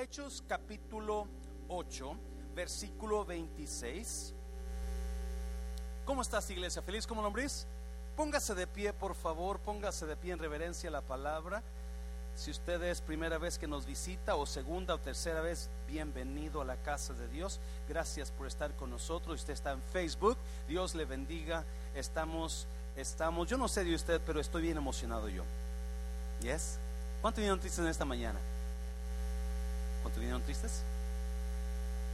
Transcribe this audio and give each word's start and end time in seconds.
Hechos 0.00 0.42
capítulo 0.48 1.26
8, 1.68 2.16
versículo 2.54 3.22
26. 3.26 4.32
¿Cómo 6.06 6.22
estás, 6.22 6.48
iglesia? 6.48 6.80
¿Feliz 6.80 7.06
como 7.06 7.20
lombriz? 7.20 7.66
Póngase 8.16 8.54
de 8.54 8.66
pie, 8.66 8.94
por 8.94 9.14
favor, 9.14 9.58
póngase 9.58 10.06
de 10.06 10.16
pie 10.16 10.32
en 10.32 10.38
reverencia 10.38 10.88
a 10.88 10.92
la 10.92 11.02
palabra. 11.02 11.62
Si 12.34 12.50
usted 12.50 12.82
es 12.84 13.02
primera 13.02 13.36
vez 13.36 13.58
que 13.58 13.66
nos 13.66 13.84
visita 13.84 14.36
o 14.36 14.46
segunda 14.46 14.94
o 14.94 14.98
tercera 14.98 15.42
vez, 15.42 15.68
bienvenido 15.86 16.62
a 16.62 16.64
la 16.64 16.76
casa 16.76 17.12
de 17.12 17.28
Dios. 17.28 17.60
Gracias 17.86 18.30
por 18.30 18.46
estar 18.46 18.74
con 18.76 18.88
nosotros. 18.88 19.40
Usted 19.40 19.52
está 19.52 19.72
en 19.72 19.82
Facebook. 19.92 20.38
Dios 20.66 20.94
le 20.94 21.04
bendiga. 21.04 21.62
Estamos, 21.94 22.66
estamos, 22.96 23.50
yo 23.50 23.58
no 23.58 23.68
sé 23.68 23.84
de 23.84 23.94
usted, 23.94 24.18
pero 24.24 24.40
estoy 24.40 24.62
bien 24.62 24.78
emocionado 24.78 25.28
yo. 25.28 25.44
¿Yes? 26.40 26.78
¿Cuántos 27.20 27.40
vinieron 27.40 27.60
tristes 27.60 27.80
en 27.80 27.88
esta 27.88 28.06
mañana? 28.06 28.40
¿Cuántos 30.10 30.20
vinieron 30.22 30.42
tristes? 30.42 30.82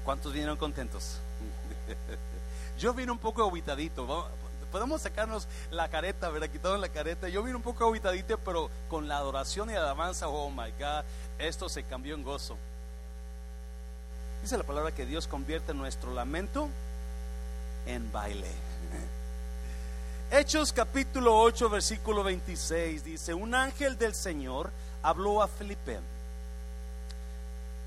¿Cuántos 0.05 0.33
vinieron 0.35 0.59
contentos? 0.59 1.17
Yo 2.79 2.93
vine 2.93 3.11
un 3.11 3.19
poco 3.19 3.43
aguitadito. 3.43 4.29
Podemos 4.71 5.01
sacarnos 5.01 5.49
la 5.71 5.89
careta, 5.89 6.29
¿verdad? 6.29 6.51
Quitaron 6.51 6.83
la 6.83 6.91
careta. 6.91 7.31
Yo 7.31 7.43
vine 7.43 7.57
un 7.57 7.63
poco 7.63 7.87
aguitadito, 7.87 8.37
pero 8.37 8.69
con 8.91 9.09
la 9.09 9.17
adoración 9.17 9.71
y 9.71 9.73
la 9.73 9.81
alabanza, 9.81 10.29
oh 10.29 10.51
my 10.51 10.73
God, 10.79 11.05
esto 11.39 11.71
se 11.71 11.85
cambió 11.85 12.15
en 12.15 12.23
gozo. 12.23 12.59
Dice 14.43 14.59
la 14.59 14.65
palabra 14.65 14.93
que 14.93 15.07
Dios 15.07 15.27
convierte 15.27 15.73
nuestro 15.73 16.13
lamento 16.13 16.69
en 17.87 18.13
baile. 18.13 18.51
Hechos 20.31 20.71
capítulo 20.71 21.41
8, 21.41 21.71
versículo 21.71 22.23
26 22.23 23.05
dice, 23.05 23.33
un 23.33 23.55
ángel 23.55 23.97
del 23.97 24.15
Señor 24.15 24.71
habló 25.03 25.41
a 25.41 25.49
Felipe. 25.49 25.99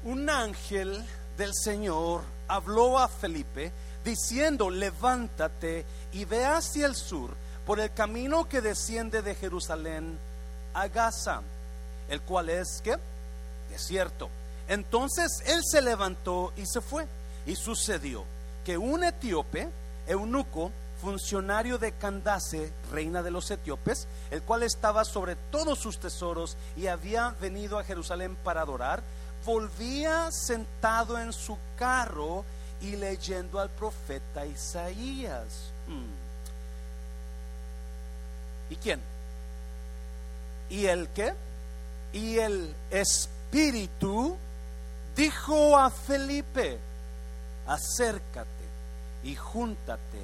Un 0.03 0.29
ángel 0.29 1.05
del 1.37 1.53
Señor 1.53 2.21
habló 2.47 2.99
a 2.99 3.07
Felipe 3.07 3.71
diciendo, 4.03 4.69
levántate 4.69 5.85
y 6.13 6.25
ve 6.25 6.45
hacia 6.45 6.85
el 6.85 6.95
sur 6.95 7.31
por 7.65 7.79
el 7.79 7.93
camino 7.93 8.47
que 8.47 8.61
desciende 8.61 9.21
de 9.21 9.35
Jerusalén 9.35 10.17
a 10.73 10.87
Gaza, 10.87 11.41
el 12.07 12.21
cual 12.21 12.49
es 12.49 12.81
que 12.81 12.97
desierto. 13.69 14.29
Entonces 14.67 15.43
él 15.45 15.61
se 15.63 15.81
levantó 15.81 16.53
y 16.55 16.65
se 16.65 16.81
fue. 16.81 17.05
Y 17.45 17.55
sucedió 17.55 18.23
que 18.63 18.77
un 18.77 19.03
etíope, 19.03 19.69
eunuco, 20.07 20.71
funcionario 21.01 21.77
de 21.77 21.93
Candace, 21.93 22.71
reina 22.91 23.23
de 23.23 23.31
los 23.31 23.49
etíopes, 23.49 24.07
el 24.31 24.41
cual 24.43 24.63
estaba 24.63 25.05
sobre 25.05 25.35
todos 25.35 25.79
sus 25.79 25.99
tesoros 25.99 26.57
y 26.75 26.87
había 26.87 27.35
venido 27.41 27.79
a 27.79 27.83
Jerusalén 27.83 28.35
para 28.43 28.61
adorar, 28.61 29.01
volvía 29.49 30.31
sentado 30.31 31.17
en 31.17 31.33
su 31.33 31.57
carro 31.75 32.45
y 32.81 32.95
leyendo 32.95 33.59
al 33.59 33.69
profeta 33.71 34.45
Isaías. 34.45 35.71
Hmm. 35.87 36.05
¿Y 38.69 38.75
quién? 38.75 39.01
¿Y 40.69 40.85
el 40.85 41.09
qué? 41.09 41.33
Y 42.13 42.37
el 42.37 42.75
Espíritu 42.91 44.37
dijo 45.15 45.75
a 45.75 45.89
Felipe, 45.89 46.77
acércate 47.65 48.47
y 49.23 49.35
júntate 49.35 50.21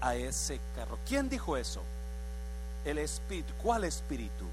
a 0.00 0.14
ese 0.14 0.60
carro. 0.76 1.00
¿Quién 1.04 1.28
dijo 1.28 1.56
eso? 1.56 1.82
El 2.84 2.98
Espíritu. 2.98 3.52
¿Cuál 3.60 3.82
Espíritu? 3.82 4.47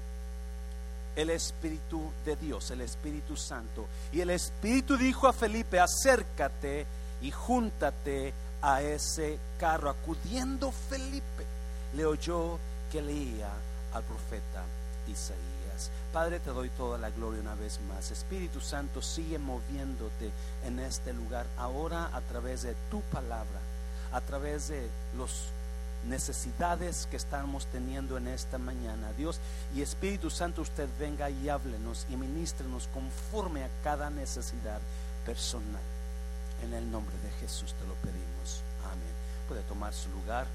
El 1.16 1.30
Espíritu 1.30 2.12
de 2.24 2.36
Dios, 2.36 2.70
el 2.70 2.82
Espíritu 2.82 3.36
Santo. 3.36 3.86
Y 4.12 4.20
el 4.20 4.30
Espíritu 4.30 4.96
dijo 4.96 5.26
a 5.26 5.32
Felipe, 5.32 5.80
acércate 5.80 6.86
y 7.22 7.30
júntate 7.30 8.32
a 8.62 8.82
ese 8.82 9.38
carro. 9.58 9.90
Acudiendo 9.90 10.70
Felipe, 10.70 11.44
le 11.94 12.04
oyó 12.04 12.58
que 12.92 13.00
leía 13.00 13.50
al 13.94 14.02
profeta 14.04 14.62
Isaías. 15.08 15.90
Padre, 16.12 16.40
te 16.40 16.50
doy 16.50 16.68
toda 16.70 16.98
la 16.98 17.10
gloria 17.10 17.40
una 17.40 17.54
vez 17.54 17.80
más. 17.88 18.10
Espíritu 18.10 18.60
Santo, 18.60 19.02
sigue 19.02 19.38
moviéndote 19.38 20.30
en 20.64 20.78
este 20.78 21.12
lugar 21.12 21.46
ahora 21.58 22.10
a 22.12 22.20
través 22.20 22.62
de 22.62 22.74
tu 22.90 23.00
palabra, 23.02 23.60
a 24.12 24.20
través 24.20 24.68
de 24.68 24.88
los 25.16 25.48
necesidades 26.06 27.06
que 27.10 27.16
estamos 27.16 27.66
teniendo 27.66 28.16
en 28.16 28.28
esta 28.28 28.58
mañana. 28.58 29.12
Dios 29.16 29.40
y 29.74 29.82
Espíritu 29.82 30.30
Santo, 30.30 30.62
usted 30.62 30.88
venga 30.98 31.30
y 31.30 31.48
háblenos 31.48 32.06
y 32.10 32.16
ministrenos 32.16 32.88
conforme 32.92 33.64
a 33.64 33.70
cada 33.82 34.10
necesidad 34.10 34.80
personal. 35.24 35.82
En 36.62 36.72
el 36.72 36.90
nombre 36.90 37.16
de 37.18 37.30
Jesús 37.40 37.74
te 37.74 37.86
lo 37.86 37.94
pedimos. 37.94 38.62
Amén. 38.84 39.14
Puede 39.48 39.62
tomar 39.62 39.92
su 39.92 40.08
lugar. 40.10 40.46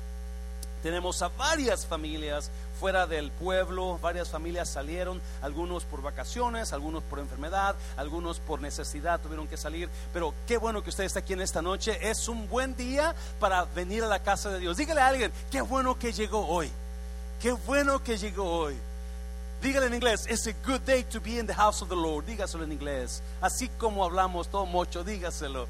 Tenemos 0.81 1.21
a 1.21 1.29
varias 1.29 1.85
familias 1.85 2.49
fuera 2.79 3.05
del 3.05 3.31
pueblo, 3.31 3.99
varias 4.01 4.29
familias 4.29 4.69
salieron, 4.69 5.21
algunos 5.41 5.83
por 5.83 6.01
vacaciones, 6.01 6.73
algunos 6.73 7.03
por 7.03 7.19
enfermedad, 7.19 7.75
algunos 7.95 8.39
por 8.39 8.59
necesidad 8.59 9.19
tuvieron 9.19 9.47
que 9.47 9.57
salir, 9.57 9.87
pero 10.11 10.33
qué 10.47 10.57
bueno 10.57 10.83
que 10.83 10.89
usted 10.89 11.03
está 11.03 11.19
aquí 11.19 11.33
en 11.33 11.41
esta 11.41 11.61
noche, 11.61 12.09
es 12.09 12.27
un 12.27 12.49
buen 12.49 12.75
día 12.75 13.15
para 13.39 13.65
venir 13.65 14.03
a 14.03 14.07
la 14.07 14.23
casa 14.23 14.49
de 14.49 14.59
Dios. 14.59 14.77
Dígale 14.77 15.01
a 15.01 15.07
alguien, 15.07 15.31
qué 15.51 15.61
bueno 15.61 15.99
que 15.99 16.11
llegó 16.11 16.47
hoy, 16.47 16.71
qué 17.39 17.51
bueno 17.51 18.03
que 18.03 18.17
llegó 18.17 18.51
hoy. 18.51 18.75
Dígale 19.61 19.85
en 19.85 19.93
inglés, 19.93 20.25
it's 20.27 20.47
a 20.47 20.53
good 20.65 20.81
day 20.87 21.03
to 21.03 21.21
be 21.21 21.37
in 21.37 21.45
the 21.45 21.53
house 21.53 21.83
of 21.83 21.89
the 21.89 21.95
Lord, 21.95 22.25
dígaselo 22.25 22.63
en 22.63 22.71
inglés, 22.71 23.21
así 23.41 23.69
como 23.77 24.03
hablamos 24.03 24.47
todo 24.47 24.65
mucho, 24.65 25.03
dígaselo. 25.03 25.67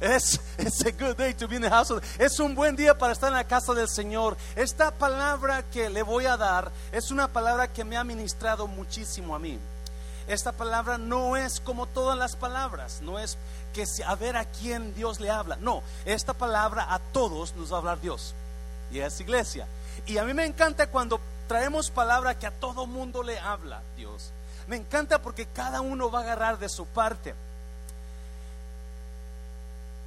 Es, 0.00 0.40
a 0.86 0.90
good 0.92 1.16
day 1.16 1.34
to 1.34 1.46
be 1.46 1.56
in 1.56 1.62
the 1.62 1.68
house 1.68 1.92
es 2.18 2.40
un 2.40 2.54
buen 2.54 2.74
día 2.74 2.96
para 2.96 3.12
estar 3.12 3.28
en 3.28 3.34
la 3.34 3.44
casa 3.44 3.74
del 3.74 3.88
Señor. 3.88 4.34
Esta 4.56 4.92
palabra 4.92 5.62
que 5.62 5.90
le 5.90 6.02
voy 6.02 6.24
a 6.24 6.38
dar 6.38 6.72
es 6.90 7.10
una 7.10 7.28
palabra 7.28 7.68
que 7.68 7.84
me 7.84 7.98
ha 7.98 8.04
ministrado 8.04 8.66
muchísimo 8.66 9.34
a 9.34 9.38
mí. 9.38 9.58
Esta 10.26 10.52
palabra 10.52 10.96
no 10.96 11.36
es 11.36 11.60
como 11.60 11.86
todas 11.86 12.16
las 12.16 12.34
palabras, 12.34 13.02
no 13.02 13.18
es 13.18 13.36
que 13.74 13.84
a 14.06 14.14
ver 14.14 14.38
a 14.38 14.46
quién 14.46 14.94
Dios 14.94 15.20
le 15.20 15.28
habla. 15.28 15.56
No, 15.56 15.82
esta 16.06 16.32
palabra 16.32 16.94
a 16.94 16.98
todos 16.98 17.54
nos 17.56 17.70
va 17.70 17.76
a 17.76 17.78
hablar 17.80 18.00
Dios. 18.00 18.34
Y 18.90 19.00
es 19.00 19.20
iglesia. 19.20 19.66
Y 20.06 20.16
a 20.16 20.24
mí 20.24 20.32
me 20.32 20.46
encanta 20.46 20.86
cuando 20.86 21.20
traemos 21.46 21.90
palabra 21.90 22.38
que 22.38 22.46
a 22.46 22.52
todo 22.52 22.86
mundo 22.86 23.22
le 23.22 23.38
habla 23.38 23.82
Dios. 23.96 24.32
Me 24.66 24.76
encanta 24.76 25.20
porque 25.20 25.44
cada 25.44 25.82
uno 25.82 26.10
va 26.10 26.20
a 26.20 26.22
agarrar 26.22 26.58
de 26.58 26.70
su 26.70 26.86
parte 26.86 27.34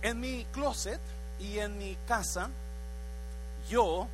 en 0.04 0.20
mi 0.20 0.46
closet 0.52 1.00
y 1.40 1.58
en 1.58 1.78
mi 1.78 1.96
casa, 2.08 2.50
yo 3.70 4.08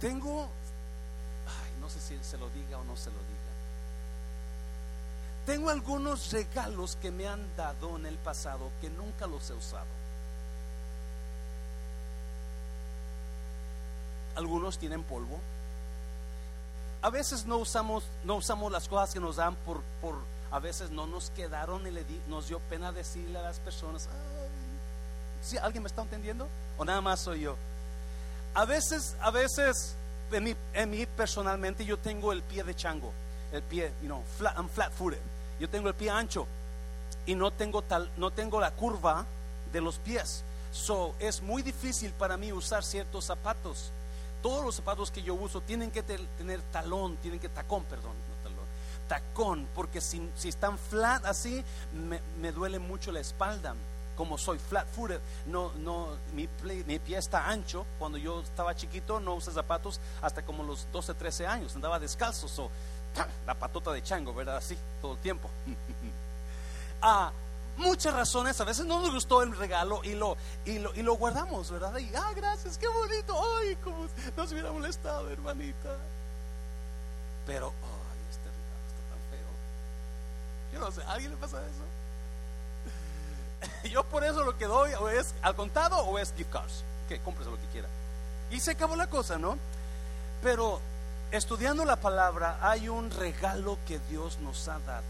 tengo, 0.00 0.42
ay, 0.42 1.80
no 1.80 1.88
sé 1.88 2.00
si 2.00 2.18
se 2.22 2.36
lo 2.36 2.50
diga 2.50 2.78
o 2.78 2.84
no 2.84 2.96
se 2.96 3.10
lo 3.10 3.16
diga, 3.16 3.34
tengo 5.46 5.70
algunos 5.70 6.32
regalos 6.32 6.96
que 6.96 7.10
me 7.10 7.28
han 7.28 7.54
dado 7.56 7.96
en 7.96 8.06
el 8.06 8.16
pasado 8.16 8.70
que 8.80 8.90
nunca 8.90 9.26
los 9.26 9.48
he 9.50 9.54
usado. 9.54 9.86
Algunos 14.36 14.78
tienen 14.78 15.02
polvo. 15.04 15.38
A 17.02 17.10
veces 17.10 17.44
no 17.44 17.58
usamos, 17.58 18.04
no 18.24 18.36
usamos 18.36 18.72
las 18.72 18.88
cosas 18.88 19.12
que 19.12 19.20
nos 19.20 19.36
dan 19.36 19.54
por, 19.54 19.82
por 20.00 20.16
a 20.50 20.58
veces 20.58 20.90
no 20.90 21.06
nos 21.06 21.30
quedaron 21.30 21.86
y 21.86 21.90
le 21.90 22.04
nos 22.28 22.48
dio 22.48 22.58
pena 22.60 22.90
decirle 22.90 23.38
a 23.38 23.42
las 23.42 23.58
personas, 23.58 24.08
¿Sí? 25.44 25.58
¿Alguien 25.58 25.82
me 25.82 25.88
está 25.88 26.02
entendiendo? 26.02 26.48
¿O 26.78 26.84
nada 26.84 27.02
más 27.02 27.20
soy 27.20 27.40
yo? 27.40 27.56
A 28.54 28.64
veces, 28.64 29.14
a 29.20 29.30
veces, 29.30 29.94
en 30.32 30.44
mí, 30.44 30.56
en 30.72 30.90
mí 30.90 31.06
personalmente 31.06 31.84
yo 31.84 31.98
tengo 31.98 32.32
el 32.32 32.42
pie 32.42 32.64
de 32.64 32.74
chango, 32.74 33.12
el 33.52 33.62
pie, 33.62 33.92
you 34.00 34.06
know, 34.06 34.22
flat, 34.38 34.56
I'm 34.56 34.68
flat 34.68 34.92
footed. 34.92 35.20
Yo 35.60 35.68
tengo 35.68 35.88
el 35.88 35.94
pie 35.94 36.08
ancho 36.08 36.46
y 37.26 37.34
no 37.34 37.50
tengo 37.50 37.82
tal, 37.82 38.10
no 38.16 38.30
tengo 38.30 38.58
la 38.58 38.70
curva 38.70 39.26
de 39.70 39.80
los 39.82 39.98
pies. 39.98 40.44
So, 40.72 41.14
es 41.18 41.42
muy 41.42 41.62
difícil 41.62 42.12
para 42.12 42.36
mí 42.36 42.50
usar 42.52 42.82
ciertos 42.82 43.26
zapatos. 43.26 43.92
Todos 44.42 44.64
los 44.64 44.74
zapatos 44.74 45.10
que 45.10 45.22
yo 45.22 45.34
uso 45.34 45.60
tienen 45.60 45.90
que 45.90 46.02
tener 46.02 46.62
talón, 46.72 47.16
tienen 47.18 47.38
que 47.38 47.48
tacón, 47.50 47.84
perdón, 47.84 48.12
no 48.12 48.48
talón, 48.48 48.66
tacón, 49.08 49.68
porque 49.74 50.00
si, 50.00 50.30
si 50.36 50.48
están 50.48 50.78
flat 50.78 51.24
así, 51.26 51.62
me, 51.92 52.20
me 52.40 52.50
duele 52.50 52.78
mucho 52.78 53.12
la 53.12 53.20
espalda 53.20 53.74
como 54.16 54.38
soy 54.38 54.58
flat 54.58 54.86
footed, 54.88 55.20
no, 55.46 55.72
no, 55.76 56.16
mi, 56.32 56.48
mi, 56.86 56.98
pie 56.98 57.18
está 57.18 57.48
ancho. 57.48 57.86
Cuando 57.98 58.18
yo 58.18 58.40
estaba 58.40 58.74
chiquito 58.74 59.20
no 59.20 59.34
usé 59.34 59.52
zapatos 59.52 60.00
hasta 60.22 60.42
como 60.42 60.62
los 60.62 60.86
12, 60.92 61.14
13 61.14 61.46
años, 61.46 61.74
andaba 61.74 61.98
descalzo, 61.98 62.48
so, 62.48 62.70
la 63.46 63.54
patota 63.54 63.92
de 63.92 64.02
chango, 64.02 64.34
¿verdad? 64.34 64.56
Así, 64.56 64.76
todo 65.00 65.14
el 65.14 65.18
tiempo. 65.18 65.50
ah, 67.02 67.32
muchas 67.76 68.14
razones, 68.14 68.60
a 68.60 68.64
veces 68.64 68.86
no 68.86 69.00
nos 69.00 69.12
gustó 69.12 69.42
el 69.42 69.56
regalo 69.56 70.02
y 70.04 70.14
lo, 70.14 70.36
y 70.64 70.78
lo, 70.78 70.94
y 70.94 71.02
lo 71.02 71.14
guardamos, 71.14 71.70
¿verdad? 71.70 71.96
Y, 71.98 72.14
ah, 72.14 72.32
gracias, 72.34 72.78
qué 72.78 72.88
bonito, 72.88 73.36
ay, 73.58 73.76
como 73.76 74.06
nos 74.36 74.52
hubiera 74.52 74.70
molestado, 74.72 75.30
hermanita. 75.30 75.96
Pero, 77.46 77.68
ay, 77.82 78.18
este 78.30 78.48
regalo 78.48 78.86
está 78.88 79.02
tan 79.10 79.20
feo. 79.30 79.52
Yo 80.72 80.78
no 80.80 80.92
sé, 80.92 81.02
¿a 81.02 81.12
alguien 81.12 81.30
le 81.32 81.36
pasa 81.36 81.58
eso? 81.60 81.93
Yo 83.90 84.04
por 84.04 84.24
eso 84.24 84.44
lo 84.44 84.56
que 84.56 84.66
doy 84.66 84.92
o 84.94 85.08
es 85.08 85.34
al 85.42 85.54
contado 85.54 85.98
o 85.98 86.18
es 86.18 86.32
gift 86.36 86.50
cards. 86.50 86.84
Que 87.08 87.20
cómprese 87.20 87.50
lo 87.50 87.60
que 87.60 87.66
quiera. 87.66 87.88
Y 88.50 88.60
se 88.60 88.72
acabó 88.72 88.96
la 88.96 89.08
cosa, 89.08 89.38
¿no? 89.38 89.58
Pero 90.42 90.80
estudiando 91.30 91.84
la 91.84 91.96
palabra 91.96 92.58
hay 92.62 92.88
un 92.88 93.10
regalo 93.10 93.78
que 93.86 93.98
Dios 94.10 94.38
nos 94.38 94.68
ha 94.68 94.78
dado, 94.80 95.02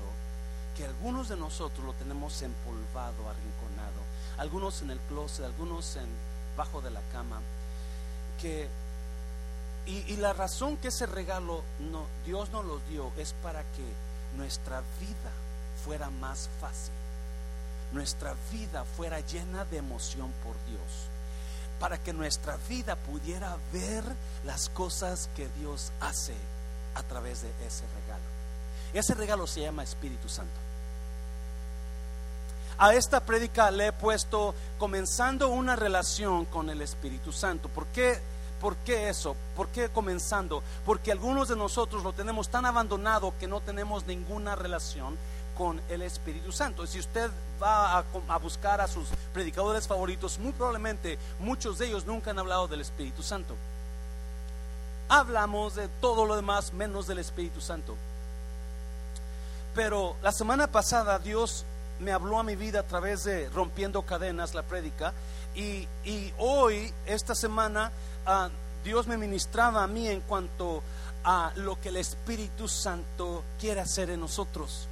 que 0.76 0.86
algunos 0.86 1.28
de 1.28 1.36
nosotros 1.36 1.84
lo 1.84 1.92
tenemos 1.94 2.40
empolvado, 2.42 3.28
arrinconado, 3.28 4.00
algunos 4.38 4.80
en 4.82 4.90
el 4.90 4.98
closet, 5.00 5.44
algunos 5.44 5.96
en 5.96 6.06
bajo 6.56 6.80
de 6.80 6.90
la 6.90 7.00
cama, 7.12 7.40
que 8.40 8.68
y, 9.86 9.98
y 10.12 10.16
la 10.16 10.32
razón 10.32 10.78
que 10.78 10.88
ese 10.88 11.04
regalo 11.04 11.62
no, 11.78 12.06
Dios 12.24 12.48
nos 12.50 12.64
lo 12.64 12.78
dio 12.88 13.12
es 13.18 13.34
para 13.42 13.60
que 13.60 13.84
nuestra 14.36 14.80
vida 15.00 15.30
fuera 15.84 16.08
más 16.08 16.48
fácil, 16.60 16.94
nuestra 17.94 18.35
vida 18.50 18.85
fuera 18.85 19.20
llena 19.20 19.64
de 19.64 19.79
emoción 19.79 20.32
por 20.44 20.55
Dios, 20.67 21.08
para 21.79 21.96
que 21.96 22.12
nuestra 22.12 22.58
vida 22.69 22.96
pudiera 22.96 23.56
ver 23.73 24.05
las 24.44 24.69
cosas 24.69 25.31
que 25.37 25.49
Dios 25.58 25.93
hace 26.00 26.35
a 26.94 27.02
través 27.05 27.43
de 27.43 27.50
ese 27.67 27.85
regalo. 28.02 28.25
Ese 28.93 29.14
regalo 29.14 29.46
se 29.46 29.62
llama 29.62 29.85
Espíritu 29.85 30.29
Santo. 30.29 30.52
A 32.76 32.93
esta 32.94 33.20
prédica 33.20 33.70
le 33.70 33.88
he 33.88 33.93
puesto 33.93 34.55
comenzando 34.79 35.49
una 35.49 35.76
relación 35.76 36.44
con 36.46 36.70
el 36.70 36.82
Espíritu 36.82 37.32
Santo. 37.32 37.69
¿Por 37.69 37.87
qué? 37.87 38.19
¿Por 38.61 38.76
qué 38.79 39.08
eso? 39.08 39.37
¿Por 39.55 39.69
qué 39.69 39.91
comenzando? 39.91 40.62
Porque 40.85 41.12
algunos 41.12 41.49
de 41.49 41.56
nosotros 41.56 42.02
lo 42.02 42.12
tenemos 42.12 42.49
tan 42.49 42.67
abandonado 42.67 43.35
que 43.38 43.46
no 43.46 43.61
tenemos 43.61 44.06
ninguna 44.06 44.56
relación 44.56 45.17
con 45.56 45.80
el 45.88 46.02
Espíritu 46.02 46.52
Santo. 46.52 46.86
Si 46.86 46.98
usted 46.98 47.30
va 47.62 47.98
a, 47.98 48.38
buscar 48.38 48.80
a 48.80 48.88
sus 48.88 49.08
predicadores 49.32 49.86
favoritos, 49.86 50.38
muy 50.38 50.52
probablemente 50.52 51.18
muchos 51.38 51.78
de 51.78 51.86
ellos 51.86 52.04
nunca 52.06 52.30
han 52.30 52.38
hablado 52.38 52.68
del 52.68 52.80
Espíritu 52.80 53.22
Santo. 53.22 53.54
Hablamos 55.08 55.74
de 55.74 55.88
todo 56.00 56.26
lo 56.26 56.36
demás 56.36 56.72
menos 56.72 57.06
del 57.06 57.18
Espíritu 57.18 57.60
Santo. 57.60 57.94
Pero 59.74 60.16
la 60.22 60.32
semana 60.32 60.68
pasada 60.68 61.18
Dios 61.18 61.64
me 62.00 62.12
habló 62.12 62.38
a 62.38 62.42
mi 62.42 62.56
vida 62.56 62.80
a 62.80 62.84
través 62.84 63.24
de 63.24 63.48
Rompiendo 63.50 64.02
Cadenas, 64.02 64.54
la 64.54 64.62
prédica, 64.62 65.12
y, 65.54 65.86
hoy, 66.38 66.92
esta 67.06 67.34
semana, 67.34 67.92
ah, 68.26 68.50
Dios 68.82 69.06
me 69.06 69.16
ministraba 69.16 69.84
a 69.84 69.86
mí 69.86 70.08
en 70.08 70.20
cuanto 70.20 70.82
a 71.22 71.52
lo 71.56 71.80
que 71.80 71.88
el 71.90 71.96
Espíritu 71.96 72.68
Santo 72.68 73.44
quiere 73.60 73.80
hacer 73.80 74.10
en 74.10 74.20
nosotros. 74.20 74.88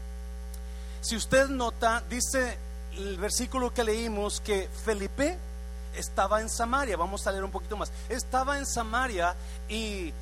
Si 1.03 1.17
usted 1.17 1.49
nota, 1.49 2.01
dice 2.09 2.57
el 2.97 3.19
versículo 3.19 3.75
que 3.75 3.83
leímos 3.83 4.41
que 4.41 4.69
Felipe 4.85 5.37
estaba 5.97 6.41
en 6.41 6.49
Samaria, 6.49 6.97
vamos 6.97 7.27
a 7.27 7.33
leer 7.33 7.43
un 7.43 7.51
poquito 7.51 7.77
más, 7.77 7.91
estaba 8.09 8.57
en 8.57 8.65
Samaria 8.65 9.35
y 9.69 10.15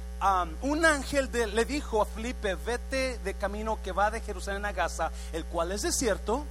un 0.62 0.86
ángel 0.86 1.28
le 1.54 1.66
dijo 1.66 2.00
a 2.00 2.06
Felipe, 2.06 2.54
vete 2.54 3.18
de 3.18 3.34
camino 3.34 3.78
que 3.84 3.92
va 3.92 4.10
de 4.10 4.22
Jerusalén 4.22 4.64
a 4.64 4.72
Gaza, 4.72 5.12
el 5.34 5.44
cual 5.44 5.70
es 5.72 5.82
desierto, 5.82 6.46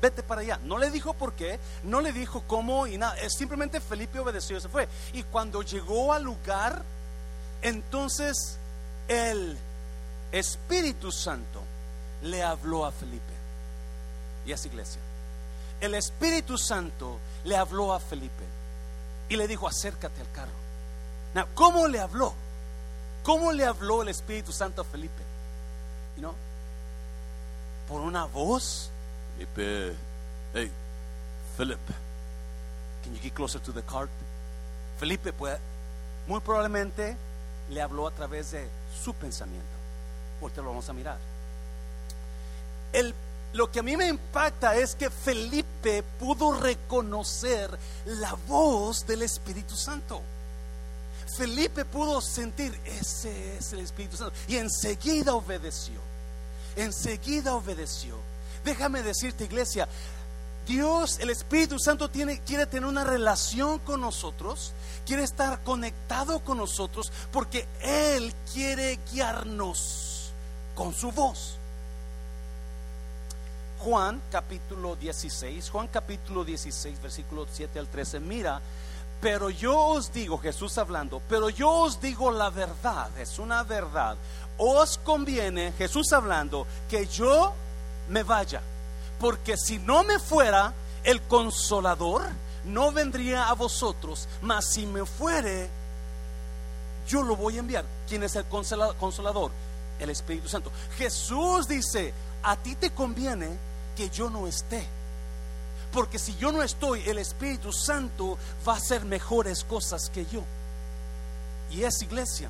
vete 0.00 0.22
para 0.22 0.42
allá. 0.42 0.60
No 0.62 0.78
le 0.78 0.92
dijo 0.92 1.12
por 1.14 1.32
qué, 1.32 1.58
no 1.82 2.00
le 2.00 2.12
dijo 2.12 2.44
cómo 2.46 2.86
y 2.86 2.96
nada, 2.96 3.16
simplemente 3.28 3.80
Felipe 3.80 4.20
obedeció 4.20 4.56
y 4.56 4.60
se 4.60 4.68
fue. 4.68 4.88
Y 5.12 5.24
cuando 5.24 5.62
llegó 5.62 6.12
al 6.12 6.22
lugar, 6.22 6.84
entonces 7.62 8.56
el 9.08 9.58
Espíritu 10.30 11.10
Santo 11.10 11.60
le 12.22 12.44
habló 12.44 12.86
a 12.86 12.92
Felipe 12.92 13.37
y 14.48 14.52
a 14.52 14.54
esa 14.54 14.66
iglesia. 14.66 15.00
El 15.80 15.94
Espíritu 15.94 16.56
Santo 16.56 17.18
le 17.44 17.56
habló 17.56 17.92
a 17.92 18.00
Felipe 18.00 18.44
y 19.28 19.36
le 19.36 19.46
dijo, 19.46 19.68
acércate 19.68 20.20
al 20.22 20.32
carro. 20.32 21.46
¿Cómo 21.54 21.86
le 21.86 22.00
habló? 22.00 22.34
¿Cómo 23.22 23.52
le 23.52 23.64
habló 23.64 24.02
el 24.02 24.08
Espíritu 24.08 24.50
Santo 24.50 24.80
a 24.80 24.84
Felipe? 24.84 25.22
You 26.16 26.32
Por 27.86 28.00
una 28.00 28.24
voz. 28.24 28.90
Felipe, 29.36 29.94
hey, 30.54 30.70
Philip, 31.56 31.78
can 33.04 33.14
you 33.14 33.20
get 33.20 33.34
closer 33.34 33.60
to 33.60 33.72
the 33.72 33.82
cart? 33.82 34.10
Felipe, 34.98 35.32
pues, 35.32 35.58
muy 36.26 36.40
probablemente 36.40 37.16
le 37.68 37.82
habló 37.82 38.08
a 38.08 38.10
través 38.10 38.50
de 38.50 38.68
su 39.04 39.14
pensamiento. 39.14 39.68
Ahorita 40.40 40.62
lo 40.62 40.68
vamos 40.70 40.88
a 40.88 40.92
mirar. 40.92 41.18
El 42.92 43.14
lo 43.52 43.70
que 43.70 43.80
a 43.80 43.82
mí 43.82 43.96
me 43.96 44.08
impacta 44.08 44.76
es 44.76 44.94
que 44.94 45.10
Felipe 45.10 46.02
pudo 46.18 46.52
reconocer 46.52 47.76
la 48.04 48.34
voz 48.46 49.06
del 49.06 49.22
Espíritu 49.22 49.74
Santo. 49.74 50.20
Felipe 51.36 51.84
pudo 51.84 52.20
sentir, 52.20 52.78
ese 52.84 53.58
es 53.58 53.72
el 53.72 53.80
Espíritu 53.80 54.16
Santo. 54.16 54.34
Y 54.48 54.56
enseguida 54.56 55.34
obedeció. 55.34 56.00
Enseguida 56.76 57.54
obedeció. 57.54 58.16
Déjame 58.64 59.02
decirte, 59.02 59.44
iglesia, 59.44 59.88
Dios, 60.66 61.18
el 61.20 61.30
Espíritu 61.30 61.78
Santo 61.78 62.10
quiere 62.10 62.66
tener 62.66 62.86
una 62.86 63.04
relación 63.04 63.78
con 63.78 64.02
nosotros, 64.02 64.72
quiere 65.06 65.22
estar 65.22 65.62
conectado 65.62 66.40
con 66.40 66.58
nosotros, 66.58 67.10
porque 67.32 67.66
Él 67.80 68.34
quiere 68.52 68.98
guiarnos 69.10 70.32
con 70.74 70.94
su 70.94 71.10
voz. 71.10 71.57
Juan 73.78 74.20
capítulo 74.30 74.96
16, 74.96 75.70
Juan 75.70 75.88
capítulo 75.88 76.44
16, 76.44 77.00
versículo 77.00 77.46
7 77.50 77.78
al 77.78 77.86
13, 77.86 78.20
mira, 78.20 78.60
pero 79.20 79.50
yo 79.50 79.78
os 79.78 80.12
digo, 80.12 80.38
Jesús 80.38 80.78
hablando, 80.78 81.22
pero 81.28 81.48
yo 81.48 81.70
os 81.70 82.00
digo 82.00 82.30
la 82.30 82.50
verdad, 82.50 83.16
es 83.18 83.38
una 83.38 83.62
verdad, 83.62 84.16
os 84.58 84.98
conviene, 84.98 85.72
Jesús 85.78 86.12
hablando, 86.12 86.66
que 86.88 87.06
yo 87.06 87.52
me 88.08 88.22
vaya, 88.24 88.60
porque 89.20 89.56
si 89.56 89.78
no 89.78 90.02
me 90.04 90.18
fuera, 90.18 90.74
el 91.04 91.22
consolador 91.22 92.22
no 92.64 92.92
vendría 92.92 93.48
a 93.48 93.54
vosotros, 93.54 94.28
mas 94.42 94.72
si 94.72 94.86
me 94.86 95.06
fuere, 95.06 95.70
yo 97.06 97.22
lo 97.22 97.36
voy 97.36 97.56
a 97.56 97.60
enviar. 97.60 97.84
¿Quién 98.08 98.22
es 98.22 98.36
el 98.36 98.44
consolador? 98.44 99.50
El 99.98 100.10
Espíritu 100.10 100.48
Santo. 100.48 100.70
Jesús 100.96 101.66
dice, 101.66 102.12
a 102.42 102.56
ti 102.56 102.74
te 102.74 102.90
conviene 102.90 103.67
que 103.98 104.08
yo 104.10 104.30
no 104.30 104.46
esté. 104.46 104.86
Porque 105.92 106.20
si 106.20 106.36
yo 106.36 106.52
no 106.52 106.62
estoy, 106.62 107.02
el 107.08 107.18
Espíritu 107.18 107.72
Santo 107.72 108.38
va 108.66 108.74
a 108.74 108.76
hacer 108.76 109.04
mejores 109.04 109.64
cosas 109.64 110.08
que 110.08 110.24
yo. 110.26 110.44
Y 111.72 111.82
es 111.82 112.00
iglesia. 112.02 112.48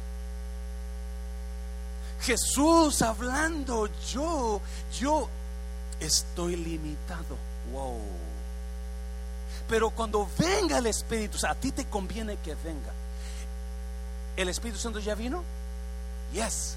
Jesús 2.20 3.00
hablando, 3.00 3.88
yo, 4.12 4.60
yo 5.00 5.26
estoy 5.98 6.56
limitado. 6.56 7.38
Wow. 7.72 7.98
Pero 9.70 9.88
cuando 9.88 10.28
venga 10.36 10.78
el 10.78 10.86
Espíritu, 10.86 11.38
a 11.46 11.54
ti 11.54 11.72
te 11.72 11.86
conviene 11.86 12.36
que 12.36 12.54
venga. 12.56 12.92
¿El 14.36 14.50
Espíritu 14.50 14.78
Santo 14.78 14.98
ya 14.98 15.14
vino? 15.14 15.42
Yes. 16.34 16.76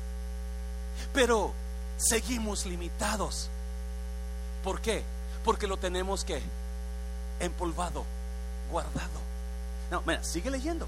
Pero 1.13 1.51
seguimos 1.97 2.65
limitados. 2.65 3.49
¿Por 4.63 4.81
qué? 4.81 5.03
Porque 5.43 5.67
lo 5.67 5.77
tenemos 5.77 6.23
que 6.23 6.41
empolvado, 7.39 8.05
guardado. 8.69 9.19
No, 9.89 10.01
mira, 10.05 10.23
sigue 10.23 10.49
leyendo. 10.49 10.87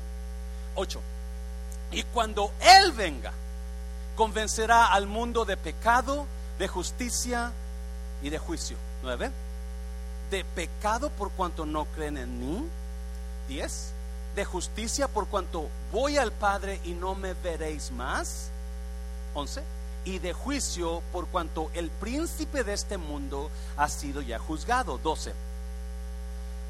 8. 0.76 1.02
Y 1.92 2.04
cuando 2.04 2.52
Él 2.62 2.92
venga, 2.92 3.34
convencerá 4.16 4.88
al 4.88 5.08
mundo 5.08 5.46
de 5.46 5.58
pecado, 5.58 6.26
de 6.60 6.68
justicia 6.68 7.52
y 8.22 8.30
de 8.30 8.38
juicio. 8.38 8.78
9. 9.02 9.32
De 10.32 10.46
pecado 10.46 11.10
por 11.10 11.32
cuanto 11.32 11.66
no 11.66 11.86
creen 11.86 12.18
en 12.18 12.40
mí. 12.40 12.68
10. 13.48 13.92
De 14.36 14.46
justicia 14.46 15.08
por 15.08 15.28
cuanto 15.28 15.68
voy 15.92 16.18
al 16.18 16.32
Padre 16.32 16.80
y 16.84 16.92
no 16.92 17.16
me 17.16 17.34
veréis 17.34 17.92
más. 17.92 18.50
11 19.34 19.64
y 20.06 20.20
de 20.20 20.34
juicio 20.34 21.02
por 21.12 21.28
cuanto 21.28 21.70
el 21.74 21.90
príncipe 21.90 22.64
de 22.64 22.74
este 22.74 22.98
mundo 22.98 23.50
ha 23.78 23.90
sido 23.90 24.22
ya 24.22 24.40
juzgado. 24.40 24.98
12. 24.98 25.34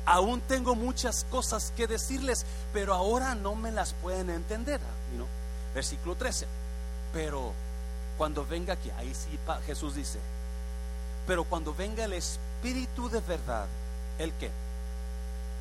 Aún 0.05 0.41
tengo 0.41 0.75
muchas 0.75 1.25
cosas 1.25 1.71
que 1.75 1.87
decirles, 1.87 2.45
pero 2.73 2.93
ahora 2.93 3.35
no 3.35 3.55
me 3.55 3.71
las 3.71 3.93
pueden 3.93 4.29
entender. 4.29 4.79
¿no? 5.17 5.25
Versículo 5.73 6.15
13. 6.15 6.47
Pero 7.13 7.53
cuando 8.17 8.45
venga 8.45 8.73
aquí, 8.73 8.91
ahí 8.91 9.13
sí 9.13 9.39
Jesús 9.65 9.95
dice, 9.95 10.19
pero 11.25 11.43
cuando 11.43 11.73
venga 11.73 12.03
el 12.03 12.13
Espíritu 12.13 13.09
de 13.09 13.21
verdad, 13.21 13.65
¿el 14.19 14.31
qué? 14.33 14.51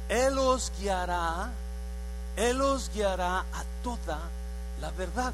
Él 0.09 0.37
os 0.39 0.73
guiará, 0.79 1.51
Él 2.37 2.61
os 2.61 2.91
guiará 2.93 3.41
a 3.41 3.65
toda 3.83 4.21
la 4.81 4.91
verdad 4.91 5.33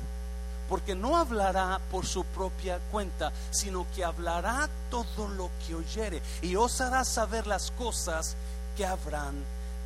porque 0.69 0.95
no 0.95 1.17
hablará 1.17 1.81
por 1.91 2.07
su 2.07 2.25
propia 2.25 2.79
cuenta, 2.91 3.33
sino 3.51 3.87
que 3.95 4.05
hablará 4.05 4.69
todo 4.91 5.29
lo 5.29 5.51
que 5.67 5.75
oyere 5.75 6.23
y 6.43 6.57
os 6.57 6.81
hará 6.81 7.05
saber 7.05 7.47
las 7.47 7.71
cosas 7.73 8.37
que 8.77 8.87
habrán 8.87 9.35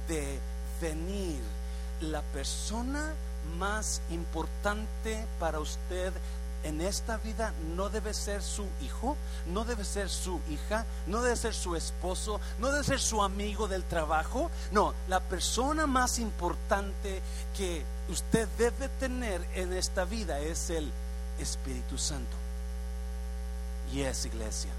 de 0.08 0.40
venir. 0.80 1.40
La 2.00 2.22
persona 2.22 3.14
más 3.58 4.00
importante 4.10 5.24
para 5.38 5.60
usted 5.60 6.12
en 6.64 6.80
esta 6.80 7.16
vida 7.18 7.52
no 7.74 7.88
debe 7.88 8.14
ser 8.14 8.42
su 8.42 8.66
hijo, 8.80 9.16
no 9.46 9.64
debe 9.64 9.84
ser 9.84 10.08
su 10.08 10.40
hija, 10.48 10.86
no 11.06 11.22
debe 11.22 11.36
ser 11.36 11.54
su 11.54 11.76
esposo, 11.76 12.40
no 12.58 12.70
debe 12.70 12.84
ser 12.84 13.00
su 13.00 13.22
amigo 13.22 13.68
del 13.68 13.84
trabajo. 13.84 14.50
No, 14.70 14.94
la 15.08 15.20
persona 15.20 15.86
más 15.86 16.18
importante 16.18 17.20
que 17.56 17.84
usted 18.08 18.48
debe 18.58 18.88
tener 18.88 19.46
en 19.54 19.72
esta 19.72 20.04
vida 20.04 20.40
es 20.40 20.70
el 20.70 20.90
Espíritu 21.38 21.98
Santo. 21.98 22.36
Y 23.92 24.02
es 24.02 24.24
iglesia. 24.24 24.70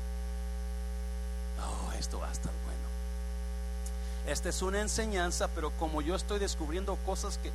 Oh, 1.62 1.92
esto 1.94 2.20
va 2.20 2.30
a 2.30 2.32
estar 2.32 2.52
bueno. 2.66 4.34
Esta 4.34 4.50
es 4.50 4.62
una 4.62 4.80
enseñanza, 4.80 5.50
pero 5.50 5.72
como 5.72 6.02
yo 6.02 6.16
estoy 6.16 6.40
descubriendo 6.40 6.96
cosas 7.06 7.38
que 7.38 7.52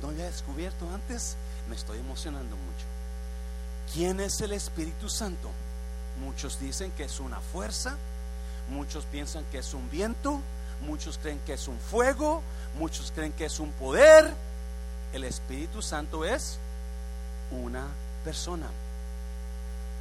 no 0.00 0.08
había 0.08 0.24
descubierto 0.24 0.88
antes, 0.92 1.36
me 1.68 1.76
estoy 1.76 1.98
emocionando 1.98 2.56
mucho. 2.56 2.93
¿Quién 3.92 4.20
es 4.20 4.40
el 4.40 4.52
Espíritu 4.52 5.08
Santo? 5.08 5.50
Muchos 6.20 6.58
dicen 6.60 6.90
que 6.92 7.04
es 7.04 7.20
una 7.20 7.40
fuerza, 7.40 7.96
muchos 8.70 9.04
piensan 9.04 9.44
que 9.50 9.58
es 9.58 9.74
un 9.74 9.90
viento, 9.90 10.40
muchos 10.86 11.18
creen 11.18 11.40
que 11.46 11.54
es 11.54 11.68
un 11.68 11.78
fuego, 11.78 12.42
muchos 12.78 13.12
creen 13.12 13.32
que 13.32 13.46
es 13.46 13.58
un 13.60 13.70
poder. 13.72 14.32
El 15.12 15.24
Espíritu 15.24 15.82
Santo 15.82 16.24
es 16.24 16.58
una 17.50 17.86
persona. 18.24 18.66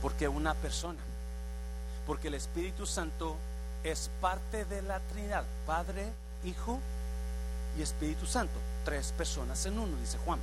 ¿Por 0.02 0.14
qué 0.14 0.28
una 0.28 0.54
persona? 0.56 1.00
Porque 2.06 2.28
el 2.28 2.34
Espíritu 2.34 2.86
Santo 2.86 3.38
es 3.84 4.10
parte 4.22 4.66
de 4.66 4.82
la 4.82 5.00
Trinidad, 5.00 5.46
Padre, 5.66 6.12
Hijo 6.44 6.80
y 7.78 7.82
Espíritu 7.82 8.26
Santo. 8.26 8.54
Tres 8.86 9.14
personas 9.18 9.66
en 9.66 9.80
uno, 9.80 9.96
dice 9.98 10.18
Juan. 10.26 10.40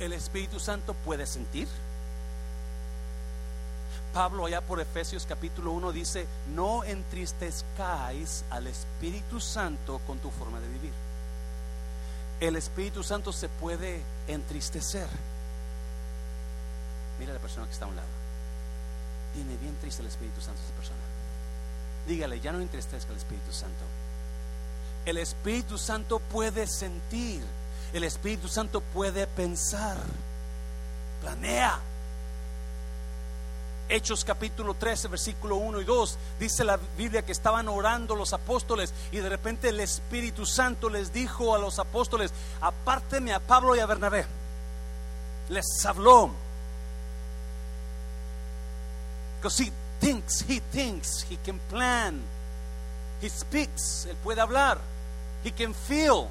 El 0.00 0.12
Espíritu 0.12 0.60
Santo 0.60 0.94
puede 1.04 1.26
sentir. 1.26 1.68
Pablo 4.12 4.46
allá 4.46 4.60
por 4.60 4.80
Efesios 4.80 5.26
capítulo 5.26 5.72
1 5.72 5.92
dice, 5.92 6.26
no 6.54 6.84
entristezcáis 6.84 8.44
al 8.50 8.66
Espíritu 8.66 9.40
Santo 9.40 10.00
con 10.06 10.18
tu 10.18 10.30
forma 10.30 10.58
de 10.60 10.68
vivir. 10.68 10.92
El 12.40 12.56
Espíritu 12.56 13.02
Santo 13.02 13.32
se 13.32 13.48
puede 13.48 14.02
entristecer. 14.26 15.08
Mira 17.18 17.32
la 17.32 17.38
persona 17.38 17.66
que 17.66 17.72
está 17.72 17.86
a 17.86 17.88
un 17.88 17.96
lado. 17.96 18.08
Tiene 19.34 19.56
bien 19.56 19.76
triste 19.80 20.02
el 20.02 20.08
Espíritu 20.08 20.40
Santo 20.40 20.60
esa 20.62 20.74
persona. 20.74 21.00
Dígale, 22.06 22.40
ya 22.40 22.52
no 22.52 22.60
entristezca 22.60 23.10
al 23.10 23.18
Espíritu 23.18 23.52
Santo. 23.52 23.84
El 25.04 25.18
Espíritu 25.18 25.78
Santo 25.78 26.18
puede 26.18 26.66
sentir. 26.66 27.42
El 27.92 28.04
Espíritu 28.04 28.48
Santo 28.48 28.80
puede 28.80 29.26
pensar. 29.26 29.96
Planea. 31.20 31.80
Hechos 33.88 34.24
capítulo 34.24 34.74
13, 34.74 35.06
versículo 35.08 35.56
1 35.56 35.80
y 35.80 35.84
2, 35.84 36.18
dice 36.40 36.64
la 36.64 36.76
Biblia 36.98 37.24
que 37.24 37.30
estaban 37.30 37.68
orando 37.68 38.16
los 38.16 38.32
apóstoles 38.32 38.92
y 39.12 39.18
de 39.18 39.28
repente 39.28 39.68
el 39.68 39.78
Espíritu 39.78 40.44
Santo 40.44 40.90
les 40.90 41.12
dijo 41.12 41.54
a 41.54 41.58
los 41.58 41.78
apóstoles, 41.78 42.32
apárteme 42.60 43.32
a 43.32 43.38
Pablo 43.38 43.76
y 43.76 43.78
a 43.78 43.86
Bernabé. 43.86 44.26
Les 45.50 45.64
habló. 45.84 46.30
Because 49.36 49.62
he 49.62 49.70
thinks, 50.00 50.40
he 50.48 50.60
thinks, 50.72 51.24
he 51.30 51.36
can 51.44 51.60
plan, 51.70 52.20
he 53.22 53.28
speaks, 53.28 54.06
él 54.06 54.16
puede 54.24 54.40
hablar, 54.40 54.78
he 55.44 55.52
can 55.52 55.72
feel, 55.72 56.28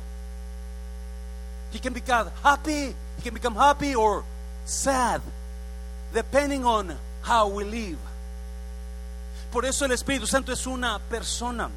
he 1.72 1.80
can 1.80 1.94
become 1.94 2.30
happy, 2.44 2.94
he 3.18 3.22
can 3.24 3.34
become 3.34 3.56
happy 3.56 3.96
or 3.96 4.26
sad, 4.66 5.22
depending 6.14 6.66
on 6.66 6.98
how 7.28 7.48
we 7.48 7.64
live. 7.64 7.98
Por 9.52 9.66
eso 9.66 9.86
el 9.86 9.92
Espíritu 9.92 10.28
Santo 10.28 10.52
es 10.52 10.68
una 10.68 11.00
persona. 11.00 11.70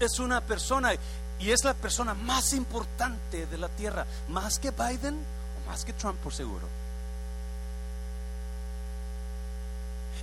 Es 0.00 0.18
una 0.18 0.40
persona 0.40 0.94
y 1.38 1.50
es 1.50 1.64
la 1.64 1.74
persona 1.74 2.14
más 2.14 2.52
importante 2.52 3.46
de 3.46 3.58
la 3.58 3.68
tierra, 3.68 4.06
más 4.28 4.58
que 4.58 4.70
Biden 4.70 5.14
o 5.14 5.70
más 5.70 5.84
que 5.84 5.92
Trump 5.92 6.18
por 6.20 6.32
seguro. 6.32 6.66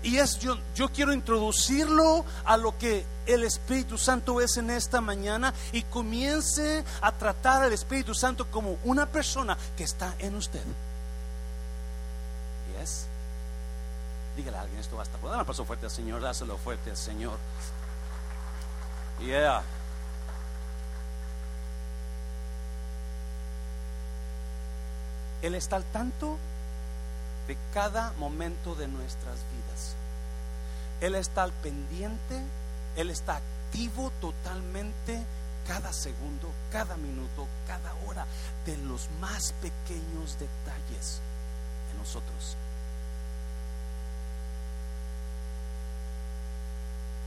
Y 0.04 0.18
es 0.18 0.38
yo, 0.40 0.58
yo 0.76 0.90
quiero 0.90 1.14
introducirlo 1.14 2.26
a 2.44 2.58
lo 2.58 2.78
que 2.78 3.06
el 3.26 3.44
Espíritu 3.44 3.98
Santo 3.98 4.42
es 4.42 4.58
en 4.58 4.70
esta 4.70 5.00
mañana 5.00 5.54
y 5.72 5.84
comience 5.84 6.84
a 7.02 7.12
tratar 7.14 7.64
al 7.64 7.72
Espíritu 7.72 8.14
Santo 8.14 8.52
como 8.52 8.78
una 8.84 9.06
persona 9.06 9.58
que 9.78 9.86
está 9.86 10.14
en 10.20 10.36
usted. 10.36 10.64
Yes. 12.80 13.06
Dígale 14.36 14.58
a 14.58 14.62
alguien, 14.62 14.80
esto 14.80 14.98
basta. 14.98 15.18
Dale 15.18 15.36
un 15.36 15.42
aplauso 15.42 15.66
fuerte 15.66 15.86
al 15.86 15.92
Señor, 15.92 16.22
dáselo 16.22 16.58
fuerte 16.58 16.90
al 16.90 16.98
Señor. 16.98 17.38
Yeah. 19.20 19.64
Él 25.42 25.56
está 25.56 25.76
al 25.76 25.84
tanto 25.84 26.38
de 27.48 27.58
cada 27.74 28.14
momento 28.14 28.76
de 28.76 28.88
nuestras 28.88 29.36
vidas. 29.52 29.96
Él 31.02 31.16
está 31.16 31.44
al 31.44 31.52
pendiente, 31.52 32.42
Él 32.96 33.10
está 33.10 33.36
activo 33.36 34.12
totalmente 34.22 35.22
cada 35.68 35.92
segundo, 35.92 36.50
cada 36.72 36.96
minuto, 36.96 37.48
cada 37.68 37.94
hora 38.06 38.26
de 38.66 38.78
los 38.78 39.10
más 39.20 39.54
pequeños 39.54 40.38
detalles 40.40 41.20
de 41.92 42.00
nosotros. 42.00 42.56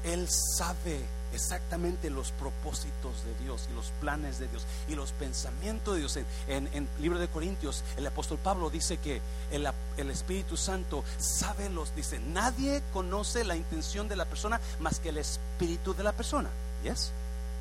Él 0.07 0.29
sabe 0.29 1.05
exactamente 1.33 2.11
los 2.11 2.31
propósitos 2.33 3.25
de 3.25 3.45
Dios 3.45 3.69
y 3.71 3.75
los 3.75 3.87
planes 4.01 4.39
de 4.39 4.49
Dios 4.49 4.65
y 4.89 4.95
los 4.95 5.13
pensamientos 5.13 5.95
de 5.95 6.01
Dios. 6.01 6.17
En, 6.49 6.69
el 6.73 6.89
libro 6.99 7.19
de 7.19 7.29
Corintios, 7.29 7.83
el 7.97 8.07
apóstol 8.07 8.39
Pablo 8.39 8.71
dice 8.71 8.99
que 8.99 9.21
el, 9.51 9.69
el, 9.97 10.11
Espíritu 10.11 10.57
Santo 10.57 11.05
sabe 11.19 11.69
los, 11.69 11.95
dice, 11.95 12.21
nadie 12.21 12.83
conoce 12.93 13.45
la 13.45 13.57
intención 13.57 14.09
de 14.09 14.17
la 14.17 14.25
persona 14.25 14.61
más 14.81 15.01
que 15.01 15.11
el 15.11 15.19
Espíritu 15.19 15.95
de 15.95 16.05
la 16.05 16.13
persona. 16.13 16.49
¿Yes? 16.83 17.11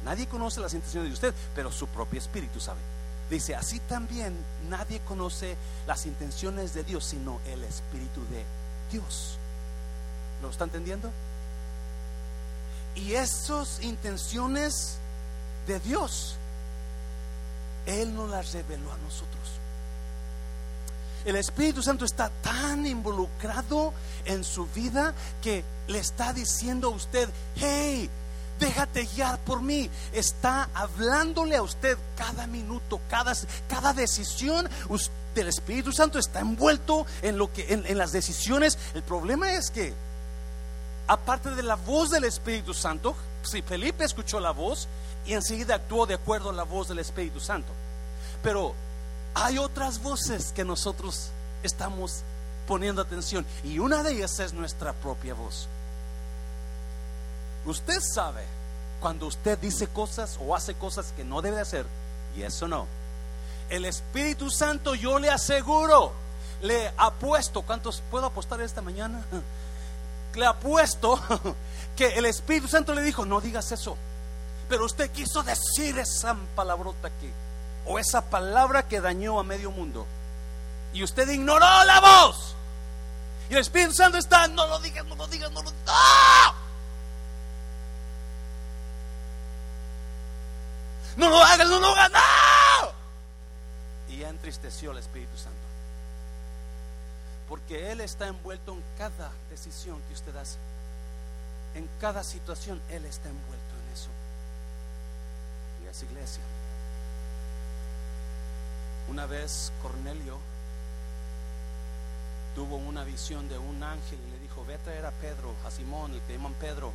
Nadie 0.03 0.27
conoce 0.27 0.61
las 0.61 0.73
intenciones 0.73 1.09
de 1.09 1.13
usted, 1.13 1.33
pero 1.55 1.71
su 1.71 1.87
propio 1.87 2.19
Espíritu 2.19 2.59
sabe. 2.59 2.79
Dice, 3.29 3.55
así 3.55 3.79
también 3.79 4.35
nadie 4.69 4.99
conoce 4.99 5.57
las 5.87 6.05
intenciones 6.05 6.75
de 6.75 6.83
Dios, 6.83 7.05
sino 7.05 7.41
el 7.47 7.63
Espíritu 7.63 8.21
de 8.29 8.45
Dios. 8.91 9.37
¿Lo 10.43 10.49
está 10.51 10.65
entendiendo? 10.65 11.11
Y 12.95 13.13
esas 13.13 13.83
intenciones 13.83 14.97
de 15.67 15.79
Dios, 15.79 16.35
Él 17.85 18.15
nos 18.15 18.29
las 18.29 18.53
reveló 18.53 18.91
a 18.91 18.97
nosotros. 18.97 19.35
El 21.25 21.35
Espíritu 21.35 21.81
Santo 21.81 22.05
está 22.05 22.29
tan 22.41 22.85
involucrado 22.85 23.93
en 24.25 24.43
su 24.43 24.67
vida 24.67 25.13
que 25.41 25.63
le 25.87 25.99
está 25.99 26.33
diciendo 26.33 26.89
a 26.89 26.91
usted, 26.91 27.27
hey, 27.55 28.09
déjate 28.59 29.05
guiar 29.05 29.39
por 29.39 29.61
mí. 29.61 29.89
Está 30.13 30.69
hablándole 30.73 31.55
a 31.55 31.63
usted 31.63 31.97
cada 32.15 32.45
minuto, 32.45 33.01
cada, 33.09 33.33
cada 33.67 33.93
decisión. 33.93 34.69
del 35.33 35.47
Espíritu 35.47 35.91
Santo 35.91 36.19
está 36.19 36.39
envuelto 36.39 37.05
en, 37.23 37.37
lo 37.37 37.51
que, 37.51 37.73
en 37.73 37.97
las 37.97 38.11
decisiones. 38.11 38.77
El 38.93 39.01
problema 39.01 39.51
es 39.53 39.71
que 39.71 39.93
aparte 41.07 41.51
de 41.51 41.63
la 41.63 41.75
voz 41.75 42.09
del 42.09 42.23
Espíritu 42.23 42.73
Santo, 42.73 43.15
si 43.43 43.61
Felipe 43.61 44.03
escuchó 44.03 44.39
la 44.39 44.51
voz 44.51 44.87
y 45.25 45.33
enseguida 45.33 45.75
actuó 45.75 46.05
de 46.05 46.15
acuerdo 46.15 46.49
a 46.49 46.53
la 46.53 46.63
voz 46.63 46.87
del 46.87 46.99
Espíritu 46.99 47.39
Santo. 47.39 47.71
Pero 48.41 48.73
hay 49.33 49.57
otras 49.57 50.01
voces 50.01 50.51
que 50.51 50.63
nosotros 50.63 51.29
estamos 51.63 52.23
poniendo 52.67 53.01
atención 53.01 53.45
y 53.63 53.79
una 53.79 54.03
de 54.03 54.13
ellas 54.13 54.39
es 54.39 54.53
nuestra 54.53 54.93
propia 54.93 55.33
voz. 55.33 55.67
Usted 57.65 57.99
sabe 58.01 58.43
cuando 58.99 59.27
usted 59.27 59.57
dice 59.59 59.87
cosas 59.87 60.37
o 60.39 60.55
hace 60.55 60.75
cosas 60.75 61.13
que 61.15 61.23
no 61.23 61.41
debe 61.41 61.59
hacer 61.59 61.85
y 62.37 62.43
eso 62.43 62.67
no. 62.67 62.87
El 63.69 63.85
Espíritu 63.85 64.51
Santo 64.51 64.93
yo 64.93 65.17
le 65.19 65.29
aseguro, 65.29 66.11
le 66.61 66.91
apuesto, 66.97 67.63
¿cuántos 67.63 68.01
puedo 68.11 68.27
apostar 68.27 68.61
esta 68.61 68.81
mañana? 68.81 69.23
le 70.35 70.45
apuesto 70.45 71.21
que 71.95 72.17
el 72.17 72.25
Espíritu 72.25 72.67
Santo 72.67 72.93
le 72.93 73.01
dijo, 73.01 73.25
no 73.25 73.41
digas 73.41 73.71
eso. 73.71 73.97
Pero 74.69 74.85
usted 74.85 75.11
quiso 75.11 75.43
decir 75.43 75.97
esa 75.99 76.35
palabrota 76.55 77.07
aquí, 77.07 77.29
o 77.85 77.99
esa 77.99 78.29
palabra 78.29 78.87
que 78.87 79.01
dañó 79.01 79.39
a 79.39 79.43
medio 79.43 79.71
mundo. 79.71 80.05
Y 80.93 81.03
usted 81.03 81.29
ignoró 81.29 81.83
la 81.83 81.99
voz. 81.99 82.55
Y 83.49 83.53
el 83.53 83.59
Espíritu 83.59 83.93
Santo 83.93 84.17
está, 84.17 84.47
no 84.47 84.65
lo 84.67 84.79
digas, 84.79 85.05
no 85.05 85.15
lo 85.15 85.27
digas, 85.27 85.51
no 85.51 85.61
lo 85.61 85.71
digas. 85.71 85.95
no 91.17 91.29
lo 91.29 91.41
hagas, 91.41 91.67
no 91.67 91.79
lo 91.79 91.87
hagas, 91.87 92.11
no. 92.11 92.93
Y 94.13 94.17
ya 94.17 94.29
entristeció 94.29 94.91
al 94.91 94.97
Espíritu 94.97 95.37
Santo. 95.37 95.54
Porque 97.47 97.91
Él 97.91 98.01
está 98.01 98.27
envuelto 98.27 98.73
en 98.73 98.83
cada 98.97 99.31
decisión 99.49 100.01
que 100.07 100.13
usted 100.13 100.35
hace. 100.35 100.57
En 101.75 101.87
cada 101.99 102.23
situación 102.23 102.81
Él 102.89 103.05
está 103.05 103.29
envuelto 103.29 103.75
en 103.85 103.93
eso. 103.93 104.09
Y 105.83 105.87
es 105.87 106.03
iglesia. 106.03 106.43
Una 109.07 109.25
vez 109.27 109.71
Cornelio 109.81 110.39
tuvo 112.55 112.77
una 112.77 113.03
visión 113.03 113.47
de 113.49 113.57
un 113.57 113.83
ángel 113.83 114.17
y 114.27 114.31
le 114.31 114.39
dijo, 114.39 114.65
ve 114.65 114.75
a 114.75 114.77
traer 114.79 115.05
a 115.05 115.11
Pedro, 115.11 115.53
a 115.65 115.71
Simón, 115.71 116.13
el 116.13 116.21
que 116.21 116.33
llaman 116.33 116.53
Pedro. 116.53 116.91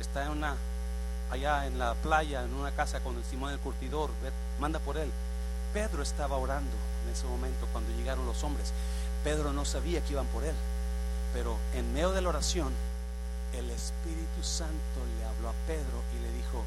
Está 0.00 0.24
en 0.24 0.30
una, 0.30 0.56
allá 1.30 1.66
en 1.66 1.78
la 1.78 1.94
playa, 1.94 2.42
en 2.42 2.54
una 2.54 2.72
casa 2.72 3.00
con 3.00 3.16
el 3.16 3.24
Simón 3.24 3.52
el 3.52 3.58
curtidor, 3.58 4.10
manda 4.58 4.78
por 4.80 4.96
él. 4.96 5.12
Pedro 5.74 6.02
estaba 6.02 6.36
orando 6.36 6.74
en 7.04 7.12
ese 7.12 7.26
momento 7.26 7.68
cuando 7.70 7.94
llegaron 7.94 8.24
los 8.24 8.42
hombres. 8.42 8.72
Pedro 9.26 9.52
no 9.52 9.64
sabía 9.64 10.00
que 10.02 10.12
iban 10.12 10.26
por 10.26 10.44
él, 10.44 10.54
pero 11.34 11.56
en 11.74 11.92
medio 11.92 12.12
de 12.12 12.20
la 12.20 12.28
oración, 12.28 12.72
el 13.54 13.68
Espíritu 13.70 14.40
Santo 14.40 15.00
le 15.18 15.24
habló 15.24 15.48
a 15.48 15.52
Pedro 15.66 16.00
y 16.16 16.22
le 16.22 16.30
dijo, 16.30 16.62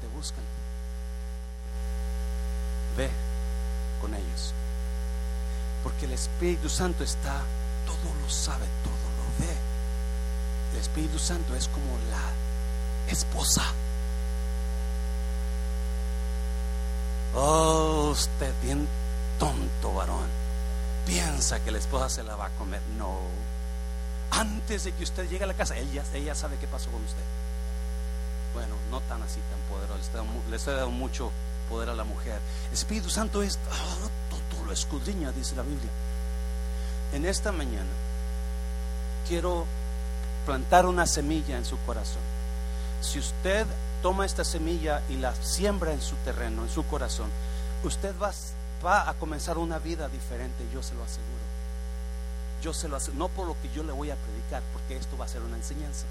te 0.00 0.06
buscan, 0.16 0.42
ve 2.96 3.10
con 4.00 4.14
ellos. 4.14 4.54
Porque 5.82 6.06
el 6.06 6.12
Espíritu 6.12 6.70
Santo 6.70 7.04
está, 7.04 7.42
todo 7.84 8.14
lo 8.22 8.30
sabe, 8.30 8.64
todo 8.82 8.94
lo 9.18 9.46
ve. 9.46 9.54
El 10.72 10.80
Espíritu 10.80 11.18
Santo 11.18 11.54
es 11.54 11.68
como 11.68 11.98
la 12.10 13.12
esposa. 13.12 13.64
Oh, 17.34 18.08
usted 18.10 18.54
bien 18.62 18.88
tonto, 19.38 19.92
varón. 19.92 20.39
Piensa 21.10 21.58
que 21.64 21.72
la 21.72 21.78
esposa 21.78 22.08
se 22.08 22.22
la 22.22 22.36
va 22.36 22.46
a 22.46 22.50
comer. 22.50 22.80
No. 22.96 23.18
Antes 24.30 24.84
de 24.84 24.92
que 24.92 25.02
usted 25.02 25.28
llegue 25.28 25.42
a 25.42 25.48
la 25.48 25.54
casa, 25.54 25.76
ella, 25.76 26.04
ella 26.14 26.36
sabe 26.36 26.56
qué 26.58 26.68
pasó 26.68 26.88
con 26.90 27.02
usted. 27.02 27.24
Bueno, 28.54 28.76
no 28.92 29.00
tan 29.00 29.20
así, 29.20 29.40
tan 29.50 29.58
poderoso. 29.68 30.08
Le 30.48 30.56
estoy 30.56 30.76
dando 30.76 30.92
mucho 30.92 31.32
poder 31.68 31.90
a 31.90 31.94
la 31.94 32.04
mujer. 32.04 32.38
Espíritu 32.72 33.10
Santo 33.10 33.42
es 33.42 33.58
todo 34.50 34.64
lo 34.64 34.72
escudriña, 34.72 35.32
dice 35.32 35.56
la 35.56 35.62
Biblia. 35.62 35.90
En 37.12 37.26
esta 37.26 37.50
mañana 37.50 37.90
quiero 39.26 39.66
plantar 40.46 40.86
una 40.86 41.06
semilla 41.06 41.58
en 41.58 41.64
su 41.64 41.76
corazón. 41.80 42.22
Si 43.00 43.18
usted 43.18 43.66
toma 44.00 44.26
esta 44.26 44.44
semilla 44.44 45.02
y 45.08 45.16
la 45.16 45.34
siembra 45.34 45.92
en 45.92 46.02
su 46.02 46.14
terreno, 46.24 46.62
en 46.62 46.70
su 46.70 46.86
corazón, 46.86 47.30
usted 47.82 48.14
va, 48.22 48.30
va 48.84 49.08
a 49.08 49.14
comenzar 49.14 49.58
una 49.58 49.78
vida 49.78 50.08
diferente, 50.08 50.66
yo 50.72 50.82
se 50.82 50.94
lo 50.94 51.04
aseguro. 51.04 51.40
Yo 52.62 52.72
se 52.72 52.88
lo 52.88 52.96
aseguro, 52.96 53.18
no 53.18 53.28
por 53.28 53.46
lo 53.46 53.60
que 53.60 53.70
yo 53.70 53.82
le 53.82 53.92
voy 53.92 54.10
a 54.10 54.16
predicar, 54.16 54.62
porque 54.72 54.96
esto 54.96 55.16
va 55.16 55.24
a 55.24 55.28
ser 55.28 55.42
una 55.42 55.56
enseñanza. 55.56 56.06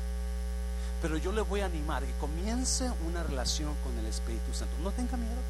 Pero 1.02 1.18
yo 1.18 1.32
le 1.32 1.42
voy 1.42 1.62
a 1.62 1.66
animar 1.66 2.04
que 2.04 2.12
comience 2.14 2.92
una 3.08 3.24
relación 3.24 3.74
con 3.84 3.98
el 3.98 4.06
Espíritu 4.06 4.54
Santo. 4.54 4.74
No 4.84 4.92
tenga 4.92 5.18
miedo. 5.18 5.42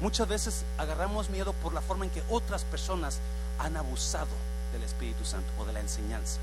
Muchas 0.00 0.28
veces 0.28 0.64
agarramos 0.78 1.30
miedo 1.30 1.52
por 1.54 1.72
la 1.72 1.80
forma 1.80 2.04
en 2.04 2.10
que 2.10 2.22
otras 2.28 2.64
personas 2.64 3.18
han 3.58 3.76
abusado 3.76 4.28
del 4.72 4.82
Espíritu 4.82 5.24
Santo 5.24 5.50
o 5.58 5.64
de 5.64 5.72
la 5.72 5.80
enseñanza. 5.80 6.38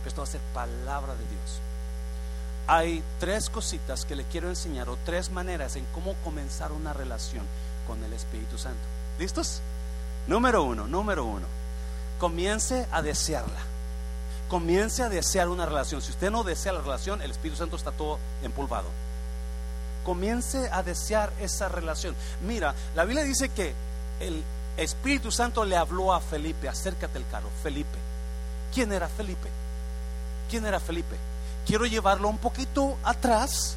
Pero 0.00 0.08
esto 0.08 0.20
va 0.22 0.28
a 0.28 0.30
ser 0.30 0.40
palabra 0.52 1.14
de 1.14 1.24
Dios. 1.24 1.60
Hay 2.66 3.02
tres 3.20 3.50
cositas 3.50 4.04
que 4.04 4.16
le 4.16 4.24
quiero 4.24 4.48
enseñar 4.48 4.88
o 4.88 4.98
tres 5.04 5.30
maneras 5.30 5.76
en 5.76 5.84
cómo 5.92 6.14
comenzar 6.24 6.72
una 6.72 6.94
relación 6.94 7.44
con 7.86 8.02
el 8.04 8.12
Espíritu 8.12 8.56
Santo. 8.56 8.80
¿Listos? 9.18 9.60
Número 10.26 10.62
uno, 10.62 10.86
número 10.86 11.24
uno. 11.24 11.46
Comience 12.18 12.86
a 12.90 13.02
desearla 13.02 13.74
comience 14.48 15.02
a 15.02 15.08
desear 15.08 15.48
una 15.48 15.66
relación. 15.66 16.02
Si 16.02 16.10
usted 16.10 16.30
no 16.30 16.44
desea 16.44 16.72
la 16.72 16.80
relación, 16.80 17.22
el 17.22 17.30
Espíritu 17.30 17.58
Santo 17.58 17.76
está 17.76 17.92
todo 17.92 18.18
empolvado. 18.42 18.88
Comience 20.04 20.68
a 20.70 20.82
desear 20.82 21.32
esa 21.40 21.68
relación. 21.68 22.14
Mira, 22.46 22.74
la 22.94 23.04
Biblia 23.04 23.24
dice 23.24 23.48
que 23.48 23.74
el 24.20 24.42
Espíritu 24.76 25.32
Santo 25.32 25.64
le 25.64 25.76
habló 25.76 26.12
a 26.12 26.20
Felipe, 26.20 26.68
acércate 26.68 27.18
el 27.18 27.26
carro, 27.26 27.48
Felipe. 27.62 27.98
¿Quién 28.72 28.92
era 28.92 29.08
Felipe? 29.08 29.48
¿Quién 30.50 30.66
era 30.66 30.78
Felipe? 30.78 31.16
Quiero 31.66 31.86
llevarlo 31.86 32.28
un 32.28 32.38
poquito 32.38 32.96
atrás, 33.02 33.76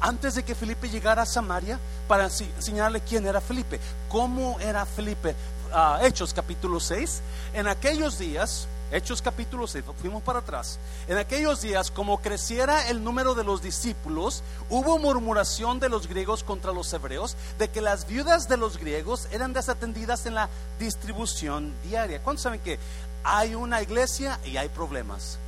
antes 0.00 0.34
de 0.34 0.42
que 0.42 0.54
Felipe 0.54 0.88
llegara 0.88 1.22
a 1.22 1.26
Samaria, 1.26 1.78
para 2.06 2.24
enseñarle 2.24 3.00
quién 3.00 3.26
era 3.26 3.40
Felipe. 3.40 3.78
¿Cómo 4.08 4.58
era 4.60 4.86
Felipe? 4.86 5.34
Ah, 5.72 6.00
Hechos 6.02 6.32
capítulo 6.32 6.80
6. 6.80 7.20
En 7.54 7.68
aquellos 7.68 8.18
días, 8.18 8.66
Hechos 8.90 9.20
capítulo 9.20 9.66
6, 9.66 9.84
fuimos 10.00 10.22
para 10.22 10.38
atrás. 10.38 10.78
En 11.08 11.18
aquellos 11.18 11.60
días, 11.60 11.90
como 11.90 12.22
creciera 12.22 12.88
el 12.88 13.04
número 13.04 13.34
de 13.34 13.44
los 13.44 13.60
discípulos, 13.60 14.42
hubo 14.70 14.98
murmuración 14.98 15.78
de 15.78 15.90
los 15.90 16.06
griegos 16.06 16.42
contra 16.42 16.72
los 16.72 16.90
hebreos 16.94 17.36
de 17.58 17.68
que 17.68 17.82
las 17.82 18.06
viudas 18.06 18.48
de 18.48 18.56
los 18.56 18.78
griegos 18.78 19.28
eran 19.30 19.52
desatendidas 19.52 20.24
en 20.24 20.34
la 20.34 20.48
distribución 20.78 21.74
diaria. 21.84 22.22
¿Cuántos 22.22 22.44
saben 22.44 22.60
que 22.60 22.78
hay 23.24 23.54
una 23.54 23.82
iglesia 23.82 24.40
y 24.44 24.56
hay 24.56 24.70
problemas? 24.70 25.38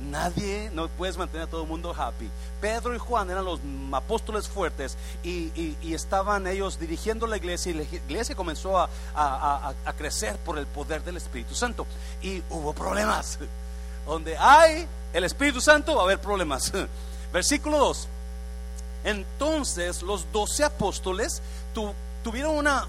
Nadie, 0.00 0.70
no 0.74 0.88
puedes 0.88 1.16
mantener 1.16 1.46
a 1.46 1.50
todo 1.50 1.62
el 1.62 1.68
mundo 1.68 1.94
happy. 1.96 2.28
Pedro 2.60 2.94
y 2.94 2.98
Juan 2.98 3.30
eran 3.30 3.44
los 3.44 3.60
apóstoles 3.92 4.46
fuertes 4.48 4.96
y, 5.22 5.76
estaban 5.82 6.46
ellos 6.46 6.78
dirigiendo 6.78 7.26
la 7.26 7.38
iglesia 7.38 7.70
y 7.70 7.74
la 7.74 7.82
iglesia 7.82 8.34
comenzó 8.34 8.78
a, 8.78 8.88
a, 9.14 9.92
crecer 9.94 10.36
por 10.38 10.58
el 10.58 10.66
poder 10.66 11.02
del 11.02 11.16
Espíritu 11.16 11.54
Santo. 11.54 11.86
Y 12.20 12.42
hubo 12.50 12.74
problemas. 12.74 13.38
Donde 14.06 14.36
hay 14.36 14.86
el 15.12 15.24
Espíritu 15.24 15.60
Santo 15.60 15.94
va 15.94 16.02
a 16.02 16.04
haber 16.04 16.20
problemas. 16.20 16.72
Versículo 17.32 17.78
2. 17.78 18.08
Entonces 19.04 20.02
los 20.02 20.30
doce 20.32 20.64
apóstoles 20.64 21.40
tuvieron 22.26 22.56
una, 22.56 22.88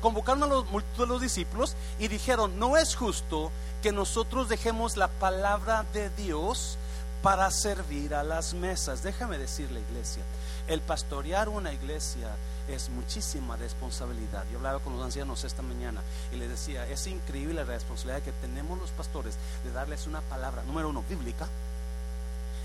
convocaron 0.00 0.42
a 0.42 0.46
los, 0.48 0.66
de 0.98 1.06
los 1.06 1.20
discípulos 1.20 1.76
y 2.00 2.08
dijeron, 2.08 2.58
no 2.58 2.76
es 2.76 2.96
justo 2.96 3.52
que 3.80 3.92
nosotros 3.92 4.48
dejemos 4.48 4.96
la 4.96 5.06
palabra 5.06 5.84
de 5.94 6.10
Dios 6.10 6.78
para 7.22 7.48
servir 7.52 8.12
a 8.12 8.24
las 8.24 8.54
mesas. 8.54 9.04
Déjame 9.04 9.38
decirle, 9.38 9.78
iglesia, 9.88 10.24
el 10.66 10.80
pastorear 10.80 11.48
una 11.48 11.72
iglesia 11.72 12.34
es 12.66 12.88
muchísima 12.88 13.54
responsabilidad. 13.56 14.46
Yo 14.50 14.58
hablaba 14.58 14.80
con 14.80 14.94
los 14.94 15.04
ancianos 15.04 15.44
esta 15.44 15.62
mañana 15.62 16.00
y 16.32 16.36
les 16.38 16.48
decía, 16.48 16.84
es 16.88 17.06
increíble 17.06 17.54
la 17.54 17.62
responsabilidad 17.62 18.24
que 18.24 18.32
tenemos 18.32 18.80
los 18.80 18.90
pastores 18.90 19.36
de 19.62 19.70
darles 19.70 20.08
una 20.08 20.22
palabra, 20.22 20.64
número 20.64 20.88
uno, 20.88 21.04
bíblica 21.08 21.46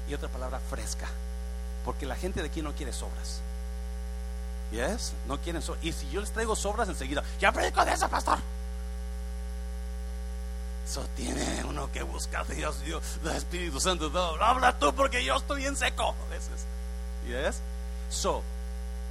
y 0.09 0.15
otra 0.15 0.29
palabra 0.29 0.59
fresca, 0.67 1.07
porque 1.85 2.07
la 2.07 2.15
gente 2.15 2.41
de 2.41 2.47
aquí 2.47 2.63
no 2.63 2.73
quiere 2.73 2.91
sobras. 2.91 3.43
¿Yes? 4.71 5.13
No 5.27 5.39
quieren 5.39 5.61
sobras. 5.61 5.83
Y 5.83 5.93
si 5.93 6.09
yo 6.09 6.21
les 6.21 6.31
traigo 6.31 6.55
sobras 6.55 6.89
enseguida, 6.89 7.23
ya 7.39 7.51
predico 7.51 7.83
de 7.85 7.93
eso, 7.93 8.09
pastor. 8.09 8.39
Eso 10.85 11.05
tiene 11.15 11.63
uno 11.67 11.91
que 11.91 12.01
buscar 12.03 12.47
Dios, 12.47 12.81
Dios, 12.81 13.03
el 13.23 13.31
Espíritu 13.31 13.79
Santo. 13.79 14.11
habla 14.41 14.77
tú 14.79 14.93
porque 14.93 15.23
yo 15.23 15.35
estoy 15.35 15.65
en 15.65 15.75
seco. 15.75 16.15
¿Yes? 17.27 17.61
So, 18.09 18.41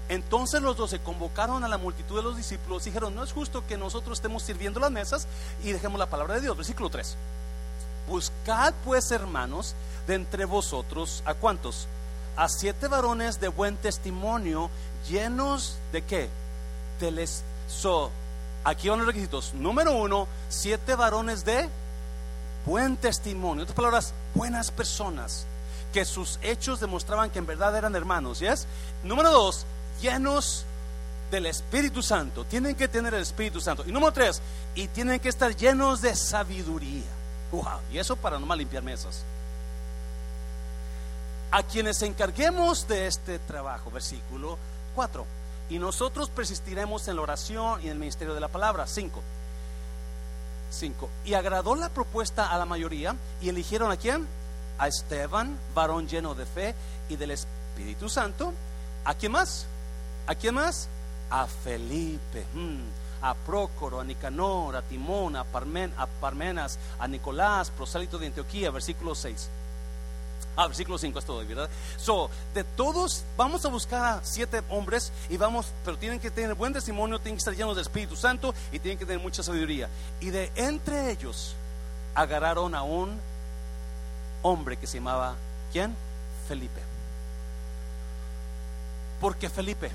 entonces 0.09 0.63
los 0.63 0.77
dos 0.77 0.91
se 0.91 1.01
convocaron 1.01 1.65
a 1.65 1.69
la 1.69 1.79
multitud 1.79 2.17
de 2.17 2.23
los 2.23 2.37
discípulos 2.37 2.87
y 2.87 2.91
dijeron, 2.91 3.15
no 3.15 3.25
es 3.25 3.33
justo 3.33 3.67
que 3.67 3.77
nosotros 3.77 4.19
estemos 4.19 4.43
sirviendo 4.43 4.79
las 4.79 4.91
mesas 4.91 5.27
y 5.65 5.73
dejemos 5.73 5.99
la 5.99 6.07
palabra 6.07 6.35
de 6.35 6.43
Dios. 6.43 6.57
Versículo 6.57 6.91
3. 6.91 7.17
Buscad 8.09 8.73
pues, 8.85 9.11
hermanos, 9.11 9.75
de 10.07 10.15
entre 10.15 10.45
vosotros, 10.45 11.23
¿a 11.27 11.35
cuántos? 11.35 11.89
A 12.37 12.49
siete 12.49 12.87
varones 12.87 13.41
de 13.41 13.49
buen 13.49 13.77
testimonio, 13.77 14.71
llenos 15.09 15.77
de 15.93 16.03
qué? 16.03 16.29
De 17.01 17.29
Aquí 18.65 18.89
van 18.89 18.99
los 18.99 19.07
requisitos. 19.07 19.55
Número 19.55 19.93
uno, 19.93 20.27
siete 20.49 20.97
varones 20.97 21.45
de 21.45 21.69
buen 22.65 22.97
testimonio. 22.97 23.63
En 23.63 23.71
otras 23.71 23.77
palabras, 23.77 24.15
buenas 24.35 24.71
personas. 24.71 25.47
Que 25.93 26.05
sus 26.05 26.39
hechos 26.43 26.81
demostraban 26.81 27.31
que 27.31 27.39
en 27.39 27.47
verdad 27.47 27.77
eran 27.77 27.95
hermanos. 27.95 28.41
¿Yes? 28.41 28.67
Número 29.05 29.31
dos, 29.31 29.65
llenos 30.01 30.65
del 31.31 31.47
Espíritu 31.47 32.03
Santo. 32.03 32.45
Tienen 32.45 32.75
que 32.75 32.89
tener 32.89 33.15
el 33.15 33.23
Espíritu 33.23 33.61
Santo. 33.61 33.85
Y 33.87 33.93
número 33.93 34.13
tres, 34.13 34.43
y 34.75 34.89
tienen 34.89 35.21
que 35.21 35.29
estar 35.29 35.55
llenos 35.55 36.03
de 36.03 36.17
sabiduría. 36.17 37.05
Wow. 37.53 37.81
Y 37.93 37.99
eso 37.99 38.17
para 38.17 38.39
no 38.39 38.47
mal 38.47 38.59
limpiar 38.59 38.83
mesas. 38.83 39.23
A 41.53 41.63
quienes 41.63 42.03
encarguemos 42.03 42.89
de 42.89 43.07
este 43.07 43.39
trabajo, 43.39 43.91
versículo 43.93 44.59
4 44.97 45.25
y 45.71 45.79
nosotros 45.79 46.31
persistiremos 46.31 47.07
en 47.07 47.17
la 47.17 47.23
oración 47.23 47.81
y 47.83 47.87
en 47.87 47.93
el 47.93 47.99
ministerio 47.99 48.35
de 48.35 48.41
la 48.41 48.49
palabra. 48.49 48.87
Cinco. 48.89 49.23
Cinco. 50.71 51.09
Y 51.25 51.35
agradó 51.35 51.77
la 51.77 51.91
propuesta 51.91 52.51
a 52.51 52.59
la 52.59 52.65
mayoría 52.65 53.15
y 53.41 53.49
eligieron 53.49 53.93
a 53.93 53.97
quién? 53.97 54.27
A 54.79 54.89
Esteban, 54.89 55.57
varón 55.75 56.09
lleno 56.09 56.35
de 56.35 56.47
fe 56.47 56.75
y 57.09 57.17
del 57.17 57.31
Espíritu 57.31 58.09
Santo, 58.09 58.53
¿A 59.07 59.15
quién 59.15 59.31
más? 59.31 59.67
¿A 60.27 60.35
quién 60.35 60.57
más? 60.57 60.89
A 61.31 61.47
Felipe. 61.47 62.45
Mm. 62.55 62.81
A 63.23 63.35
Prócoro, 63.35 64.01
a 64.01 64.05
Nicanor, 64.05 64.75
a 64.75 64.83
Timón, 64.83 65.37
a, 65.37 65.43
a 65.43 66.07
Parmenas, 66.21 66.79
a 66.99 67.07
Nicolás, 67.07 67.71
prosélito 67.71 68.19
de 68.19 68.27
Antioquía, 68.27 68.73
versículo 68.73 69.15
6. 69.15 69.49
Ah, 70.57 70.67
versículo 70.67 70.97
5 70.97 71.19
es 71.19 71.25
todo, 71.27 71.47
¿verdad? 71.47 71.69
So, 71.99 72.31
de 72.55 72.65
todos, 72.65 73.25
vamos 73.37 73.65
a 73.67 73.69
buscar 73.69 74.05
a 74.05 74.25
siete 74.25 74.63
hombres 74.71 75.13
y 75.29 75.37
vamos, 75.37 75.67
pero 75.85 75.99
tienen 75.99 76.19
que 76.19 76.31
tener 76.31 76.55
buen 76.55 76.73
testimonio, 76.73 77.19
tienen 77.19 77.37
que 77.37 77.41
estar 77.41 77.55
llenos 77.55 77.77
del 77.77 77.83
Espíritu 77.83 78.17
Santo 78.17 78.55
y 78.73 78.79
tienen 78.79 78.99
que 78.99 79.05
tener 79.05 79.21
mucha 79.21 79.43
sabiduría. 79.43 79.91
Y 80.19 80.31
de 80.31 80.51
entre 80.57 81.11
ellos 81.11 81.55
agarraron 82.15 82.75
a 82.75 82.83
un 82.83 83.21
hombre 84.41 84.79
que 84.79 84.87
se 84.87 84.97
llamaba, 84.99 85.35
¿quién? 85.73 85.95
Felipe. 86.49 86.81
¿Por 89.21 89.37
qué 89.37 89.51
Felipe? 89.51 89.91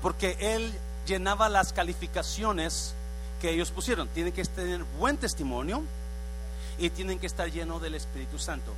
Porque 0.00 0.38
él 0.40 0.72
llenaba 1.06 1.50
las 1.50 1.74
calificaciones 1.74 2.94
que 3.42 3.50
ellos 3.50 3.70
pusieron. 3.70 4.08
Tienen 4.08 4.32
que 4.32 4.42
tener 4.44 4.84
buen 4.98 5.18
testimonio 5.18 5.82
y 6.78 6.88
tienen 6.88 7.18
que 7.18 7.26
estar 7.26 7.50
llenos 7.50 7.82
del 7.82 7.94
Espíritu 7.94 8.38
Santo. 8.38 8.72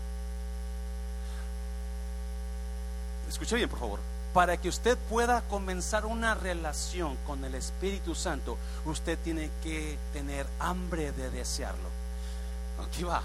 Escuche 3.28 3.56
bien 3.56 3.68
por 3.68 3.78
favor, 3.78 4.00
para 4.32 4.56
que 4.56 4.68
usted 4.68 4.98
pueda 5.08 5.42
comenzar 5.42 6.06
una 6.06 6.34
relación 6.34 7.16
con 7.26 7.44
el 7.44 7.54
Espíritu 7.54 8.14
Santo, 8.14 8.58
usted 8.84 9.16
tiene 9.22 9.50
que 9.62 9.96
tener 10.12 10.46
hambre 10.58 11.12
de 11.12 11.30
desearlo. 11.30 11.88
Aquí 12.84 13.04
va. 13.04 13.22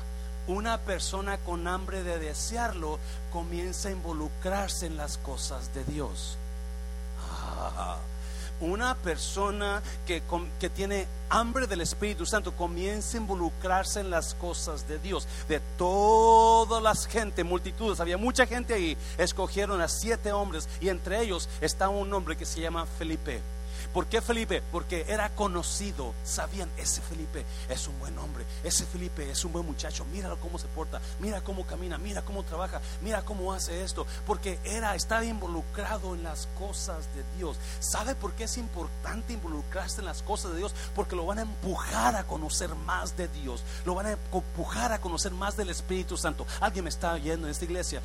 Una 0.47 0.77
persona 0.79 1.38
con 1.38 1.67
hambre 1.67 2.03
de 2.03 2.19
desearlo 2.19 2.99
comienza 3.31 3.89
a 3.89 3.91
involucrarse 3.91 4.85
en 4.85 4.97
las 4.97 5.17
cosas 5.17 5.73
de 5.73 5.83
Dios. 5.83 6.38
Ah, 7.31 7.97
una 8.62 8.95
persona 8.95 9.82
que, 10.06 10.22
que, 10.60 10.69
tiene 10.69 11.08
hambre 11.30 11.67
del 11.67 11.82
Espíritu 11.82 12.26
Santo 12.26 12.56
comienza 12.56 13.17
a 13.17 13.22
involucrarse 13.22 14.00
en 14.00 14.10
las 14.10 14.34
cosas 14.36 14.88
de 14.88 15.00
Dios. 15.00 15.28
De 15.48 15.60
todas 15.78 16.82
las 16.82 17.06
gente, 17.06 17.43
multitudes, 17.43 18.00
había 18.00 18.17
mucha 18.17 18.45
gente 18.45 18.74
ahí, 18.74 18.98
escogieron 19.17 19.82
a 19.82 19.88
siete 19.88 20.32
hombres 20.32 20.67
y 20.82 20.89
entre 20.89 21.22
ellos 21.22 21.50
está 21.62 21.89
un 21.89 22.13
hombre 22.13 22.38
que 22.38 22.45
se 22.45 22.62
llama 22.62 22.86
Felipe. 22.86 23.41
¿Por 23.93 24.06
qué 24.06 24.21
Felipe? 24.21 24.62
Porque 24.71 25.06
era 25.08 25.30
conocido. 25.30 26.13
Sabían, 26.23 26.69
ese 26.78 27.02
Felipe 27.02 27.45
es 27.69 27.88
un 27.88 27.97
buen 27.99 28.17
hombre. 28.19 28.45
Ese 28.63 28.86
Felipe 28.86 29.30
es 29.30 29.43
un 29.45 29.52
buen 29.52 29.65
muchacho. 29.65 30.06
Míralo 30.06 30.39
cómo 30.39 30.60
se 30.60 30.67
porta. 30.67 31.02
Mira 31.19 31.41
cómo 31.41 31.65
camina. 31.65 31.97
Mira 31.97 32.21
cómo 32.21 32.43
trabaja. 32.43 32.82
Mira 33.02 33.23
cómo 33.23 33.52
hace 33.52 33.84
esto. 33.84 34.06
Porque 34.28 34.60
era, 34.63 34.93
estaba 34.95 35.25
involucrado 35.25 36.13
en 36.13 36.23
las 36.23 36.47
cosas 36.58 37.08
de 37.15 37.23
Dios. 37.38 37.58
¿Sabe 37.80 38.13
por 38.15 38.34
qué 38.34 38.43
es 38.43 38.58
importante 38.58 39.34
involucrarse 39.34 40.02
en 40.02 40.06
las 40.06 40.21
cosas 40.21 40.52
de 40.52 40.60
Dios? 40.60 40.75
Porque 40.93 41.15
lo 41.15 41.25
van 41.25 41.39
a 41.39 41.43
empujar 41.43 42.15
a 42.15 42.25
conocer 42.25 42.75
más 42.75 43.17
de 43.17 43.28
Dios. 43.28 43.63
Lo 43.86 43.95
van 43.95 44.06
a 44.06 44.12
empujar 44.12 44.91
a 44.91 45.02
conocer 45.02 45.32
más 45.32 45.58
del 45.58 45.69
Espíritu 45.69 46.15
Santo. 46.15 46.45
Alguien 46.60 46.84
me 46.84 46.89
está 46.89 47.17
yendo 47.17 47.47
en 47.47 47.52
esta 47.52 47.65
iglesia. 47.65 48.02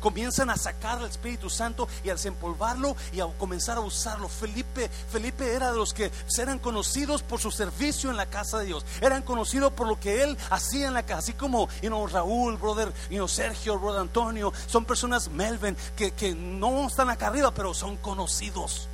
Comienzan 0.00 0.48
a 0.48 0.56
sacar 0.56 0.98
al 0.98 1.10
Espíritu 1.10 1.50
Santo 1.50 1.88
y 2.02 2.08
a 2.08 2.14
desempolvarlo 2.14 2.96
y 3.12 3.20
a 3.20 3.26
comenzar 3.38 3.76
a 3.76 3.80
usarlo. 3.80 4.28
Felipe 4.28 4.88
Felipe 5.10 5.54
era 5.54 5.70
de 5.72 5.76
los 5.76 5.92
que 5.92 6.10
eran 6.38 6.58
conocidos 6.58 7.22
por 7.22 7.40
su 7.40 7.50
servicio 7.50 8.10
en 8.10 8.16
la 8.16 8.26
casa 8.26 8.58
de 8.58 8.66
Dios, 8.66 8.84
eran 9.00 9.22
conocidos 9.22 9.72
por 9.72 9.86
lo 9.86 9.98
que 9.98 10.22
él 10.22 10.38
hacía 10.50 10.88
en 10.88 10.94
la 10.94 11.02
casa, 11.02 11.18
así 11.18 11.32
como 11.34 11.68
Raúl, 12.08 12.56
brother, 12.56 12.92
Sergio, 13.28 13.78
brother 13.78 14.00
Antonio, 14.00 14.52
son 14.66 14.84
personas, 14.84 15.28
Melvin, 15.28 15.76
que, 15.96 16.12
que 16.12 16.34
no 16.34 16.86
están 16.86 17.10
acá 17.10 17.26
arriba, 17.26 17.52
pero 17.52 17.74
son 17.74 17.96
conocidos. 17.96 18.88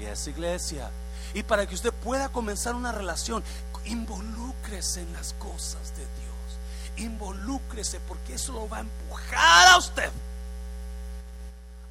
Y 0.00 0.04
es 0.04 0.26
iglesia. 0.26 0.90
Y 1.34 1.42
para 1.42 1.66
que 1.66 1.74
usted 1.74 1.92
pueda 1.92 2.30
comenzar 2.30 2.74
una 2.74 2.92
relación, 2.92 3.42
involúcrese 3.84 5.02
en 5.02 5.12
las 5.12 5.34
cosas 5.34 5.94
de 5.96 6.02
Dios. 6.02 7.06
Involúcrese 7.08 8.00
porque 8.00 8.34
eso 8.34 8.52
lo 8.52 8.68
va 8.68 8.78
a 8.78 8.80
empujar 8.80 9.68
a 9.68 9.78
usted 9.78 10.10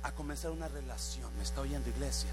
a 0.03 0.12
comenzar 0.12 0.51
una 0.51 0.67
relación. 0.67 1.25
¿Me 1.38 1.43
está 1.43 1.62
oyendo 1.62 1.89
iglesia? 1.89 2.29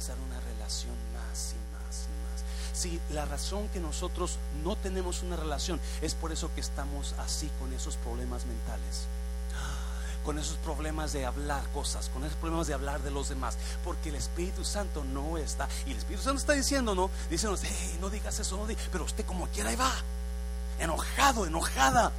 Comenzar 0.00 0.16
una 0.26 0.40
relación 0.40 0.96
más 1.12 1.52
y 1.52 1.60
más 1.74 2.06
y 2.06 2.12
más. 2.24 2.42
Si 2.72 3.00
la 3.12 3.26
razón 3.26 3.68
que 3.68 3.80
nosotros 3.80 4.38
no 4.64 4.74
tenemos 4.76 5.22
una 5.22 5.36
relación 5.36 5.78
es 6.00 6.14
por 6.14 6.32
eso 6.32 6.50
que 6.54 6.62
estamos 6.62 7.14
así 7.18 7.50
con 7.58 7.72
esos 7.74 7.96
problemas 7.96 8.46
mentales 8.46 9.06
con 10.24 10.38
esos 10.38 10.58
problemas 10.58 11.14
de 11.14 11.24
hablar 11.24 11.66
cosas, 11.72 12.10
con 12.10 12.24
esos 12.24 12.36
problemas 12.36 12.66
de 12.66 12.74
hablar 12.74 13.02
de 13.02 13.10
los 13.10 13.30
demás, 13.30 13.56
porque 13.82 14.10
el 14.10 14.16
Espíritu 14.16 14.66
Santo 14.66 15.02
no 15.02 15.38
está, 15.38 15.66
y 15.86 15.92
el 15.92 15.96
Espíritu 15.96 16.22
Santo 16.22 16.40
está 16.40 16.52
diciendo, 16.52 16.94
¿no? 16.94 17.10
Diciéndonos, 17.30 17.64
no 18.02 18.10
digas 18.10 18.38
eso, 18.38 18.58
no 18.58 18.66
digas, 18.66 18.84
pero 18.92 19.04
usted 19.04 19.24
como 19.24 19.48
quiera 19.48 19.70
ahí 19.70 19.76
va, 19.76 19.90
enojado, 20.78 21.46
enojada, 21.46 22.12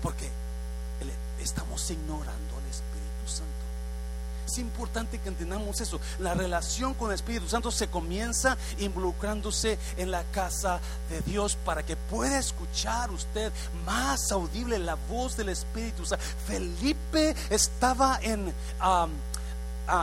porque 0.00 0.30
estamos 1.40 1.90
ignorando 1.90 2.56
al 2.56 2.70
Espíritu. 2.70 2.89
Es 4.50 4.58
importante 4.58 5.20
que 5.20 5.28
entendamos 5.28 5.80
eso. 5.80 6.00
La 6.18 6.34
relación 6.34 6.94
con 6.94 7.10
el 7.10 7.14
Espíritu 7.14 7.48
Santo 7.48 7.70
se 7.70 7.86
comienza 7.86 8.56
involucrándose 8.80 9.78
en 9.96 10.10
la 10.10 10.24
casa 10.24 10.80
de 11.08 11.20
Dios 11.20 11.56
para 11.64 11.84
que 11.84 11.96
pueda 11.96 12.36
escuchar 12.36 13.12
usted 13.12 13.52
más 13.86 14.32
audible 14.32 14.80
la 14.80 14.96
voz 15.08 15.36
del 15.36 15.50
Espíritu 15.50 16.04
Santo. 16.04 16.24
Felipe 16.48 17.36
estaba 17.48 18.18
en... 18.22 18.52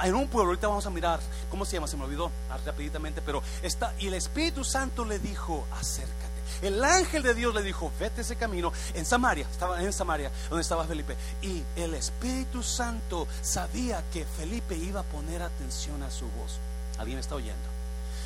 en 0.04 0.16
un 0.16 0.28
pueblo, 0.30 0.52
ahorita 0.52 0.68
vamos 0.68 0.86
a 0.86 0.92
mirar, 0.92 1.20
¿cómo 1.50 1.66
se 1.66 1.74
llama? 1.74 1.88
Se 1.88 1.98
me 1.98 2.06
olvidó 2.06 2.32
ah, 2.50 2.58
rapidamente, 2.66 3.22
pero 3.22 3.44
está, 3.62 3.94
y 4.00 4.08
el 4.08 4.14
Espíritu 4.14 4.64
Santo 4.64 5.04
le 5.04 5.20
dijo, 5.20 5.66
acércate. 5.78 6.37
El 6.62 6.84
ángel 6.84 7.24
de 7.24 7.34
Dios 7.34 7.54
le 7.54 7.62
dijo, 7.62 7.92
vete 8.00 8.22
ese 8.22 8.36
camino 8.36 8.72
en 8.94 9.06
Samaria, 9.06 9.48
estaba 9.50 9.82
en 9.82 9.94
Samaria, 9.94 10.32
donde 10.50 10.62
estaba 10.62 10.86
Felipe. 10.86 11.16
Y 11.42 11.64
el 11.76 11.94
Espíritu 11.94 12.64
Santo 12.64 13.28
sabía 13.42 14.04
que 14.12 14.26
Felipe 14.26 14.76
iba 14.76 15.02
a 15.02 15.04
poner 15.04 15.42
atención 15.42 16.02
a 16.04 16.12
su 16.12 16.26
voz. 16.26 16.60
¿Alguien 16.98 17.20
está 17.20 17.36
oyendo? 17.36 17.70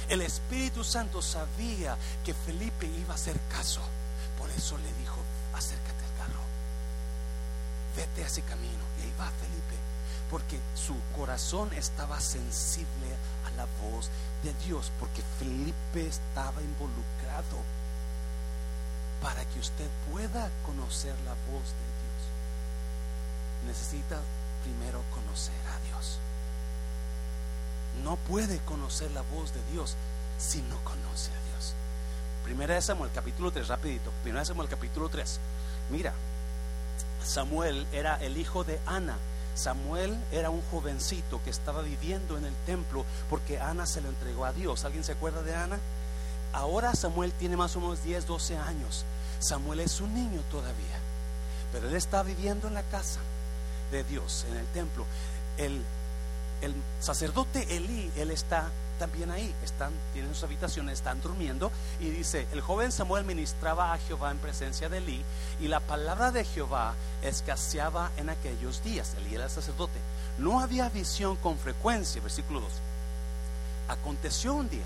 El 0.10 0.22
Espíritu 0.22 0.84
Santo 0.84 1.22
sabía 1.22 1.98
que 2.26 2.34
Felipe 2.34 2.86
iba 2.86 3.14
a 3.14 3.16
hacer 3.16 3.40
caso. 3.50 3.82
Por 4.38 4.50
eso 4.50 4.78
le 4.78 4.94
dijo, 5.00 5.18
acércate 5.54 6.04
al 6.04 6.28
carro, 6.28 6.42
vete 7.96 8.24
a 8.24 8.28
ese 8.28 8.42
camino. 8.42 8.84
Y 9.00 9.04
ahí 9.04 9.14
va 9.20 9.32
Felipe, 9.40 9.76
porque 10.30 10.60
su 10.76 10.96
corazón 11.16 11.72
estaba 11.74 12.20
sensible 12.20 13.08
a 13.46 13.52
la 13.58 13.66
voz 13.82 14.10
de 14.44 14.54
Dios, 14.66 14.92
porque 15.00 15.22
Felipe 15.40 16.08
estaba 16.08 16.62
involucrado 16.62 17.81
para 19.22 19.46
que 19.46 19.60
usted 19.60 19.88
pueda 20.12 20.50
conocer 20.66 21.14
la 21.26 21.34
voz 21.52 21.64
de 21.64 21.88
Dios, 22.02 22.22
necesita 23.68 24.20
primero 24.64 25.02
conocer 25.14 25.56
a 25.68 25.80
Dios. 25.88 26.18
No 28.04 28.16
puede 28.16 28.60
conocer 28.60 29.12
la 29.12 29.22
voz 29.22 29.54
de 29.54 29.62
Dios 29.72 29.96
si 30.38 30.62
no 30.64 30.78
conoce 30.84 31.30
a 31.32 31.52
Dios. 31.52 31.74
Primera 32.44 32.74
de 32.74 32.82
Samuel, 32.82 33.12
capítulo 33.14 33.52
3, 33.52 33.68
rapidito. 33.68 34.12
Primera 34.24 34.42
de 34.42 34.48
Samuel, 34.48 34.70
capítulo 34.70 35.10
3. 35.10 35.40
Mira, 35.92 36.14
Samuel 37.24 37.86
era 37.92 38.16
el 38.16 38.38
hijo 38.38 38.64
de 38.64 38.80
Ana. 38.88 39.18
Samuel 39.54 40.18
era 40.32 40.50
un 40.50 40.62
jovencito 40.72 41.42
que 41.44 41.50
estaba 41.50 41.82
viviendo 41.82 42.38
en 42.38 42.46
el 42.46 42.56
templo 42.66 43.06
porque 43.30 43.60
Ana 43.60 43.86
se 43.86 44.02
lo 44.02 44.10
entregó 44.10 44.46
a 44.46 44.54
Dios. 44.54 44.86
¿Alguien 44.86 45.04
se 45.04 45.12
acuerda 45.12 45.44
de 45.44 45.56
Ana? 45.56 45.78
Ahora 46.54 46.94
Samuel 46.96 47.32
tiene 47.34 47.56
más 47.56 47.76
o 47.76 47.80
menos 47.80 48.04
10, 48.04 48.28
12 48.28 48.58
años. 48.58 49.06
Samuel 49.40 49.80
es 49.80 50.02
un 50.02 50.14
niño 50.14 50.42
todavía, 50.52 51.00
pero 51.72 51.88
él 51.88 51.96
está 51.96 52.24
viviendo 52.24 52.68
en 52.68 52.74
la 52.74 52.84
casa 52.84 53.20
de 53.92 54.04
Dios, 54.04 54.46
en 54.50 54.58
el 54.58 54.66
templo. 54.68 55.06
El, 55.58 55.82
el 56.62 56.76
sacerdote 57.00 57.76
Elí, 57.76 58.12
él 58.18 58.32
está 58.32 58.70
también 59.00 59.32
ahí, 59.32 59.52
están, 59.64 59.92
tienen 60.14 60.36
sus 60.36 60.44
habitaciones, 60.44 61.00
están 61.00 61.22
durmiendo. 61.22 61.72
Y 62.00 62.10
dice, 62.12 62.48
el 62.52 62.62
joven 62.62 62.92
Samuel 62.92 63.26
ministraba 63.26 63.94
a 63.94 63.98
Jehová 63.98 64.30
en 64.30 64.38
presencia 64.38 64.90
de 64.90 65.00
Elí, 65.00 65.24
y 65.60 65.70
la 65.70 65.80
palabra 65.80 66.32
de 66.32 66.46
Jehová 66.46 66.94
escaseaba 67.24 68.12
en 68.18 68.30
aquellos 68.30 68.84
días. 68.84 69.16
Elí 69.18 69.34
era 69.34 69.46
el 69.46 69.50
sacerdote. 69.50 69.98
No 70.38 70.60
había 70.60 70.90
visión 70.90 71.36
con 71.38 71.58
frecuencia, 71.58 72.22
versículo 72.22 72.60
2. 72.60 72.72
Aconteció 73.88 74.54
un 74.54 74.70
día 74.70 74.86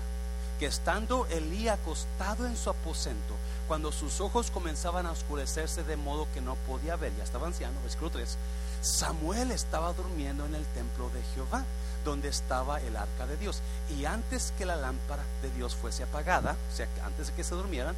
que 0.58 0.66
estando 0.66 1.26
Elí 1.26 1.68
acostado 1.68 2.46
en 2.46 2.56
su 2.56 2.70
aposento, 2.70 3.34
cuando 3.68 3.92
sus 3.92 4.20
ojos 4.20 4.50
comenzaban 4.50 5.06
a 5.06 5.12
oscurecerse 5.12 5.82
de 5.82 5.96
modo 5.96 6.28
que 6.32 6.40
no 6.40 6.54
podía 6.66 6.96
ver, 6.96 7.14
ya 7.16 7.24
estaba 7.24 7.46
anciano, 7.46 7.80
versículo 7.82 8.10
3, 8.10 8.36
Samuel 8.80 9.50
estaba 9.50 9.92
durmiendo 9.92 10.46
en 10.46 10.54
el 10.54 10.64
templo 10.66 11.10
de 11.10 11.22
Jehová, 11.34 11.64
donde 12.04 12.28
estaba 12.28 12.80
el 12.80 12.96
arca 12.96 13.26
de 13.26 13.36
Dios. 13.36 13.60
Y 13.98 14.04
antes 14.04 14.52
que 14.56 14.64
la 14.64 14.76
lámpara 14.76 15.24
de 15.42 15.50
Dios 15.50 15.74
fuese 15.74 16.04
apagada, 16.04 16.56
o 16.72 16.76
sea, 16.76 16.88
antes 17.04 17.28
de 17.28 17.32
que 17.34 17.44
se 17.44 17.54
durmieran, 17.54 17.96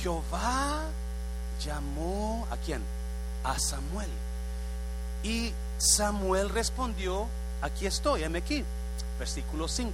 Jehová 0.00 0.84
llamó 1.60 2.46
a 2.50 2.56
quién? 2.56 2.82
A 3.42 3.58
Samuel. 3.58 4.10
Y 5.24 5.52
Samuel 5.78 6.50
respondió 6.50 7.26
aquí 7.60 7.86
estoy, 7.86 8.22
heme 8.22 8.38
aquí. 8.38 8.64
Versículo 9.18 9.66
5. 9.66 9.92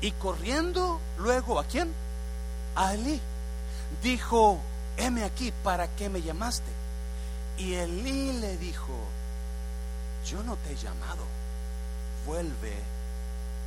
Y 0.00 0.12
corriendo 0.12 1.00
luego, 1.18 1.58
¿a 1.58 1.64
quién? 1.64 1.92
A 2.76 2.94
Elí. 2.94 3.20
Dijo, 4.02 4.60
heme 4.96 5.24
aquí, 5.24 5.52
¿para 5.64 5.88
qué 5.96 6.08
me 6.08 6.22
llamaste? 6.22 6.70
Y 7.56 7.74
Elí 7.74 8.32
le 8.34 8.56
dijo, 8.58 8.92
yo 10.24 10.42
no 10.42 10.56
te 10.56 10.72
he 10.72 10.76
llamado, 10.76 11.24
vuelve 12.26 12.74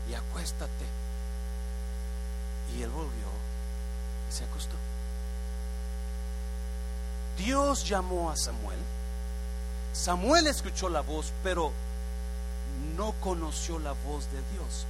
y 0.10 0.14
acuéstate. 0.14 0.86
Y 2.78 2.84
él 2.84 2.90
volvió 2.90 3.10
y 4.30 4.34
se 4.34 4.46
acostó. 4.46 4.76
Dios 7.38 7.88
llamó 7.88 8.30
a 8.30 8.38
Samuel. 8.38 8.80
Samuel 9.94 10.48
escuchó 10.48 10.88
la 10.88 11.02
voz, 11.02 11.34
pero 11.44 11.72
no 12.96 13.14
conoció 13.20 13.80
la 13.80 13.92
voz 13.92 14.32
de 14.32 14.42
Dios. 14.54 14.86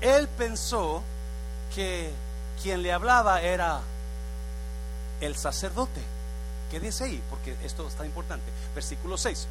Él 0.00 0.28
pensó 0.28 1.02
que 1.74 2.10
quien 2.62 2.82
le 2.82 2.92
hablaba 2.92 3.42
era 3.42 3.80
el 5.20 5.36
sacerdote. 5.36 6.00
¿Qué 6.70 6.80
dice 6.80 7.04
ahí? 7.04 7.22
Porque 7.28 7.56
esto 7.64 7.86
está 7.86 8.06
importante. 8.06 8.50
Versículo 8.74 9.18
6. 9.18 9.46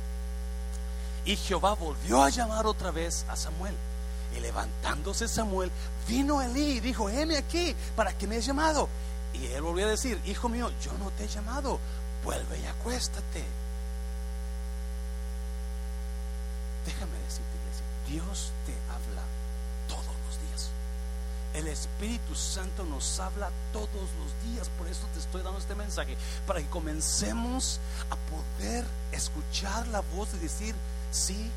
Y 1.26 1.36
Jehová 1.36 1.74
volvió 1.74 2.24
a 2.24 2.30
llamar 2.30 2.66
otra 2.66 2.92
vez 2.92 3.26
a 3.30 3.36
Samuel. 3.36 3.76
Y 4.36 4.40
levantándose 4.40 5.28
Samuel, 5.28 5.72
vino 6.08 6.42
Elí 6.42 6.78
y 6.78 6.80
dijo, 6.80 7.10
heme 7.10 7.38
aquí, 7.38 7.76
¿para 7.96 8.18
que 8.18 8.28
me 8.28 8.38
has 8.38 8.46
llamado? 8.46 8.88
Y 9.34 9.48
él 9.48 9.62
volvió 9.62 9.88
a 9.88 9.90
decir, 9.90 10.20
hijo 10.26 10.50
mío, 10.50 10.72
yo 10.82 10.92
no 10.94 11.12
te 11.12 11.26
he 11.26 11.28
llamado, 11.28 11.80
vuelve 12.24 12.60
y 12.60 12.66
acuéstate. 12.66 13.44
Déjame 16.86 17.18
decirte, 17.26 17.50
Dios 18.08 18.52
te 18.66 18.74
habla. 18.92 19.39
El 21.54 21.68
Espíritu 21.68 22.36
Santo 22.36 22.84
nos 22.86 23.20
habla 23.20 23.50
todos 23.74 23.90
los 23.92 24.52
días. 24.52 24.70
Por 24.78 24.88
eso 24.88 25.08
te 25.14 25.20
estoy 25.20 25.42
dando 25.42 25.60
este 25.60 25.76
mensaje. 25.76 26.16
Para 26.46 26.60
que 26.60 26.68
comencemos 26.68 27.80
a 28.10 28.16
poder 28.16 28.86
escuchar 29.12 29.88
la 29.88 30.02
voz 30.02 30.30
y 30.36 30.38
decir 30.38 30.76
sí 31.12 31.50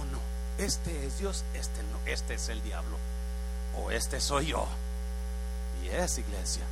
o 0.00 0.04
no. 0.04 0.20
Este 0.64 1.06
es 1.06 1.18
Dios, 1.18 1.44
este 1.54 1.82
no, 1.84 1.98
este 2.06 2.34
es 2.34 2.48
el 2.48 2.62
diablo. 2.62 2.96
O 3.78 3.90
este 3.90 4.20
soy 4.20 4.46
yo. 4.46 4.66
Y 5.82 5.88
es 5.88 6.18
iglesia. 6.18 6.62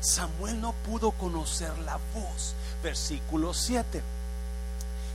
Samuel 0.00 0.60
no 0.60 0.72
pudo 0.72 1.12
conocer 1.12 1.76
la 1.78 1.98
voz. 2.14 2.54
Versículo 2.82 3.54
7. 3.54 4.02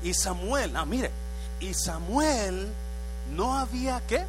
Y 0.04 0.14
Samuel, 0.14 0.76
ah, 0.76 0.86
mire, 0.86 1.12
y 1.60 1.74
Samuel 1.74 2.72
no 3.36 3.58
había 3.58 4.02
que 4.08 4.26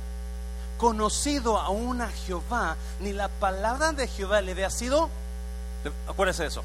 conocido 0.83 1.59
aún 1.59 2.01
a 2.01 2.09
Jehová, 2.09 2.77
ni 2.99 3.13
la 3.13 3.29
palabra 3.29 3.93
de 3.93 4.09
Jehová 4.09 4.41
le 4.41 4.51
había 4.51 4.69
sido, 4.69 5.09
acuérdese 6.09 6.43
de 6.43 6.49
eso, 6.49 6.65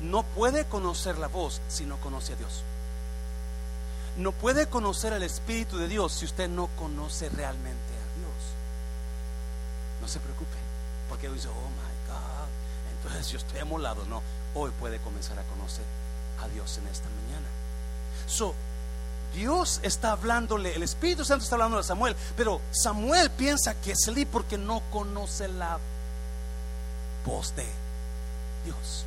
no 0.00 0.22
puede 0.22 0.64
conocer 0.66 1.18
la 1.18 1.26
voz 1.26 1.60
si 1.66 1.84
no 1.84 1.96
conoce 1.96 2.34
a 2.34 2.36
Dios. 2.36 2.62
No 4.16 4.30
puede 4.30 4.68
conocer 4.68 5.12
el 5.12 5.24
Espíritu 5.24 5.76
de 5.76 5.88
Dios 5.88 6.12
si 6.12 6.24
usted 6.24 6.48
no 6.48 6.68
conoce 6.78 7.30
realmente 7.30 7.72
a 7.72 8.06
Dios. 8.16 8.54
No 10.00 10.06
se 10.06 10.20
preocupe, 10.20 10.56
porque 11.08 11.28
dice, 11.28 11.48
oh 11.48 11.52
my 11.52 12.12
God, 12.12 12.48
entonces 12.96 13.28
yo 13.28 13.38
estoy 13.38 13.58
amolado. 13.58 14.04
No, 14.04 14.22
hoy 14.54 14.70
puede 14.78 15.00
comenzar 15.00 15.36
a 15.40 15.42
conocer 15.42 15.84
a 16.44 16.46
Dios 16.46 16.78
en 16.78 16.86
esta 16.86 17.08
mañana. 17.08 17.48
So, 18.28 18.54
Dios 19.34 19.80
está 19.82 20.12
hablándole, 20.12 20.74
el 20.74 20.82
Espíritu 20.82 21.24
Santo 21.24 21.44
está 21.44 21.56
hablando 21.56 21.78
a 21.78 21.82
Samuel, 21.82 22.14
pero 22.36 22.60
Samuel 22.70 23.30
piensa 23.30 23.74
que 23.80 23.92
es 23.92 24.06
Elí 24.08 24.24
porque 24.24 24.58
no 24.58 24.82
conoce 24.90 25.48
la 25.48 25.78
voz 27.24 27.54
de 27.56 27.66
Dios. 28.64 29.04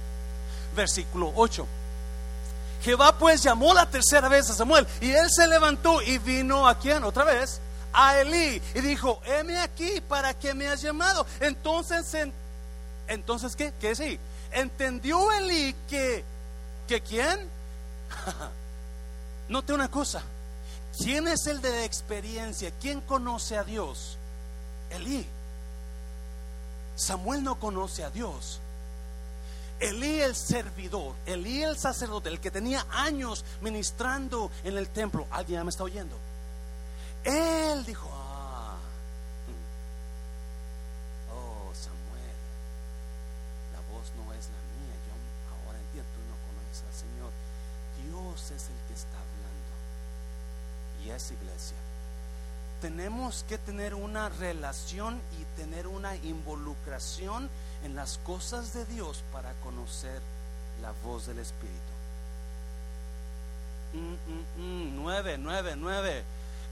Versículo 0.76 1.32
8. 1.36 1.68
Jehová 2.82 3.18
pues 3.18 3.42
llamó 3.42 3.74
la 3.74 3.90
tercera 3.90 4.28
vez 4.28 4.50
a 4.50 4.54
Samuel 4.54 4.86
y 5.02 5.12
él 5.12 5.28
se 5.30 5.48
levantó 5.48 6.02
y 6.02 6.18
vino 6.18 6.68
a 6.68 6.78
quién 6.78 7.04
otra 7.04 7.24
vez 7.24 7.60
a 7.94 8.20
Elí 8.20 8.62
y 8.74 8.82
dijo, 8.82 9.22
heme 9.26 9.60
aquí 9.60 10.02
para 10.02 10.34
que 10.34 10.54
me 10.54 10.68
has 10.68 10.82
llamado. 10.82 11.26
Entonces, 11.40 12.16
entonces 13.08 13.56
¿qué? 13.56 13.74
¿Qué 13.80 13.96
sí? 13.96 14.20
Entendió 14.52 15.32
Elí 15.32 15.76
que, 15.90 16.24
que 16.88 17.02
quién? 17.02 17.50
Note 19.50 19.74
una 19.74 19.90
cosa. 19.90 20.24
¿Quién 20.98 21.28
es 21.28 21.46
el 21.48 21.62
de 21.62 21.86
experiencia? 21.86 22.72
¿Quién 22.80 23.02
conoce 23.02 23.58
a 23.58 23.64
Dios? 23.64 24.18
Elí. 24.90 25.26
Samuel 26.96 27.44
no 27.44 27.60
conoce 27.60 28.04
a 28.04 28.10
Dios. 28.10 28.60
Elí 29.80 30.22
el 30.22 30.36
servidor, 30.36 31.16
Elí 31.26 31.62
el 31.62 31.78
sacerdote, 31.78 32.30
el 32.30 32.40
que 32.40 32.50
tenía 32.50 32.86
años 32.90 33.44
ministrando 33.62 34.50
en 34.64 34.78
el 34.78 34.88
templo. 34.88 35.28
¿Alguien 35.32 35.64
me 35.64 35.70
está 35.70 35.84
oyendo? 35.84 36.16
Él 37.26 37.84
dijo, 37.86 38.10
ah, 38.14 38.78
mm. 39.48 39.66
oh 41.34 41.74
Samuel, 41.74 42.38
la 43.74 43.82
voz 43.92 44.12
no 44.16 44.32
es 44.32 44.46
la 44.48 44.62
mía, 44.80 44.96
yo 45.04 45.12
ahora 45.52 45.78
entiendo, 45.80 46.10
tú 46.14 46.22
no 46.24 46.38
conoces 46.48 46.84
al 46.88 46.94
Señor. 46.94 47.32
Dios 48.06 48.52
es 48.52 48.70
el 48.70 48.80
que 48.88 48.94
está 48.94 49.25
es 51.10 51.32
iglesia. 51.32 51.78
Tenemos 52.82 53.46
que 53.48 53.58
tener 53.58 53.96
una 53.96 54.30
relación 54.30 55.20
y 55.40 55.60
tener 55.60 55.88
una 55.88 56.16
involucración 56.18 57.50
en 57.84 57.96
las 57.96 58.18
cosas 58.20 58.74
de 58.74 58.86
Dios 58.86 59.24
para 59.32 59.54
conocer 59.64 60.22
la 60.82 60.92
voz 61.04 61.26
del 61.26 61.40
Espíritu. 61.40 61.80
Mm, 63.94 63.98
mm, 63.98 64.62
mm, 64.62 64.96
nueve, 64.96 65.38
nueve, 65.38 65.76
nueve. 65.78 66.24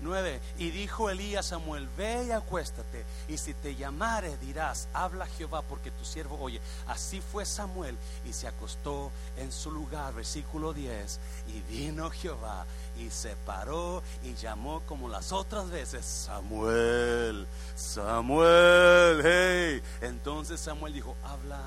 9. 0.04 0.40
Y 0.58 0.70
dijo 0.72 1.10
Elías 1.10 1.48
a 1.48 1.50
Samuel, 1.50 1.88
ve 1.98 2.26
y 2.28 2.32
acuéstate, 2.32 3.06
y 3.28 3.38
si 3.38 3.54
te 3.54 3.76
llamare 3.76 4.38
dirás, 4.38 4.88
habla 4.94 5.26
Jehová, 5.26 5.62
porque 5.62 5.92
tu 5.92 6.06
siervo 6.06 6.38
oye. 6.40 6.62
Así 6.88 7.22
fue 7.22 7.46
Samuel, 7.46 7.98
y 8.26 8.34
se 8.34 8.48
acostó 8.48 9.12
en 9.38 9.52
su 9.52 9.72
lugar, 9.72 10.14
versículo 10.14 10.74
10, 10.74 11.20
y 11.48 11.62
vino 11.62 12.10
Jehová, 12.10 12.66
y 12.98 13.10
se 13.10 13.36
paró, 13.46 14.04
y 14.24 14.36
llamó 14.36 14.82
como 14.82 15.10
las 15.10 15.32
otras 15.32 15.70
veces, 15.70 16.06
Samuel, 16.06 17.48
Samuel, 17.76 19.22
hey. 19.24 19.82
Entonces 20.02 20.60
Samuel 20.60 20.94
dijo, 20.94 21.16
habla, 21.24 21.62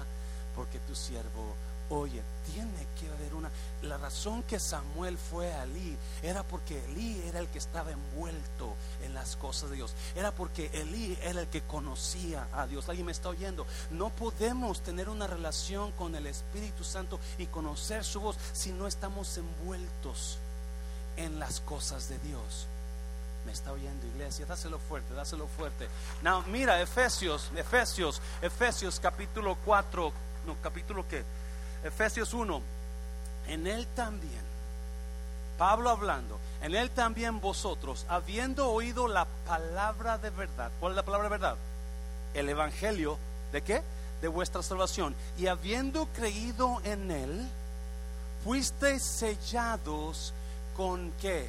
porque 0.54 0.78
tu 0.80 0.94
siervo 0.94 1.54
oye, 1.90 2.22
tiene 2.52 2.86
que 2.98 3.08
haber 3.08 3.34
una 3.34 3.50
la 3.82 3.98
razón 3.98 4.42
que 4.42 4.58
Samuel 4.58 5.16
fue 5.18 5.52
a 5.52 5.64
Elí 5.64 5.96
era 6.22 6.42
porque 6.42 6.84
Elí 6.86 7.22
era 7.26 7.38
el 7.38 7.48
que 7.48 7.58
estaba 7.58 7.92
envuelto 7.92 8.74
en 9.02 9.14
las 9.14 9.36
cosas 9.36 9.70
de 9.70 9.76
Dios. 9.76 9.94
Era 10.14 10.32
porque 10.32 10.70
Elí 10.72 11.16
era 11.22 11.42
el 11.42 11.46
que 11.48 11.62
conocía 11.62 12.48
a 12.52 12.66
Dios. 12.66 12.88
Alguien 12.88 13.06
me 13.06 13.12
está 13.12 13.28
oyendo. 13.28 13.66
No 13.90 14.10
podemos 14.10 14.82
tener 14.82 15.08
una 15.08 15.26
relación 15.26 15.92
con 15.92 16.14
el 16.14 16.26
Espíritu 16.26 16.84
Santo 16.84 17.20
y 17.38 17.46
conocer 17.46 18.04
su 18.04 18.20
voz 18.20 18.36
si 18.52 18.72
no 18.72 18.86
estamos 18.86 19.36
envueltos 19.38 20.38
en 21.16 21.38
las 21.38 21.60
cosas 21.60 22.08
de 22.08 22.18
Dios. 22.20 22.66
Me 23.44 23.52
está 23.52 23.72
oyendo 23.72 24.06
iglesia, 24.08 24.44
dáselo 24.46 24.80
fuerte, 24.80 25.14
dáselo 25.14 25.46
fuerte. 25.46 25.86
Now, 26.22 26.42
mira, 26.48 26.80
Efesios, 26.80 27.50
Efesios, 27.54 28.20
Efesios 28.42 28.98
capítulo 28.98 29.56
4, 29.64 30.12
no, 30.46 30.56
capítulo 30.60 31.06
que, 31.06 31.24
Efesios 31.84 32.34
1, 32.34 32.60
en 33.48 33.66
él 33.66 33.86
también, 33.94 34.44
Pablo 35.58 35.90
hablando, 35.90 36.38
en 36.62 36.74
él 36.74 36.90
también 36.90 37.40
vosotros, 37.40 38.06
habiendo 38.08 38.70
oído 38.70 39.08
la 39.08 39.26
palabra 39.46 40.18
de 40.18 40.30
verdad, 40.30 40.70
¿cuál 40.80 40.92
es 40.92 40.96
la 40.96 41.04
palabra 41.04 41.28
de 41.28 41.30
verdad? 41.30 41.56
El 42.34 42.48
Evangelio, 42.48 43.18
¿de 43.52 43.62
qué? 43.62 43.82
De 44.20 44.28
vuestra 44.28 44.62
salvación. 44.62 45.14
Y 45.38 45.46
habiendo 45.46 46.06
creído 46.06 46.80
en 46.84 47.10
él, 47.10 47.48
fuisteis 48.44 49.02
sellados 49.02 50.34
con 50.76 51.12
qué? 51.20 51.48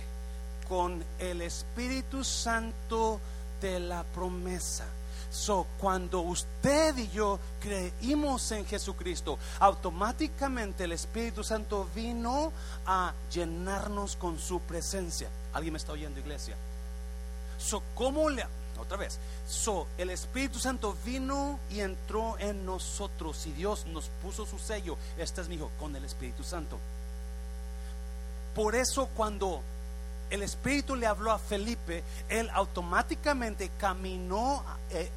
Con 0.68 1.04
el 1.20 1.42
Espíritu 1.42 2.24
Santo 2.24 3.20
de 3.62 3.80
la 3.80 4.04
promesa 4.04 4.86
So, 5.30 5.68
cuando 5.80 6.22
usted 6.22 6.98
y 6.98 7.10
yo 7.10 7.40
creímos 7.60 8.52
en 8.52 8.66
Jesucristo, 8.66 9.38
automáticamente 9.60 10.86
el 10.86 10.94
Espíritu 10.94 11.44
Santo 11.44 11.90
vino 11.94 12.52
a 12.86 13.14
llenarnos 13.32 14.16
con 14.16 14.40
su 14.40 14.60
presencia. 14.62 15.30
¿Alguien 15.54 15.74
me 15.74 15.78
está 15.78 15.92
oyendo, 15.92 16.20
iglesia? 16.20 16.56
So, 17.58 17.84
¿cómo 17.94 18.30
le 18.30 18.46
otra 18.80 18.98
vez. 18.98 19.20
So, 19.48 19.88
el 19.98 20.10
Espíritu 20.10 20.60
Santo 20.60 20.96
vino 21.06 21.60
y 21.70 21.80
entró 21.80 22.38
en 22.40 22.66
nosotros 22.66 23.46
y 23.46 23.52
Dios 23.52 23.86
nos 23.88 24.10
puso 24.22 24.46
su 24.46 24.60
sello. 24.60 24.98
Este 25.18 25.42
es 25.42 25.48
mi 25.48 25.56
hijo 25.56 25.72
con 25.80 25.96
el 25.96 26.06
Espíritu 26.06 26.44
Santo. 26.44 26.78
Por 28.56 28.76
eso 28.76 29.10
cuando 29.16 29.62
el 30.30 30.44
Espíritu 30.44 30.96
le 30.96 31.08
habló 31.08 31.32
a 31.32 31.40
Felipe, 31.40 32.04
él 32.30 32.50
automáticamente 32.54 33.72
caminó 33.78 34.64
eh, 34.90 35.10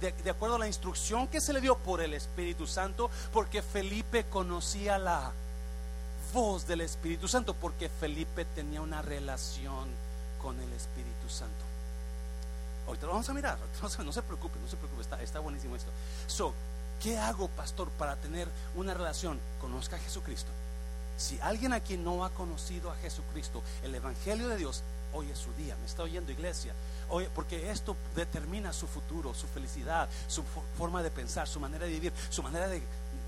de, 0.00 0.12
de 0.12 0.30
acuerdo 0.30 0.56
a 0.56 0.58
la 0.58 0.66
instrucción 0.66 1.28
que 1.28 1.40
se 1.40 1.52
le 1.52 1.60
dio 1.60 1.76
por 1.76 2.00
el 2.00 2.14
Espíritu 2.14 2.66
Santo, 2.66 3.10
porque 3.32 3.62
Felipe 3.62 4.24
conocía 4.24 4.98
la 4.98 5.32
voz 6.32 6.66
del 6.66 6.80
Espíritu 6.80 7.28
Santo, 7.28 7.54
porque 7.54 7.88
Felipe 7.88 8.44
tenía 8.44 8.80
una 8.80 9.02
relación 9.02 9.88
con 10.42 10.58
el 10.60 10.72
Espíritu 10.72 11.28
Santo. 11.28 11.64
Ahorita 12.86 13.06
lo 13.06 13.12
vamos 13.12 13.28
a 13.28 13.34
mirar, 13.34 13.58
no 14.04 14.12
se 14.12 14.22
preocupe, 14.22 14.58
no 14.60 14.68
se 14.68 14.76
preocupe, 14.76 15.02
está, 15.02 15.22
está 15.22 15.40
buenísimo 15.40 15.76
esto. 15.76 15.90
So, 16.26 16.52
¿qué 17.02 17.18
hago, 17.18 17.48
pastor, 17.48 17.88
para 17.90 18.16
tener 18.16 18.48
una 18.74 18.94
relación? 18.94 19.38
Conozca 19.60 19.96
a 19.96 19.98
Jesucristo. 19.98 20.50
Si 21.16 21.38
alguien 21.40 21.72
aquí 21.72 21.96
no 21.96 22.24
ha 22.24 22.30
conocido 22.30 22.90
a 22.90 22.96
Jesucristo, 22.96 23.62
el 23.82 23.94
Evangelio 23.94 24.48
de 24.48 24.56
Dios, 24.56 24.82
hoy 25.12 25.30
es 25.30 25.38
su 25.38 25.52
día, 25.54 25.76
me 25.76 25.86
está 25.86 26.02
oyendo 26.02 26.32
iglesia, 26.32 26.74
hoy, 27.08 27.28
porque 27.34 27.70
esto 27.70 27.96
determina 28.16 28.72
su 28.72 28.86
futuro, 28.86 29.32
su 29.32 29.46
felicidad, 29.46 30.08
su 30.26 30.42
forma 30.76 31.02
de 31.02 31.10
pensar, 31.10 31.46
su 31.46 31.60
manera 31.60 31.86
de 31.86 31.92
vivir, 31.92 32.12
su 32.30 32.42
manera 32.42 32.66
de 32.68 32.82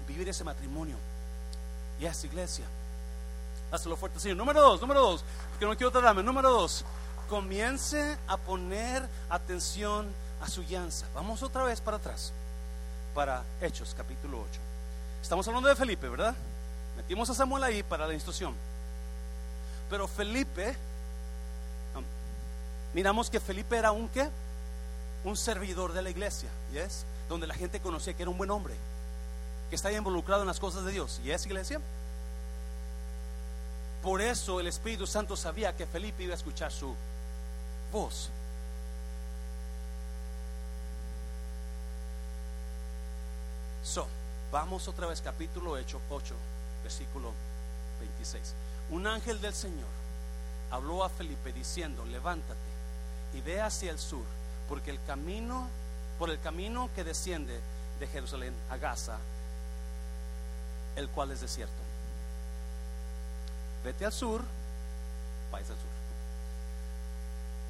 vivir 0.06 0.28
ese 0.28 0.44
matrimonio. 0.44 0.96
Y 2.00 2.06
es 2.06 2.24
iglesia. 2.24 2.64
Hazlo 3.70 3.96
fuerte, 3.96 4.20
Señor. 4.20 4.36
Número 4.36 4.60
dos, 4.60 4.80
número 4.80 5.00
dos, 5.00 5.24
porque 5.50 5.66
no 5.66 5.76
quiero 5.76 5.90
tardarme. 5.90 6.22
Número 6.22 6.50
dos, 6.50 6.84
comience 7.28 8.18
a 8.26 8.36
poner 8.36 9.08
atención 9.28 10.12
a 10.40 10.48
su 10.48 10.62
llanza. 10.62 11.06
Vamos 11.14 11.42
otra 11.42 11.64
vez 11.64 11.80
para 11.80 11.96
atrás, 11.96 12.32
para 13.14 13.42
Hechos, 13.60 13.94
capítulo 13.96 14.40
8. 14.40 14.60
Estamos 15.22 15.46
hablando 15.48 15.68
de 15.68 15.76
Felipe, 15.76 16.08
¿verdad? 16.08 16.34
Metimos 17.06 17.30
a 17.30 17.34
Samuel 17.34 17.62
ahí 17.62 17.84
para 17.84 18.04
la 18.08 18.14
instrucción. 18.14 18.52
Pero 19.88 20.08
Felipe, 20.08 20.74
miramos 22.94 23.30
que 23.30 23.38
Felipe 23.38 23.76
era 23.76 23.92
un 23.92 24.08
qué? 24.08 24.28
Un 25.22 25.36
servidor 25.36 25.92
de 25.92 26.02
la 26.02 26.10
iglesia, 26.10 26.48
¿yes? 26.72 27.04
Donde 27.28 27.46
la 27.46 27.54
gente 27.54 27.78
conocía 27.78 28.14
que 28.14 28.22
era 28.22 28.30
un 28.30 28.36
buen 28.36 28.50
hombre, 28.50 28.74
que 29.70 29.76
estaba 29.76 29.94
involucrado 29.94 30.42
en 30.42 30.48
las 30.48 30.58
cosas 30.58 30.84
de 30.84 30.90
Dios. 30.90 31.20
¿Y 31.24 31.30
es 31.30 31.46
iglesia? 31.46 31.80
Por 34.02 34.20
eso 34.20 34.58
el 34.58 34.66
Espíritu 34.66 35.06
Santo 35.06 35.36
sabía 35.36 35.76
que 35.76 35.86
Felipe 35.86 36.24
iba 36.24 36.32
a 36.32 36.36
escuchar 36.36 36.72
su 36.72 36.92
voz. 37.92 38.30
So, 43.84 44.08
vamos 44.50 44.88
otra 44.88 45.06
vez, 45.06 45.20
capítulo 45.20 45.70
8, 45.70 46.00
8 46.10 46.34
versículo 46.86 47.32
26. 47.98 48.54
Un 48.90 49.08
ángel 49.08 49.40
del 49.40 49.52
Señor 49.52 49.88
habló 50.70 51.02
a 51.02 51.08
Felipe 51.08 51.52
diciendo, 51.52 52.04
levántate 52.06 52.60
y 53.34 53.40
ve 53.40 53.60
hacia 53.60 53.90
el 53.90 53.98
sur, 53.98 54.24
porque 54.68 54.92
el 54.92 55.02
camino, 55.04 55.68
por 56.16 56.30
el 56.30 56.38
camino 56.40 56.88
que 56.94 57.02
desciende 57.02 57.60
de 57.98 58.06
Jerusalén 58.06 58.54
a 58.70 58.76
Gaza, 58.76 59.18
el 60.94 61.08
cual 61.08 61.32
es 61.32 61.40
desierto. 61.40 61.74
Vete 63.84 64.06
al 64.06 64.12
sur, 64.12 64.42
vais 65.50 65.68
al 65.68 65.76
sur. 65.76 65.96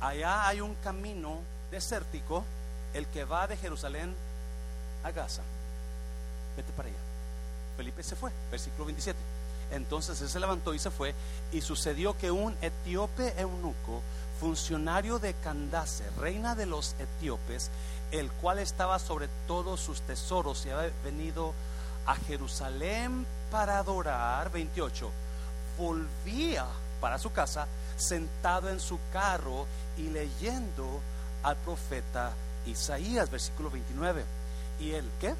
Allá 0.01 0.47
hay 0.47 0.61
un 0.61 0.75
camino 0.77 1.41
desértico, 1.71 2.45
el 2.93 3.07
que 3.07 3.25
va 3.25 3.47
de 3.47 3.57
Jerusalén 3.57 4.15
a 5.03 5.11
Gaza. 5.11 5.43
Vete 6.55 6.71
para 6.73 6.89
allá. 6.89 7.06
Felipe 7.77 8.03
se 8.03 8.17
fue, 8.17 8.31
versículo 8.51 8.87
27. 8.87 9.19
Entonces 9.73 10.21
él 10.21 10.29
se 10.29 10.41
levantó 10.41 10.75
y 10.75 10.79
se 10.79 10.91
fue, 10.91 11.15
y 11.53 11.61
sucedió 11.61 12.17
que 12.17 12.31
un 12.31 12.57
etíope 12.61 13.35
eunuco, 13.41 14.03
funcionario 14.41 15.19
de 15.19 15.35
Candace, 15.35 16.05
reina 16.19 16.55
de 16.55 16.67
los 16.67 16.95
etíopes, 16.99 17.71
el 18.11 18.31
cual 18.33 18.59
estaba 18.59 18.99
sobre 18.99 19.29
todos 19.47 19.81
sus 19.81 20.03
tesoros 20.03 20.65
y 20.67 20.71
había 20.71 20.93
venido 21.03 21.55
a 22.07 22.15
Jerusalén 22.15 23.27
para 23.51 23.79
adorar, 23.79 24.53
28, 24.53 25.11
volvía 25.79 26.67
para 27.01 27.19
su 27.19 27.33
casa 27.33 27.67
sentado 27.97 28.69
en 28.69 28.81
su 28.81 28.99
carro 29.13 29.67
y 29.97 30.09
leyendo 30.11 31.01
al 31.43 31.57
profeta 31.57 32.33
Isaías, 32.67 33.31
versículo 33.31 33.71
29. 33.71 34.25
¿Y 34.81 34.93
el 34.93 35.09
qué? 35.21 35.35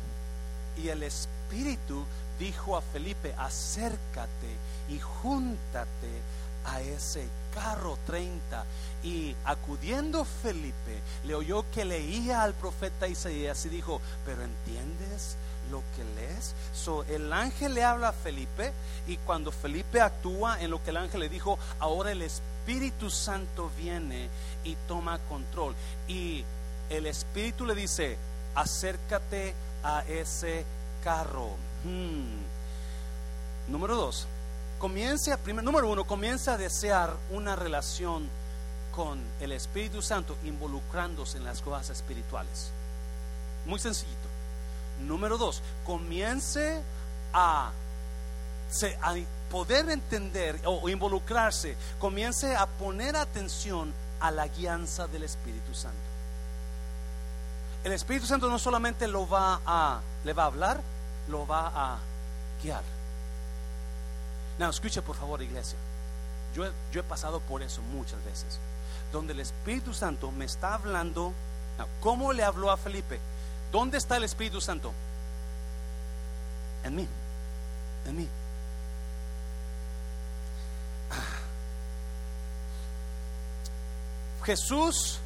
Y 0.77 0.89
el 0.89 1.03
Espíritu 1.03 2.05
dijo 2.39 2.77
a 2.77 2.83
Felipe, 2.83 3.35
acércate 3.39 4.57
y 4.89 4.99
júntate 4.99 6.23
a 6.67 6.81
ese 6.81 7.27
carro 7.55 7.99
30. 8.07 8.65
Y 9.03 9.35
acudiendo 9.45 10.25
Felipe, 10.25 11.01
le 11.25 11.35
oyó 11.35 11.65
que 11.71 11.85
leía 11.85 12.43
al 12.43 12.55
profeta 12.55 13.09
Isaías 13.09 13.65
y 13.67 13.69
dijo, 13.69 14.01
pero 14.25 14.43
¿entiendes 14.43 15.37
lo 15.71 15.83
que 15.97 16.05
lees? 16.21 16.55
So, 16.75 17.05
el 17.05 17.33
ángel 17.33 17.75
le 17.75 17.85
habla 17.85 18.09
a 18.09 18.13
Felipe 18.13 18.73
y 19.07 19.17
cuando 19.19 19.53
Felipe 19.53 20.01
actúa 20.01 20.61
en 20.61 20.71
lo 20.71 20.83
que 20.83 20.91
el 20.91 20.97
ángel 20.97 21.21
le 21.21 21.29
dijo, 21.29 21.59
ahora 21.79 22.13
el 22.13 22.23
Espíritu 22.23 23.11
Santo 23.11 23.71
viene 23.77 24.29
y 24.65 24.77
toma 24.89 25.19
control. 25.29 25.75
Y 26.09 26.45
el 26.91 27.07
Espíritu 27.07 27.65
le 27.65 27.75
dice, 27.75 28.17
acércate 28.55 29.55
a 29.83 30.05
ese 30.07 30.65
carro. 31.05 31.51
Hmm. 31.87 33.71
Número 33.71 33.95
dos, 33.95 34.27
comience 34.81 35.33
a, 35.33 35.37
primer, 35.37 35.65
número 35.65 35.89
uno, 35.89 36.05
comienza 36.05 36.55
a 36.55 36.57
desear 36.57 37.15
una 37.31 37.55
relación 37.55 38.29
con 38.93 39.21
el 39.41 39.53
Espíritu 39.53 40.03
Santo 40.03 40.37
involucrándose 40.45 41.39
en 41.39 41.45
las 41.45 41.63
cosas 41.63 41.91
espirituales. 41.91 42.71
Muy 43.67 43.79
sencillito. 43.79 44.17
Número 45.07 45.39
dos, 45.39 45.63
comience 45.85 46.83
a, 47.33 47.71
a 49.03 49.15
poder 49.51 49.89
entender 49.91 50.61
o 50.65 50.89
involucrarse, 50.89 51.77
comience 52.01 52.57
a 52.57 52.67
poner 52.67 53.15
atención 53.17 53.93
a 54.19 54.33
la 54.33 54.49
guianza 54.49 55.07
del 55.07 55.23
Espíritu 55.23 55.73
Santo. 55.73 55.99
El 57.85 57.93
Espíritu 57.93 58.27
Santo 58.27 58.51
no 58.51 58.59
solamente 58.59 59.07
lo 59.07 59.29
va 59.29 59.61
a, 59.65 60.01
le 60.25 60.33
va 60.33 60.45
a 60.45 60.47
hablar, 60.47 60.81
lo 61.29 61.47
va 61.47 61.73
a 61.75 61.99
guiar. 62.63 62.83
No, 64.59 64.71
escuche 64.71 65.03
por 65.03 65.17
favor, 65.17 65.43
iglesia. 65.43 65.79
Yo, 66.55 66.65
yo 66.93 67.01
he 67.01 67.05
pasado 67.05 67.41
por 67.41 67.63
eso 67.63 67.83
muchas 67.83 68.25
veces. 68.25 68.59
Donde 69.13 69.33
el 69.33 69.41
Espíritu 69.41 69.93
Santo 69.93 70.31
me 70.31 70.45
está 70.45 70.75
hablando. 70.75 71.33
¿Cómo 72.01 72.33
le 72.33 72.43
habló 72.43 72.71
a 72.71 72.77
Felipe? 72.77 73.21
¿Dónde 73.71 73.99
está 73.99 74.17
el 74.17 74.25
Espíritu 74.25 74.61
Santo? 74.61 74.93
En 76.85 76.97
mí. 76.97 77.07
En 78.07 78.17
mí. 78.17 78.29
Jesús 84.45 85.19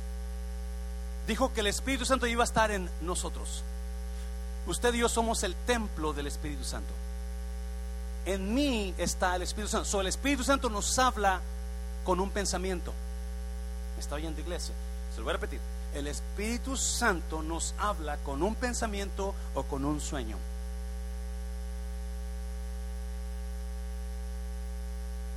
dijo 1.27 1.53
que 1.53 1.61
el 1.61 1.67
Espíritu 1.67 2.07
Santo 2.07 2.27
iba 2.27 2.43
a 2.43 2.45
estar 2.45 2.71
en 2.71 2.91
nosotros. 3.03 3.63
Usted 4.67 4.95
y 4.95 4.99
yo 4.99 5.09
somos 5.09 5.43
el 5.43 5.55
templo 5.55 6.13
del 6.13 6.27
Espíritu 6.27 6.65
Santo. 6.65 6.93
En 8.27 8.55
mí 8.55 8.95
está 8.99 9.37
el 9.37 9.43
Espíritu 9.43 9.71
Santo. 9.71 9.89
So, 9.89 10.01
el 10.01 10.07
Espíritu 10.07 10.45
Santo 10.45 10.69
nos 10.69 10.99
habla 10.99 11.41
con 12.05 12.21
un 12.21 12.31
pensamiento. 12.31 12.93
¿Me 13.97 14.01
está 14.01 14.15
oyendo, 14.17 14.41
iglesia? 14.41 14.75
Se 15.13 15.19
lo 15.19 15.25
voy 15.25 15.31
a 15.31 15.35
repetir. 15.35 15.61
El 15.95 16.07
Espíritu 16.07 16.77
Santo 16.77 17.43
nos 17.43 17.75
habla 17.79 18.19
con 18.19 18.43
un 18.43 18.55
pensamiento 18.55 19.35
o 19.55 19.63
con 19.65 19.85
un 19.85 20.01
sueño. 20.01 20.37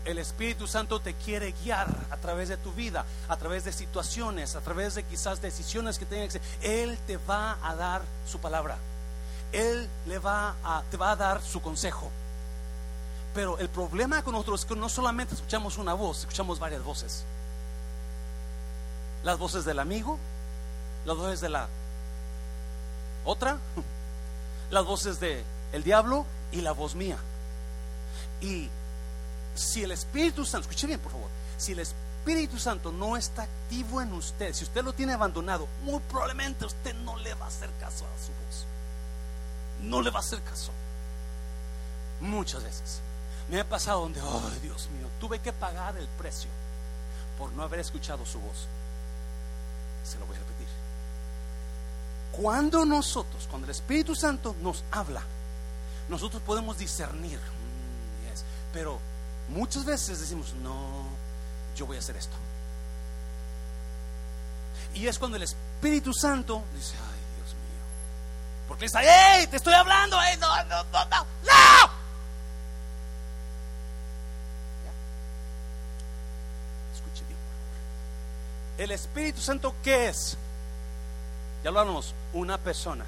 El 0.05 0.17
Espíritu 0.17 0.67
Santo 0.67 0.99
te 0.99 1.13
quiere 1.13 1.53
guiar 1.63 1.87
a 2.11 2.17
través 2.17 2.49
de 2.49 2.57
tu 2.57 2.73
vida, 2.73 3.05
a 3.29 3.37
través 3.37 3.63
de 3.63 3.71
situaciones, 3.71 4.55
a 4.55 4.61
través 4.61 4.95
de 4.95 5.03
quizás 5.03 5.41
decisiones 5.41 5.97
que 5.97 6.05
tengas 6.05 6.33
que. 6.33 6.83
Él 6.83 6.99
te 7.07 7.15
va 7.17 7.57
a 7.63 7.73
dar 7.75 8.01
su 8.29 8.39
palabra. 8.39 8.77
Él 9.53 9.87
le 10.07 10.17
va 10.17 10.55
a, 10.63 10.83
te 10.89 10.97
va 10.97 11.11
a 11.11 11.15
dar 11.15 11.41
su 11.41 11.61
consejo. 11.61 12.09
Pero 13.33 13.57
el 13.59 13.69
problema 13.69 14.23
con 14.23 14.33
nosotros 14.33 14.61
es 14.61 14.65
que 14.65 14.75
no 14.75 14.89
solamente 14.89 15.35
escuchamos 15.35 15.77
una 15.77 15.93
voz, 15.93 16.19
escuchamos 16.19 16.59
varias 16.59 16.83
voces. 16.83 17.23
Las 19.23 19.37
voces 19.37 19.63
del 19.63 19.79
amigo, 19.79 20.17
las 21.05 21.15
voces 21.15 21.39
de 21.39 21.49
la 21.49 21.67
otra, 23.25 23.57
las 24.71 24.85
voces 24.85 25.19
de 25.19 25.43
el 25.71 25.83
diablo 25.83 26.25
y 26.51 26.61
la 26.61 26.71
voz 26.71 26.95
mía. 26.95 27.17
Y 28.41 28.69
si 29.55 29.83
el 29.83 29.91
Espíritu 29.91 30.45
Santo, 30.45 30.67
escuche 30.67 30.87
bien 30.87 30.99
por 30.99 31.11
favor, 31.11 31.29
si 31.57 31.71
el 31.73 31.79
Espíritu 31.79 32.57
Santo 32.57 32.91
no 32.91 33.17
está 33.17 33.43
activo 33.43 34.01
en 34.01 34.13
usted, 34.13 34.53
si 34.53 34.63
usted 34.63 34.83
lo 34.83 34.93
tiene 34.93 35.13
abandonado, 35.13 35.67
muy 35.83 35.99
probablemente 36.09 36.65
usted 36.65 36.93
no 36.95 37.17
le 37.17 37.33
va 37.35 37.45
a 37.45 37.49
hacer 37.49 37.69
caso 37.79 38.05
a 38.05 38.25
su 38.25 38.31
voz 38.45 38.72
no 39.83 40.01
le 40.01 40.09
va 40.09 40.17
a 40.17 40.21
hacer 40.21 40.41
caso. 40.41 40.71
Muchas 42.21 42.63
veces. 42.63 43.01
Me 43.49 43.59
ha 43.59 43.67
pasado 43.67 44.01
donde, 44.01 44.21
oh 44.21 44.49
Dios 44.61 44.89
mío, 44.97 45.07
tuve 45.19 45.39
que 45.39 45.51
pagar 45.51 45.97
el 45.97 46.07
precio 46.07 46.49
por 47.37 47.51
no 47.53 47.63
haber 47.63 47.81
escuchado 47.81 48.25
su 48.25 48.39
voz. 48.39 48.67
Se 50.03 50.17
lo 50.17 50.25
voy 50.25 50.35
a 50.35 50.39
repetir. 50.39 50.67
Cuando 52.31 52.85
nosotros, 52.85 53.47
cuando 53.49 53.65
el 53.65 53.71
Espíritu 53.71 54.15
Santo 54.15 54.55
nos 54.61 54.83
habla, 54.91 55.21
nosotros 56.09 56.41
podemos 56.41 56.77
discernir, 56.77 57.37
mm, 57.37 58.73
pero 58.73 58.99
muchas 59.49 59.85
veces 59.85 60.19
decimos, 60.19 60.53
no, 60.63 61.05
yo 61.75 61.85
voy 61.85 61.97
a 61.97 61.99
hacer 61.99 62.17
esto. 62.17 62.35
Y 64.95 65.07
es 65.07 65.19
cuando 65.19 65.37
el 65.37 65.43
Espíritu 65.43 66.13
Santo 66.13 66.63
dice, 66.75 66.95
porque 68.67 68.85
está, 68.85 69.01
¡hey! 69.01 69.47
Te 69.47 69.57
estoy 69.57 69.73
hablando, 69.73 70.17
¡hey! 70.21 70.37
No, 70.39 70.55
no, 70.65 70.83
no, 70.83 71.05
no, 71.05 71.05
no. 71.05 71.91
Escuche 76.93 77.23
bien, 77.27 77.39
El 78.77 78.91
Espíritu 78.91 79.41
Santo, 79.41 79.75
¿qué 79.83 80.09
es? 80.09 80.37
Ya 81.63 81.71
lo 81.71 81.79
hablamos, 81.79 82.13
una 82.33 82.57
persona. 82.57 83.05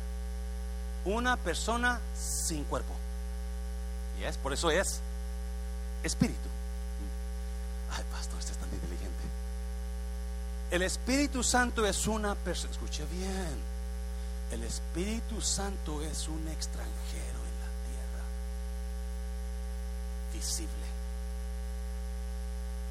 Una 1.05 1.37
persona 1.37 1.99
sin 2.15 2.63
cuerpo. 2.63 2.93
Y 4.19 4.23
es, 4.23 4.37
por 4.37 4.53
eso 4.53 4.71
es 4.71 5.01
espíritu. 6.03 6.49
Ay, 7.91 8.03
pastor, 8.11 8.39
usted 8.39 8.51
es 8.51 8.57
tan 8.57 8.73
inteligente. 8.73 9.23
El 10.71 10.81
Espíritu 10.81 11.43
Santo 11.43 11.85
es 11.85 12.07
una 12.07 12.35
persona, 12.35 12.71
escuche 12.71 13.05
bien, 13.11 13.74
el 14.51 14.63
Espíritu 14.63 15.41
Santo 15.41 16.01
es 16.01 16.27
un 16.27 16.47
extranjero 16.47 17.39
en 17.39 17.55
la 17.59 17.71
tierra, 17.89 18.23
visible. 20.33 20.85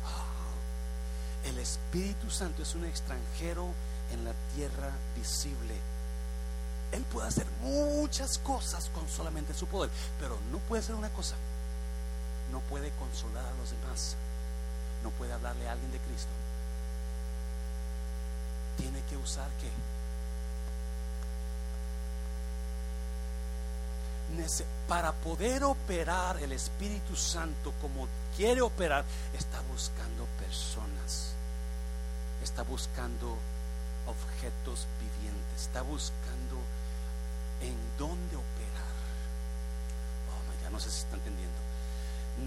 Ah, 0.04 1.48
el 1.48 1.58
Espíritu 1.58 2.30
Santo 2.30 2.62
es 2.62 2.74
un 2.74 2.84
extranjero 2.84 3.68
en 4.12 4.24
la 4.24 4.32
tierra 4.54 4.90
visible. 5.16 5.74
Él 6.92 7.02
puede 7.04 7.28
hacer 7.28 7.46
muchas 7.60 8.38
cosas 8.38 8.90
con 8.90 9.08
solamente 9.08 9.54
su 9.54 9.66
poder, 9.66 9.90
pero 10.20 10.38
no 10.52 10.58
puede 10.58 10.82
hacer 10.82 10.94
una 10.94 11.10
cosa. 11.10 11.34
No 12.52 12.60
puede 12.60 12.90
consolar 12.92 13.44
a 13.44 13.54
los 13.54 13.70
demás. 13.70 14.16
No 15.02 15.10
puede 15.10 15.32
hablarle 15.32 15.68
a 15.68 15.72
alguien 15.72 15.90
de 15.90 15.98
Cristo. 15.98 16.30
Tiene 18.76 19.02
que 19.08 19.16
usar 19.16 19.48
qué? 19.60 19.70
Para 24.88 25.12
poder 25.12 25.64
operar 25.64 26.38
el 26.42 26.52
Espíritu 26.52 27.16
Santo 27.16 27.72
como 27.80 28.08
quiere 28.36 28.60
operar, 28.60 29.04
está 29.32 29.60
buscando 29.72 30.26
personas, 30.38 31.32
está 32.42 32.62
buscando 32.62 33.38
objetos 34.06 34.86
vivientes, 35.00 35.62
está 35.62 35.82
buscando 35.82 36.56
en 37.60 37.74
dónde 37.98 38.36
operar. 38.36 38.94
Oh 40.66 40.70
no 40.70 40.80
sé 40.80 40.90
si 40.90 40.98
está 40.98 41.16
entendiendo. 41.16 41.54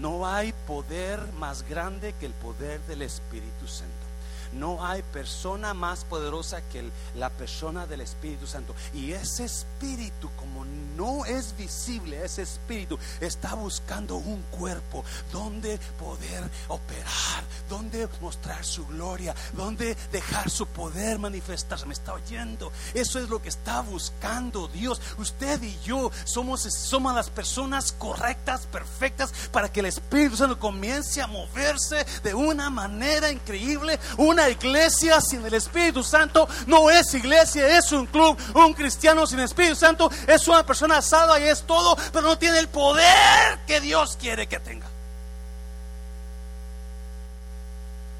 No 0.00 0.26
hay 0.26 0.52
poder 0.66 1.32
más 1.34 1.62
grande 1.62 2.12
que 2.14 2.26
el 2.26 2.34
poder 2.34 2.80
del 2.82 3.02
Espíritu 3.02 3.66
Santo. 3.66 4.08
No 4.52 4.84
hay 4.84 5.02
persona 5.02 5.74
más 5.74 6.04
poderosa 6.04 6.62
que 6.62 6.90
la 7.14 7.30
persona 7.30 7.86
del 7.86 8.00
Espíritu 8.00 8.46
Santo. 8.46 8.74
Y 8.94 9.12
ese 9.12 9.44
Espíritu, 9.44 10.30
como 10.36 10.57
no 10.98 11.24
es 11.24 11.56
visible, 11.56 12.24
ese 12.24 12.42
Espíritu 12.42 12.98
está 13.20 13.54
buscando 13.54 14.16
un 14.16 14.42
cuerpo 14.50 15.04
donde 15.30 15.78
poder 15.96 16.42
operar, 16.66 17.44
donde 17.68 18.08
mostrar 18.20 18.64
su 18.64 18.84
gloria, 18.84 19.32
donde 19.52 19.96
dejar 20.10 20.50
su 20.50 20.66
poder 20.66 21.20
manifestarse. 21.20 21.86
Me 21.86 21.94
está 21.94 22.14
oyendo. 22.14 22.72
Eso 22.94 23.20
es 23.20 23.28
lo 23.28 23.40
que 23.40 23.48
está 23.48 23.80
buscando 23.82 24.66
Dios. 24.66 25.00
Usted 25.18 25.62
y 25.62 25.78
yo 25.84 26.10
somos, 26.24 26.66
las 27.14 27.30
personas 27.30 27.92
correctas, 27.92 28.66
perfectas, 28.66 29.32
para 29.52 29.70
que 29.70 29.80
el 29.80 29.86
Espíritu 29.86 30.36
Santo 30.36 30.58
comience 30.58 31.22
a 31.22 31.28
moverse 31.28 32.04
de 32.24 32.34
una 32.34 32.70
manera 32.70 33.30
increíble. 33.30 34.00
Una 34.16 34.48
iglesia 34.48 35.20
sin 35.20 35.46
el 35.46 35.54
Espíritu 35.54 36.02
Santo 36.02 36.48
no 36.66 36.90
es 36.90 37.14
iglesia, 37.14 37.78
es 37.78 37.92
un 37.92 38.06
club. 38.06 38.36
Un 38.54 38.74
cristiano 38.74 39.28
sin 39.28 39.38
Espíritu 39.38 39.76
Santo 39.76 40.10
es 40.26 40.48
una 40.48 40.66
persona 40.66 40.87
salva 41.02 41.40
y 41.40 41.44
es 41.44 41.62
todo, 41.62 41.96
pero 42.12 42.26
no 42.26 42.38
tiene 42.38 42.58
el 42.58 42.68
poder 42.68 43.58
que 43.66 43.80
Dios 43.80 44.16
quiere 44.20 44.46
que 44.46 44.58
tenga. 44.58 44.86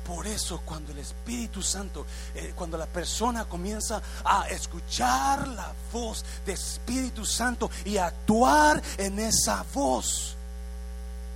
Por 0.06 0.26
eso 0.26 0.62
cuando 0.64 0.92
el 0.92 0.98
Espíritu 1.00 1.62
Santo, 1.62 2.06
eh, 2.34 2.54
cuando 2.56 2.78
la 2.78 2.86
persona 2.86 3.44
comienza 3.44 4.00
a 4.24 4.48
escuchar 4.48 5.46
la 5.48 5.70
voz 5.92 6.24
de 6.46 6.54
Espíritu 6.54 7.26
Santo 7.26 7.70
y 7.84 7.98
actuar 7.98 8.82
en 8.96 9.18
esa 9.18 9.66
voz, 9.74 10.34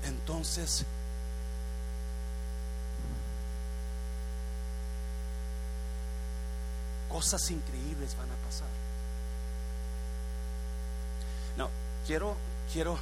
entonces 0.05 0.87
cosas 7.11 7.51
increíbles 7.51 8.17
van 8.17 8.31
a 8.31 8.47
pasar. 8.47 8.69
No, 11.59 11.69
quiero, 12.07 12.37
quiero, 12.73 12.99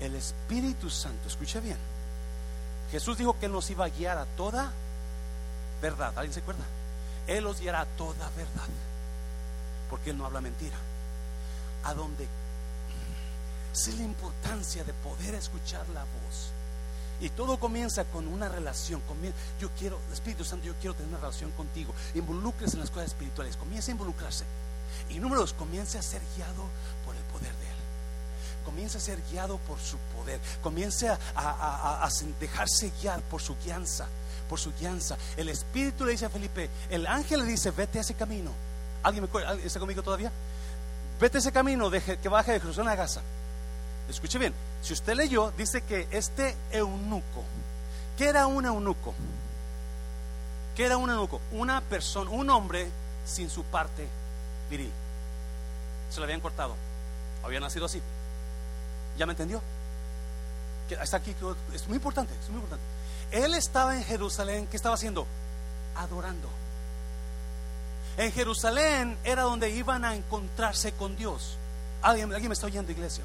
el 0.00 0.14
Espíritu 0.14 0.90
Santo, 0.90 1.28
escuche 1.28 1.60
bien. 1.60 1.78
Jesús 2.90 3.18
dijo 3.18 3.38
que 3.38 3.48
nos 3.48 3.68
iba 3.70 3.86
a 3.86 3.88
guiar 3.88 4.18
a 4.18 4.24
toda 4.24 4.72
verdad. 5.80 6.12
¿Alguien 6.16 6.32
se 6.32 6.40
acuerda? 6.40 6.64
Él 7.26 7.44
los 7.44 7.60
guiará 7.60 7.80
a 7.80 7.86
toda 7.86 8.28
verdad. 8.36 8.68
Porque 9.90 10.10
Él 10.10 10.18
no 10.18 10.26
habla 10.26 10.40
mentira. 10.40 10.76
A 11.84 11.94
donde 11.94 12.26
sé 13.72 13.92
la 13.94 14.02
importancia 14.02 14.84
de 14.84 14.92
poder 14.92 15.34
escuchar 15.34 15.88
la 15.90 16.02
voz. 16.04 16.52
Y 17.20 17.30
todo 17.30 17.58
comienza 17.58 18.04
con 18.04 18.26
una 18.28 18.48
relación. 18.48 19.00
Yo 19.60 19.70
quiero, 19.78 19.98
Espíritu 20.12 20.44
Santo, 20.44 20.66
yo 20.66 20.74
quiero 20.80 20.94
tener 20.94 21.08
una 21.08 21.18
relación 21.18 21.50
contigo. 21.52 21.94
Involucres 22.14 22.74
en 22.74 22.80
las 22.80 22.90
cosas 22.90 23.08
espirituales. 23.08 23.56
Comienza 23.56 23.90
a 23.90 23.92
involucrarse. 23.92 24.44
Y 25.10 25.18
número 25.18 25.40
dos, 25.40 25.52
comienza 25.52 25.98
a 25.98 26.02
ser 26.02 26.22
guiado 26.36 26.64
por 27.04 27.14
el 27.14 27.22
poder 27.24 27.52
de 27.54 27.66
Él. 27.68 27.74
Comienza 28.64 28.98
a 28.98 29.00
ser 29.00 29.20
guiado 29.30 29.58
por 29.58 29.78
su 29.78 29.96
poder. 30.16 30.40
Comienza 30.62 31.18
a, 31.34 32.08
dejarse 32.40 32.92
guiar 33.00 33.20
por 33.22 33.40
su 33.40 33.56
guianza. 33.64 34.06
Por 34.48 34.58
su 34.58 34.72
guianza. 34.72 35.16
El 35.36 35.48
Espíritu 35.48 36.04
le 36.04 36.12
dice 36.12 36.26
a 36.26 36.30
Felipe, 36.30 36.70
el 36.90 37.06
ángel 37.06 37.40
le 37.40 37.46
dice, 37.46 37.70
vete 37.70 37.98
a 37.98 38.00
ese 38.02 38.14
camino. 38.14 38.50
¿Alguien 39.02 39.28
me 39.32 39.64
está 39.66 39.78
conmigo 39.78 40.02
todavía? 40.02 40.32
Vete 41.20 41.38
a 41.38 41.40
ese 41.40 41.52
camino 41.52 41.90
de, 41.90 42.00
que 42.00 42.28
baje 42.28 42.52
de 42.52 42.60
Jerusalén 42.60 42.90
a 42.90 42.96
Gaza. 42.96 43.20
Escuche 44.08 44.38
bien, 44.38 44.54
si 44.82 44.92
usted 44.92 45.14
leyó, 45.14 45.52
dice 45.56 45.82
que 45.82 46.08
este 46.10 46.56
eunuco, 46.70 47.42
¿qué 48.18 48.28
era 48.28 48.46
un 48.46 48.66
eunuco? 48.66 49.14
¿Qué 50.76 50.84
era 50.84 50.96
un 50.96 51.08
eunuco? 51.08 51.40
Una 51.52 51.80
persona, 51.80 52.30
un 52.30 52.50
hombre 52.50 52.90
sin 53.24 53.48
su 53.48 53.62
parte 53.64 54.08
viril. 54.68 54.90
Se 56.10 56.18
lo 56.18 56.24
habían 56.24 56.40
cortado. 56.40 56.74
Había 57.42 57.60
nacido 57.60 57.86
así. 57.86 58.02
¿Ya 59.16 59.26
me 59.26 59.32
entendió? 59.32 59.62
Que 60.88 60.94
está 60.94 61.18
aquí, 61.18 61.34
es 61.72 61.86
muy 61.88 61.96
importante, 61.96 62.34
es 62.34 62.48
muy 62.48 62.56
importante. 62.56 62.84
Él 63.30 63.54
estaba 63.54 63.96
en 63.96 64.04
Jerusalén, 64.04 64.66
¿qué 64.70 64.76
estaba 64.76 64.94
haciendo? 64.94 65.26
Adorando. 65.96 66.48
En 68.16 68.30
Jerusalén 68.32 69.16
era 69.24 69.42
donde 69.42 69.70
iban 69.70 70.04
a 70.04 70.14
encontrarse 70.14 70.92
con 70.92 71.16
Dios. 71.16 71.56
¿Alguien, 72.02 72.32
alguien 72.32 72.48
me 72.48 72.54
está 72.54 72.66
oyendo, 72.66 72.92
iglesia? 72.92 73.24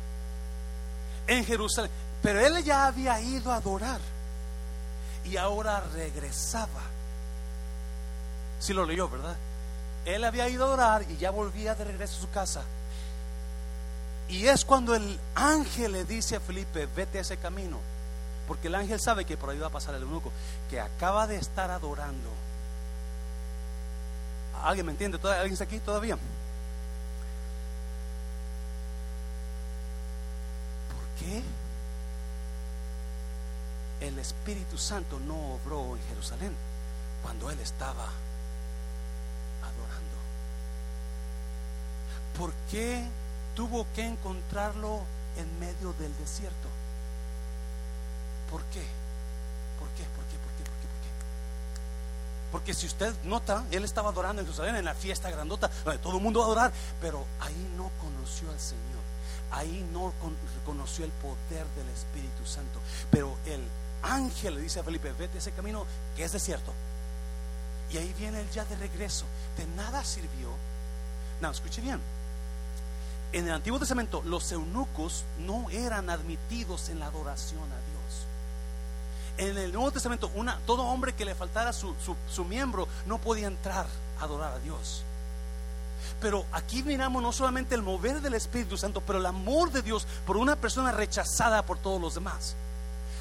en 1.29 1.45
Jerusalén. 1.45 1.91
Pero 2.21 2.45
él 2.45 2.63
ya 2.63 2.87
había 2.87 3.19
ido 3.21 3.51
a 3.51 3.57
adorar 3.57 4.01
y 5.23 5.37
ahora 5.37 5.81
regresaba. 5.93 6.81
Si 8.59 8.73
lo 8.73 8.85
leyó, 8.85 9.07
¿verdad? 9.07 9.37
Él 10.05 10.23
había 10.23 10.49
ido 10.49 10.65
a 10.65 10.67
adorar 10.67 11.05
y 11.09 11.17
ya 11.17 11.31
volvía 11.31 11.75
de 11.75 11.85
regreso 11.85 12.17
a 12.17 12.21
su 12.21 12.29
casa. 12.29 12.63
Y 14.29 14.45
es 14.45 14.63
cuando 14.63 14.95
el 14.95 15.19
ángel 15.33 15.91
le 15.91 16.05
dice 16.05 16.35
a 16.35 16.39
Felipe, 16.39 16.87
vete 16.95 17.17
a 17.17 17.21
ese 17.21 17.37
camino. 17.37 17.79
Porque 18.47 18.67
el 18.67 18.75
ángel 18.75 18.99
sabe 18.99 19.25
que 19.25 19.37
por 19.37 19.49
ahí 19.49 19.57
va 19.57 19.67
a 19.67 19.71
pasar 19.71 19.95
el 19.95 20.03
eunuco, 20.03 20.31
que 20.69 20.79
acaba 20.79 21.27
de 21.27 21.37
estar 21.37 21.71
adorando. 21.71 22.29
¿Alguien 24.63 24.85
me 24.85 24.91
entiende? 24.91 25.19
¿Alguien 25.23 25.53
está 25.53 25.65
aquí 25.65 25.79
todavía? 25.79 26.17
qué 31.19 31.43
el 34.07 34.17
Espíritu 34.17 34.77
Santo 34.77 35.19
no 35.19 35.55
obró 35.55 35.95
en 35.95 36.01
Jerusalén 36.07 36.55
cuando 37.21 37.51
él 37.51 37.59
estaba 37.59 38.07
adorando? 39.61 40.17
¿Por 42.37 42.53
qué 42.71 43.05
tuvo 43.59 43.85
que 43.93 44.05
encontrarlo 44.05 45.01
en 45.35 45.59
medio 45.59 45.91
del 45.99 46.17
desierto? 46.17 46.69
¿Por 48.49 48.63
qué? 48.71 48.79
¿Por 49.77 49.89
qué? 49.89 50.03
¿Por 50.15 50.23
qué? 50.23 50.37
¿Por 50.37 50.53
qué? 50.55 50.63
¿Por 50.63 50.79
qué? 50.79 50.87
¿Por 50.87 51.01
qué? 51.03 51.09
Porque 52.53 52.73
si 52.73 52.85
usted 52.87 53.13
nota, 53.25 53.65
él 53.69 53.83
estaba 53.83 54.11
adorando 54.11 54.41
en 54.41 54.47
Jerusalén 54.47 54.77
en 54.77 54.85
la 54.85 54.95
fiesta 54.95 55.29
grandota, 55.29 55.69
donde 55.83 55.99
todo 55.99 56.15
el 56.15 56.23
mundo 56.23 56.39
va 56.39 56.45
a 56.45 56.47
adorar, 56.47 56.73
pero 57.01 57.25
ahí 57.41 57.73
no 57.75 57.91
conoció 57.99 58.49
al 58.49 58.59
Señor. 58.61 59.03
Ahí 59.51 59.85
no 59.91 60.13
reconoció 60.57 61.03
el 61.03 61.11
poder 61.11 61.67
del 61.75 61.89
Espíritu 61.89 62.45
Santo. 62.45 62.79
Pero 63.11 63.35
el 63.45 63.61
ángel 64.03 64.55
le 64.55 64.61
dice 64.61 64.79
a 64.79 64.85
Felipe, 64.85 65.11
vete 65.11 65.39
ese 65.39 65.51
camino 65.51 65.85
que 66.15 66.23
es 66.23 66.31
desierto. 66.31 66.71
Y 67.91 67.97
ahí 67.97 68.15
viene 68.17 68.39
él 68.39 68.49
ya 68.51 68.63
de 68.63 68.77
regreso. 68.77 69.25
De 69.57 69.67
nada 69.75 70.01
sirvió. 70.05 70.55
No, 71.41 71.51
escuche 71.51 71.81
bien. 71.81 71.99
En 73.31 73.45
el 73.45 73.53
Antiguo 73.53 73.79
Testamento 73.79 74.23
los 74.25 74.51
eunucos 74.51 75.23
no 75.39 75.69
eran 75.69 76.09
admitidos 76.09 76.89
en 76.89 76.99
la 76.99 77.07
adoración 77.07 77.61
a 77.61 77.65
Dios. 77.65 79.49
En 79.49 79.57
el 79.57 79.71
Nuevo 79.71 79.91
Testamento 79.91 80.31
una, 80.33 80.57
todo 80.65 80.83
hombre 80.83 81.13
que 81.13 81.25
le 81.25 81.35
faltara 81.35 81.71
su, 81.71 81.95
miembro 82.45 82.87
no 83.05 83.19
podía 83.19 83.47
entrar 83.47 83.85
a 84.19 84.23
adorar 84.23 84.53
a 84.53 84.59
Dios. 84.59 85.03
Pero 86.19 86.45
aquí 86.51 86.81
miramos 86.81 87.21
no 87.21 87.31
solamente 87.31 87.75
el 87.75 87.83
mover 87.83 88.19
del 88.19 88.33
Espíritu 88.33 88.77
Santo, 88.77 89.01
pero 89.01 89.19
el 89.19 89.25
amor 89.25 89.71
de 89.71 89.83
Dios 89.83 90.07
por 90.25 90.35
una 90.35 90.55
persona 90.55 90.91
rechazada 90.91 91.65
por 91.65 91.77
todos 91.77 92.01
los 92.01 92.15
demás 92.15 92.55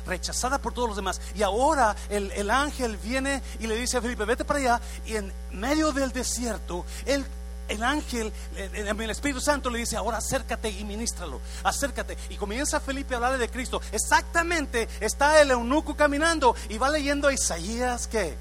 rechazada 0.06 0.58
por 0.58 0.72
todos 0.72 0.88
los 0.88 0.96
demás. 0.96 1.20
Y 1.34 1.42
ahora 1.42 1.94
el, 2.08 2.50
ángel 2.50 2.96
viene 2.96 3.42
y 3.60 3.66
le 3.66 3.76
dice 3.76 3.98
a 3.98 4.00
Felipe, 4.00 4.24
vete 4.24 4.42
para 4.42 4.58
allá. 4.58 4.80
Y 5.04 5.16
en 5.16 5.30
medio 5.52 5.92
del 5.92 6.12
desierto, 6.12 6.86
el, 7.04 7.26
el 7.68 7.82
ángel, 7.82 8.32
el, 8.56 9.10
Espíritu 9.10 9.40
Santo 9.40 9.70
le 9.70 9.78
dice, 9.78 9.96
ahora 9.96 10.18
acércate 10.18 10.70
y 10.70 10.84
ministralo, 10.84 11.40
acércate. 11.62 12.16
Y 12.30 12.36
comienza 12.36 12.80
Felipe 12.80 13.14
a 13.14 13.18
hablarle 13.18 13.38
de 13.38 13.48
Cristo. 13.48 13.80
Exactamente, 13.92 14.88
está 15.00 15.40
el 15.40 15.50
eunuco 15.50 15.94
caminando 15.94 16.54
y 16.68 16.78
va 16.78 16.88
leyendo 16.88 17.28
a 17.28 17.32
Isaías 17.32 18.06
que, 18.06 18.36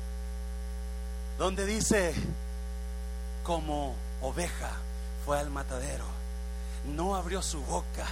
donde 1.38 1.65
dice, 1.65 2.13
como 3.43 3.95
oveja 4.21 4.71
fue 5.25 5.39
al 5.39 5.49
matadero, 5.49 6.05
no 6.95 7.15
abrió 7.15 7.41
su 7.41 7.61
boca 7.61 8.05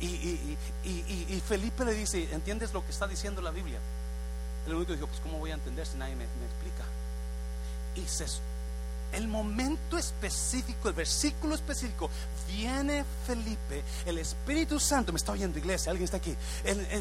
y, 0.00 1.40
Felipe 1.46 1.84
le 1.84 1.94
dice, 1.94 2.28
¿entiendes 2.32 2.72
lo 2.72 2.84
que 2.84 2.90
está 2.90 3.06
diciendo 3.06 3.40
la 3.40 3.50
Biblia? 3.50 3.78
El 4.66 4.74
único 4.74 4.92
dijo, 4.92 5.06
pues 5.06 5.20
¿cómo 5.20 5.38
voy 5.38 5.50
a 5.50 5.54
entender 5.54 5.86
si 5.86 5.96
nadie 5.96 6.14
me, 6.14 6.24
me 6.24 6.46
explica? 6.46 6.84
Y 7.96 8.08
se, 8.08 8.26
el 9.12 9.28
momento 9.28 9.98
específico, 9.98 10.88
el 10.88 10.94
versículo 10.94 11.54
específico, 11.54 12.10
viene 12.48 13.04
Felipe, 13.26 13.82
el 14.06 14.18
Espíritu 14.18 14.78
Santo, 14.80 15.12
me 15.12 15.18
está 15.18 15.32
oyendo 15.32 15.58
iglesia, 15.58 15.90
alguien 15.90 16.04
está 16.04 16.16
aquí, 16.16 16.36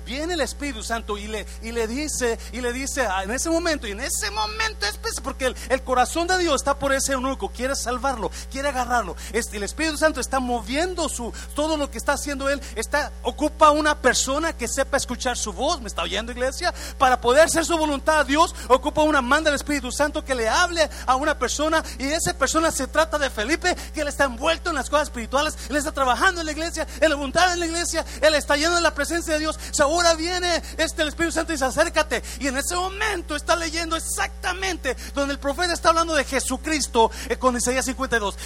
viene 0.05 0.33
el 0.33 0.41
Espíritu 0.41 0.83
Santo 0.83 1.17
y 1.17 1.27
le, 1.27 1.45
y 1.61 1.71
le 1.71 1.87
dice, 1.87 2.39
y 2.51 2.61
le 2.61 2.71
dice 2.73 3.05
ah, 3.05 3.23
en 3.23 3.31
ese 3.31 3.49
momento, 3.49 3.87
y 3.87 3.91
en 3.91 3.99
ese 3.99 4.31
momento 4.31 4.85
específico, 4.85 5.23
porque 5.23 5.53
el, 5.69 5.81
corazón 5.83 6.27
de 6.27 6.37
Dios 6.37 6.55
está 6.55 6.77
por 6.77 6.93
ese 6.93 7.13
eunuco, 7.13 7.49
quiere 7.49 7.75
salvarlo, 7.75 8.31
quiere 8.51 8.69
agarrarlo, 8.69 9.15
este, 9.33 9.57
el 9.57 9.63
Espíritu 9.63 9.97
Santo 9.97 10.19
está 10.19 10.39
moviendo 10.39 11.09
su, 11.09 11.33
todo 11.55 11.75
lo 11.77 11.89
que 11.91 11.97
está 11.97 12.13
haciendo 12.13 12.49
él, 12.49 12.61
está, 12.75 13.11
ocupa 13.23 13.71
una 13.71 13.99
persona 13.99 14.53
que 14.53 14.67
sepa 14.67 14.97
escuchar 14.97 15.37
su 15.37 15.53
voz, 15.53 15.81
me 15.81 15.87
está 15.87 16.03
oyendo 16.03 16.31
iglesia, 16.31 16.73
para 16.97 17.19
poder 17.19 17.45
hacer 17.45 17.65
su 17.65 17.77
voluntad 17.77 18.19
a 18.19 18.23
Dios, 18.23 18.55
ocupa 18.67 19.01
una 19.01 19.21
manda 19.21 19.49
del 19.49 19.55
Espíritu 19.55 19.91
Santo 19.91 20.23
que 20.23 20.35
le 20.35 20.47
hable 20.47 20.89
a 21.05 21.15
una 21.15 21.37
persona 21.37 21.83
y 22.01 22.11
esa 22.11 22.33
persona 22.33 22.71
se 22.71 22.87
trata 22.87 23.17
de 23.17 23.29
Felipe, 23.29 23.75
que 23.93 24.01
él 24.01 24.07
está 24.07 24.25
envuelto 24.25 24.69
en 24.69 24.75
las 24.75 24.89
cosas 24.89 25.07
espirituales, 25.07 25.55
él 25.69 25.75
está 25.75 25.91
trabajando 25.91 26.41
en 26.41 26.47
la 26.47 26.51
iglesia, 26.51 26.87
él 26.99 27.15
voluntad 27.15 27.53
en 27.53 27.59
la 27.59 27.65
iglesia, 27.67 28.03
él 28.21 28.33
está 28.33 28.57
lleno 28.57 28.75
de 28.75 28.81
la 28.81 28.93
presencia 28.93 29.33
de 29.33 29.39
Dios. 29.39 29.59
ahora 29.79 30.15
viene 30.15 30.61
este 30.77 31.03
el 31.03 31.09
Espíritu 31.09 31.33
Santo 31.33 31.51
y 31.51 31.55
dice, 31.55 31.65
acércate. 31.65 32.23
Y 32.39 32.47
en 32.47 32.57
ese 32.57 32.75
momento 32.75 33.35
está 33.35 33.55
leyendo 33.55 33.95
exactamente 33.95 34.95
donde 35.13 35.33
el 35.33 35.39
profeta 35.39 35.73
está 35.73 35.89
hablando 35.89 36.15
de 36.15 36.23
Jesucristo 36.23 37.11
eh, 37.29 37.37
con 37.37 37.55
Isaías 37.55 37.85
52. 37.85 38.37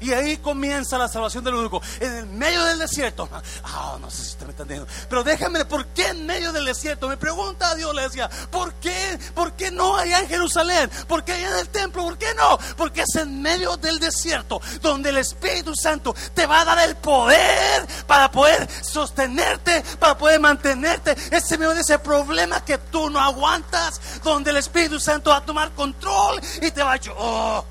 Y, 0.00 0.12
ahí 0.12 0.36
comienza 0.38 0.98
la 0.98 1.08
salvación 1.08 1.44
del 1.44 1.54
único. 1.54 1.80
En 2.00 2.12
el 2.12 2.26
medio 2.26 2.64
del 2.64 2.78
desierto. 2.78 3.28
Ah, 3.64 3.96
no 4.00 4.10
sé 4.10 4.24
si 4.24 4.30
está 4.30 4.44
entendiendo. 4.44 4.86
Pero 5.08 5.22
déjame, 5.24 5.64
¿por 5.64 5.86
qué 5.88 6.08
en 6.08 6.26
medio 6.26 6.52
del 6.52 6.64
desierto? 6.64 7.08
Me 7.08 7.16
pregunta 7.16 7.70
a 7.70 7.74
Dios, 7.74 7.94
le 7.94 8.02
decía, 8.02 8.28
¿por 8.50 8.74
qué? 8.74 9.18
¿Por 9.34 9.52
qué 9.54 9.70
no 9.70 9.96
allá 9.96 10.20
en 10.20 10.28
Jerusalén? 10.28 10.90
¿Por 11.06 11.24
qué 11.24 11.32
allá 11.32 11.48
en 11.48 11.58
el 11.58 11.68
templo? 11.68 12.02
¿Por 12.04 12.18
qué 12.18 12.34
no? 12.34 12.58
Porque 12.98 13.12
es 13.16 13.22
en 13.22 13.40
medio 13.40 13.76
del 13.76 14.00
desierto 14.00 14.60
donde 14.82 15.10
el 15.10 15.18
Espíritu 15.18 15.72
Santo 15.72 16.12
te 16.34 16.46
va 16.46 16.62
a 16.62 16.64
dar 16.64 16.88
el 16.88 16.96
poder 16.96 17.86
para 18.08 18.28
poder 18.28 18.68
sostenerte, 18.82 19.84
para 20.00 20.18
poder 20.18 20.40
mantenerte. 20.40 21.14
Ese 21.30 21.56
medio 21.58 21.74
de 21.74 21.82
ese 21.82 22.00
problema 22.00 22.64
que 22.64 22.76
tú 22.76 23.08
no 23.08 23.20
aguantas, 23.20 24.00
donde 24.24 24.50
el 24.50 24.56
Espíritu 24.56 24.98
Santo 24.98 25.30
va 25.30 25.36
a 25.36 25.44
tomar 25.44 25.70
control 25.74 26.40
y 26.60 26.72
te 26.72 26.82
va 26.82 26.94
a... 26.94 27.00
Oh. 27.16 27.64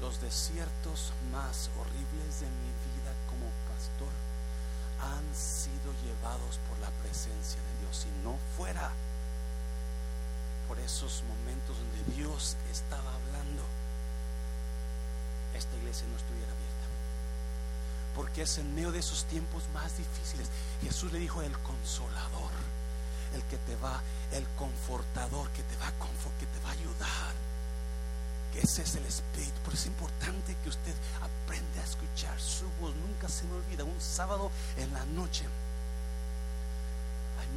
Los 0.00 0.20
desiertos 0.20 1.12
más 1.30 1.70
horribles 1.78 2.40
de 2.40 2.46
mi 2.46 2.72
vida 2.82 3.12
como 3.28 3.46
pastor 3.70 4.12
han 5.00 5.36
sido 5.36 5.94
llevados 6.02 6.58
por 6.68 6.76
la 6.80 6.90
presencia 7.00 7.60
de 7.60 7.86
Dios. 7.86 7.96
Si 7.96 8.08
no 8.24 8.36
fuera 8.56 8.90
por 10.68 10.78
esos 10.78 11.22
momentos 11.28 11.76
donde 11.76 12.16
Dios 12.16 12.56
estaba 12.70 13.14
hablando, 13.14 13.62
esta 15.54 15.76
iglesia 15.76 16.06
no 16.08 16.16
estuviera 16.16 16.50
abierta. 16.50 16.86
Porque 18.14 18.42
es 18.42 18.58
en 18.58 18.74
medio 18.74 18.92
de 18.92 19.00
esos 19.00 19.24
tiempos 19.24 19.64
más 19.72 19.96
difíciles. 19.96 20.48
Jesús 20.82 21.12
le 21.12 21.18
dijo 21.18 21.42
el 21.42 21.52
consolador, 21.60 22.52
el 23.34 23.42
que 23.44 23.56
te 23.58 23.76
va, 23.76 24.00
el 24.32 24.46
confortador 24.56 25.50
que 25.50 25.62
te 25.62 25.76
va 25.76 25.88
a 25.88 25.92
que 26.38 26.46
te 26.46 26.60
va 26.64 26.70
a 26.70 26.72
ayudar. 26.72 27.34
Ese 28.54 28.82
es 28.82 28.94
el 28.94 29.04
espíritu. 29.04 29.60
Por 29.64 29.74
eso 29.74 29.82
es 29.82 29.86
importante 29.86 30.56
que 30.62 30.68
usted 30.68 30.94
aprenda 31.20 31.80
a 31.80 31.84
escuchar 31.84 32.40
su 32.40 32.64
voz. 32.80 32.94
Nunca 32.94 33.28
se 33.28 33.44
me 33.44 33.54
olvida, 33.54 33.84
un 33.84 34.00
sábado 34.00 34.50
en 34.76 34.92
la 34.92 35.04
noche 35.06 35.44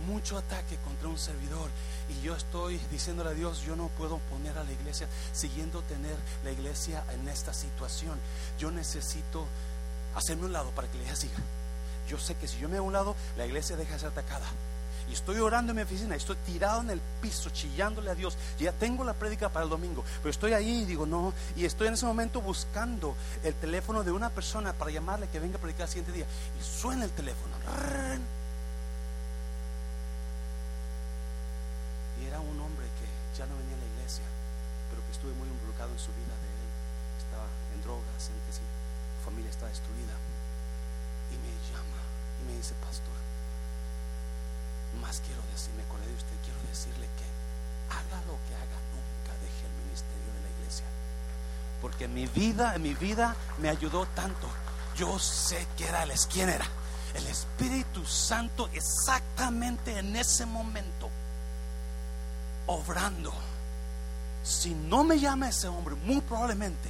mucho 0.06 0.38
ataque 0.38 0.78
contra 0.78 1.08
un 1.08 1.18
servidor 1.18 1.70
y 2.10 2.22
yo 2.22 2.36
estoy 2.36 2.78
diciéndole 2.92 3.32
a 3.32 3.34
Dios, 3.34 3.62
yo 3.62 3.76
no 3.76 3.88
puedo 3.90 4.20
poner 4.30 4.58
a 4.58 4.64
la 4.64 4.72
iglesia 4.72 5.08
siguiendo 5.34 5.82
tener 5.84 6.16
la 6.44 6.52
iglesia 6.52 7.04
en 7.14 7.28
esta 7.28 7.54
situación. 7.54 8.18
Yo 8.60 8.72
necesito 8.72 9.46
hacerme 10.18 10.46
un 10.46 10.54
lado 10.54 10.72
para 10.72 10.88
que 10.88 10.98
la 10.98 11.04
iglesia 11.04 11.30
siga. 11.30 11.44
Yo 12.08 12.18
sé 12.18 12.36
que 12.36 12.48
si 12.48 12.58
yo 12.60 12.70
me 12.70 12.78
hago 12.78 12.86
un 12.86 12.94
lado, 12.94 13.16
la 13.38 13.46
iglesia 13.46 13.76
deja 13.76 13.94
de 13.94 14.00
ser 14.00 14.10
atacada. 14.10 14.48
Y 15.10 15.14
estoy 15.14 15.40
orando 15.40 15.72
en 15.72 15.78
mi 15.78 15.82
oficina, 15.84 16.16
estoy 16.16 16.36
tirado 16.46 16.82
en 16.82 16.90
el 16.90 17.02
piso, 17.22 17.50
chillándole 17.50 18.12
a 18.12 18.16
Dios. 18.16 18.38
Ya 18.60 18.74
tengo 18.74 19.06
la 19.06 19.14
prédica 19.14 19.48
para 19.48 19.64
el 19.64 19.70
domingo, 19.70 20.04
pero 20.18 20.30
estoy 20.30 20.52
ahí 20.52 20.82
y 20.82 20.86
digo, 20.86 21.06
no. 21.06 21.34
Y 21.56 21.64
estoy 21.64 21.88
en 21.88 21.94
ese 21.94 22.06
momento 22.06 22.42
buscando 22.42 23.16
el 23.44 23.54
teléfono 23.54 24.04
de 24.04 24.12
una 24.12 24.30
persona 24.30 24.74
para 24.74 24.92
llamarle 24.92 25.30
que 25.30 25.40
venga 25.40 25.58
a 25.58 25.62
predicar 25.62 25.84
el 25.84 25.90
siguiente 25.90 26.12
día. 26.12 26.26
Y 26.60 26.64
suena 26.64 27.06
el 27.06 27.12
teléfono. 27.12 27.56
era 32.28 32.40
un 32.42 32.60
hombre 32.60 32.86
que 33.00 33.08
ya 33.40 33.46
no 33.46 33.56
venía 33.56 33.76
a 33.76 33.80
la 33.80 33.88
iglesia, 33.96 34.26
pero 34.92 35.00
que 35.06 35.12
estuve 35.14 35.32
muy 35.40 35.48
involucrado 35.48 35.92
en 35.92 36.00
su 36.00 36.12
vida 36.12 36.36
de 36.36 36.48
él. 36.52 36.68
Estaba 37.24 37.48
en 37.74 37.82
drogas, 37.82 38.28
en 38.28 38.36
que 38.44 38.52
familia 39.38 39.52
está 39.52 39.68
destruida. 39.68 40.18
Y 41.30 41.38
me 41.38 41.54
llama 41.70 42.02
y 42.42 42.50
me 42.50 42.58
dice, 42.58 42.74
pastor, 42.82 43.14
más 45.00 45.22
quiero 45.24 45.42
decir, 45.54 45.72
me 45.76 45.84
acordé 45.84 46.08
de 46.08 46.16
usted, 46.16 46.34
quiero 46.44 46.60
decirle 46.68 47.06
que 47.06 47.28
haga 47.94 48.18
lo 48.26 48.34
que 48.48 48.56
haga, 48.58 48.78
nunca 48.98 49.34
deje 49.46 49.64
el 49.68 49.76
ministerio 49.86 50.34
de 50.34 50.42
la 50.42 50.50
iglesia. 50.58 50.86
Porque 51.82 52.08
mi 52.08 52.26
vida, 52.26 52.78
mi 52.80 52.96
vida 52.96 53.36
me 53.60 53.70
ayudó 53.70 54.08
tanto. 54.16 54.50
Yo 54.96 55.20
sé 55.20 55.68
que 55.78 55.86
era 55.86 56.04
quién 56.32 56.50
era. 56.50 56.66
El 57.14 57.28
Espíritu 57.28 58.06
Santo 58.06 58.70
exactamente 58.74 60.00
en 60.00 60.16
ese 60.16 60.48
momento 60.48 61.10
obrando. 62.66 63.32
Si 64.44 64.74
no 64.74 65.04
me 65.04 65.20
llama 65.20 65.50
ese 65.50 65.68
hombre, 65.68 65.94
muy 65.94 66.22
probablemente 66.22 66.90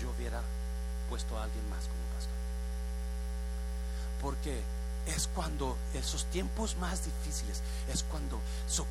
yo 0.00 0.10
hubiera 0.10 0.40
puesto 1.08 1.38
a 1.38 1.44
alguien 1.44 1.68
más 1.70 1.84
como 1.84 2.02
pastor. 2.14 2.34
Porque 4.22 4.62
es 5.06 5.28
cuando 5.34 5.76
esos 5.94 6.24
tiempos 6.26 6.76
más 6.76 7.04
difíciles, 7.04 7.62
es 7.92 8.02
cuando, 8.04 8.40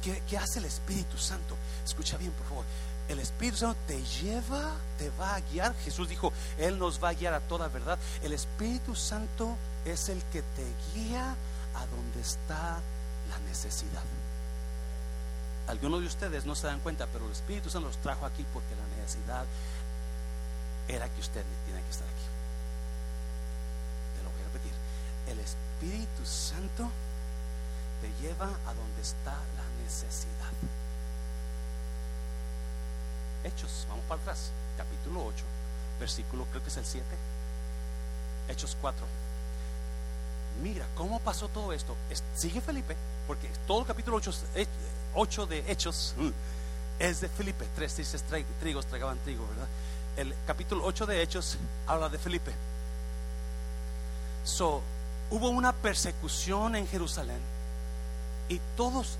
¿qué, 0.01 0.38
hace 0.38 0.59
el 0.59 0.66
Espíritu 0.66 1.18
Santo? 1.18 1.55
Escucha 1.84 2.18
bien, 2.18 2.32
por 2.32 2.47
favor. 2.47 2.66
El 3.09 3.20
Espíritu 3.20 3.57
Santo 3.57 3.78
te 3.86 4.01
lleva, 4.03 4.74
te 4.97 5.09
va 5.11 5.36
a 5.36 5.41
guiar. 5.41 5.76
Jesús 5.84 6.09
dijo, 6.09 6.32
Él 6.57 6.80
nos 6.80 7.03
va 7.03 7.09
a 7.09 7.13
guiar 7.13 7.34
a 7.34 7.41
toda 7.41 7.68
verdad. 7.68 7.99
El 8.24 8.34
Espíritu 8.34 8.95
Santo 8.95 9.55
es 9.84 10.09
el 10.09 10.24
que 10.32 10.41
te 10.41 10.66
guía 10.93 11.36
a 11.76 11.86
donde 11.88 12.22
está 12.22 12.80
la 13.30 13.39
necesidad. 13.47 14.03
Algunos 15.68 16.01
de 16.01 16.07
ustedes 16.07 16.45
no 16.45 16.55
se 16.55 16.68
dan 16.68 16.80
cuenta, 16.80 17.07
pero 17.11 17.26
el 17.26 17.32
Espíritu 17.32 17.70
Santo 17.70 17.88
los 17.88 17.97
trajo 17.97 18.26
aquí 18.26 18.45
porque 18.53 18.76
la 18.76 19.01
necesidad 19.01 19.45
era 20.88 21.10
que 21.10 21.22
usted 21.22 21.44
tiene 21.66 21.82
que 21.82 21.90
estar 21.90 22.08
aquí. 22.08 22.28
Te 24.18 24.24
lo 24.24 24.30
voy 24.30 24.42
a 24.42 24.46
repetir. 24.46 24.74
El 25.28 25.40
Espíritu 25.40 26.26
Santo 26.26 26.90
te 28.02 28.10
lleva 28.22 28.46
a 28.46 28.74
donde 28.74 29.02
está 29.02 29.32
la 29.32 29.84
necesidad. 29.84 30.52
Hechos, 33.44 33.86
vamos 33.90 34.06
para 34.06 34.22
atrás, 34.22 34.52
capítulo 34.78 35.26
8, 35.26 35.44
versículo 36.00 36.46
creo 36.46 36.64
que 36.64 36.70
es 36.70 36.78
el 36.78 36.86
7. 36.86 37.06
Hechos 38.50 38.78
4. 38.82 39.06
Mira, 40.64 40.86
¿cómo 40.96 41.20
pasó 41.20 41.48
todo 41.50 41.74
esto? 41.74 41.96
Sigue 42.36 42.62
Felipe, 42.62 42.96
porque 43.28 43.50
todo 43.68 43.82
el 43.82 43.86
capítulo 43.86 44.18
8, 44.18 44.32
8 45.14 45.46
de 45.48 45.72
Hechos 45.72 46.16
mm, 46.18 46.30
es 47.00 47.22
de 47.22 47.30
Felipe. 47.30 47.66
Tres 47.76 48.00
trigos 48.60 48.86
tragaban 48.86 49.18
trigo, 49.20 49.46
¿verdad? 49.48 49.68
El 50.18 50.34
capítulo 50.47 50.86
8 50.86 51.05
de 51.05 51.22
Hechos 51.22 51.57
habla 51.88 52.09
de 52.09 52.18
Felipe. 52.18 52.51
So, 54.43 54.82
hubo 55.30 55.49
una 55.49 55.74
persecución 55.74 56.76
en 56.76 56.88
Jerusalén 56.88 57.39
y 58.47 58.61
todos, 58.78 59.18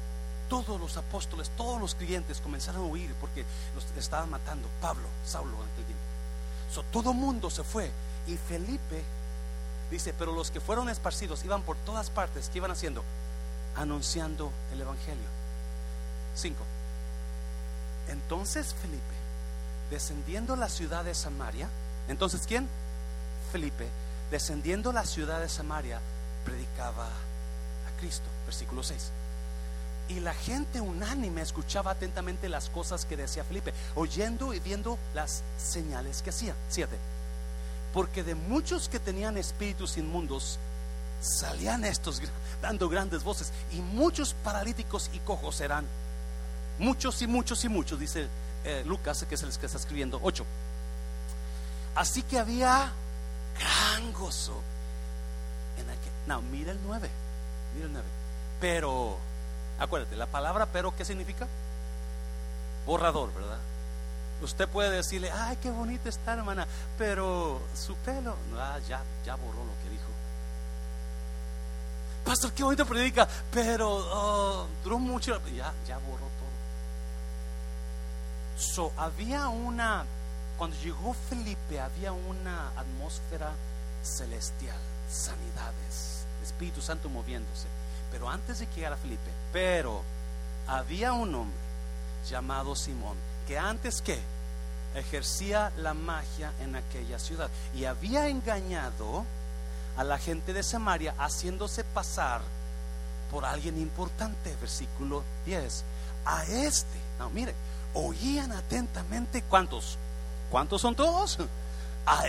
todos 0.50 0.80
los 0.80 0.98
apóstoles, 0.98 1.50
todos 1.58 1.82
los 1.82 1.96
creyentes 1.96 2.40
comenzaron 2.40 2.84
a 2.84 2.86
huir 2.86 3.14
porque 3.20 3.44
los 3.74 3.86
estaban 3.98 4.30
matando. 4.30 4.68
Pablo, 4.82 5.08
Saulo. 5.26 5.58
So, 6.74 6.84
todo 6.84 7.14
mundo 7.14 7.50
se 7.50 7.64
fue 7.64 7.92
y 8.28 8.38
Felipe 8.38 9.04
dice, 9.92 10.14
pero 10.18 10.34
los 10.34 10.52
que 10.52 10.60
fueron 10.60 10.90
esparcidos 10.90 11.44
iban 11.44 11.62
por 11.62 11.78
todas 11.78 12.10
partes, 12.10 12.50
¿qué 12.50 12.60
iban 12.60 12.72
haciendo? 12.72 13.04
Anunciando 13.76 14.52
el 14.72 14.82
Evangelio. 14.82 15.28
5. 16.36 16.56
Entonces 18.10 18.76
Felipe, 18.82 19.25
descendiendo 19.90 20.56
la 20.56 20.70
ciudad 20.70 21.04
de 21.04 21.14
Samaria, 21.14 21.70
entonces 22.08 22.46
¿quién? 22.48 22.68
Felipe, 23.52 23.88
descendiendo 24.32 24.92
la 24.92 25.06
ciudad 25.06 25.40
de 25.40 25.50
Samaria, 25.50 26.00
predicaba 26.44 27.08
a 27.08 28.00
Cristo. 28.00 28.26
Versículo 28.46 28.84
6. 28.84 29.12
Y 30.10 30.20
la 30.20 30.34
gente 30.34 30.82
unánime 30.82 31.42
escuchaba 31.42 31.92
atentamente 31.92 32.48
las 32.50 32.70
cosas 32.70 33.06
que 33.06 33.18
decía 33.18 33.44
Felipe, 33.44 33.74
oyendo 33.96 34.54
y 34.54 34.60
viendo 34.60 35.00
las 35.14 35.44
señales 35.58 36.22
que 36.22 36.30
hacía. 36.30 36.56
7. 36.70 36.96
Porque 37.94 38.24
de 38.24 38.36
muchos 38.36 38.90
que 38.90 39.00
tenían 39.00 39.38
espíritus 39.38 39.98
inmundos, 39.98 40.60
salían 41.22 41.86
estos 41.86 42.22
dando 42.62 42.90
grandes 42.90 43.24
voces, 43.24 43.52
y 43.72 43.78
muchos 43.78 44.34
paralíticos 44.44 45.10
y 45.14 45.20
cojos 45.20 45.60
eran 45.62 45.86
Muchos 46.78 47.22
y 47.22 47.28
muchos 47.28 47.64
y 47.64 47.70
muchos, 47.70 48.00
dice 48.00 48.28
eh, 48.66 48.84
Lucas, 48.86 49.26
que 49.30 49.36
es 49.36 49.44
el 49.44 49.56
que 49.58 49.68
está 49.68 49.78
escribiendo, 49.78 50.20
8. 50.24 50.44
Así 51.96 52.24
que 52.24 52.40
había 52.40 52.92
gran 53.60 54.12
gozo 54.12 54.62
en 55.78 55.90
aquel. 55.90 56.12
No, 56.28 56.42
mira 56.42 56.72
el 56.72 56.80
9. 56.84 57.10
Mira 57.76 57.86
el 57.86 57.94
9. 57.94 58.08
Pero, 58.60 59.18
acuérdate, 59.80 60.16
la 60.16 60.26
palabra 60.26 60.66
pero, 60.66 60.96
¿qué 60.96 61.06
significa? 61.06 61.48
Borrador, 62.86 63.34
¿verdad? 63.34 63.60
Usted 64.42 64.68
puede 64.68 64.90
decirle, 64.90 65.32
ay, 65.32 65.58
qué 65.62 65.70
bonita 65.70 66.10
está, 66.10 66.34
hermana, 66.34 66.68
pero 66.98 67.62
su 67.74 67.96
pelo, 67.98 68.36
ah, 68.58 68.80
ya, 68.88 69.02
ya 69.26 69.36
borró 69.36 69.60
lo 69.60 69.84
que 69.84 69.90
dijo. 69.90 70.04
Pastor, 72.26 72.52
qué 72.52 72.64
bonito 72.64 72.86
predica, 72.86 73.28
pero 73.52 73.90
oh, 73.90 74.68
duró 74.84 75.00
mucho, 75.00 75.40
ya, 75.56 75.72
ya 75.88 75.98
borró 76.00 76.28
So, 78.58 78.92
había 78.98 79.50
una, 79.50 80.06
cuando 80.58 80.78
llegó 80.78 81.14
Felipe, 81.30 81.80
había 81.80 82.12
una 82.14 82.70
atmósfera 82.70 83.52
celestial, 84.02 84.78
sanidades, 85.10 86.26
Espíritu 86.44 86.82
Santo 86.82 87.10
moviéndose. 87.10 87.68
Pero 88.12 88.30
antes 88.30 88.60
de 88.60 88.68
que 88.68 88.76
llegara 88.76 88.98
Felipe, 88.98 89.32
pero 89.52 90.02
había 90.68 91.14
un 91.14 91.36
hombre 91.36 91.58
llamado 92.30 92.76
Simón, 92.76 93.18
que 93.48 93.58
antes 93.58 94.02
que 94.02 94.20
ejercía 94.96 95.72
la 95.78 95.94
magia 95.94 96.54
en 96.62 96.76
aquella 96.76 97.20
ciudad 97.20 97.50
y 97.76 97.86
había 97.86 98.30
engañado 98.30 99.26
a 99.98 100.04
la 100.04 100.18
gente 100.18 100.54
de 100.54 100.64
Samaria 100.64 101.14
haciéndose 101.18 101.84
pasar 101.84 102.42
por 103.32 103.46
alguien 103.46 103.78
importante, 103.80 104.56
versículo 104.60 105.24
10. 105.46 105.84
A 106.26 106.44
este, 106.46 106.98
no, 107.20 107.30
mire, 107.30 107.54
oían 107.96 108.52
atentamente. 108.52 109.42
¿Cuántos? 109.44 109.98
¿Cuántos 110.52 110.82
son 110.82 110.96
todos? 110.96 111.40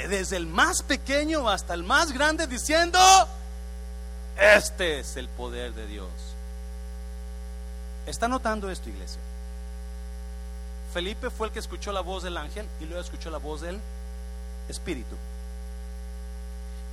Desde 0.09 0.37
el 0.37 0.47
más 0.47 0.83
pequeño 0.83 1.49
hasta 1.49 1.75
el 1.75 1.83
más 1.83 2.13
grande 2.13 2.47
diciendo, 2.47 2.99
este 4.39 5.01
es 5.01 5.17
el 5.17 5.29
poder 5.29 5.75
de 5.75 5.87
Dios. 5.87 6.09
¿Está 8.07 8.29
notando 8.29 8.71
esto, 8.71 8.89
iglesia? 8.89 9.21
Felipe 10.95 11.29
fue 11.29 11.49
el 11.49 11.53
que 11.53 11.59
escuchó 11.59 11.93
la 11.93 12.01
voz 12.01 12.23
del 12.23 12.37
ángel 12.39 12.67
y 12.81 12.87
luego 12.87 13.03
escuchó 13.03 13.31
la 13.31 13.39
voz 13.39 13.61
del 13.61 13.79
Espíritu. 14.69 15.15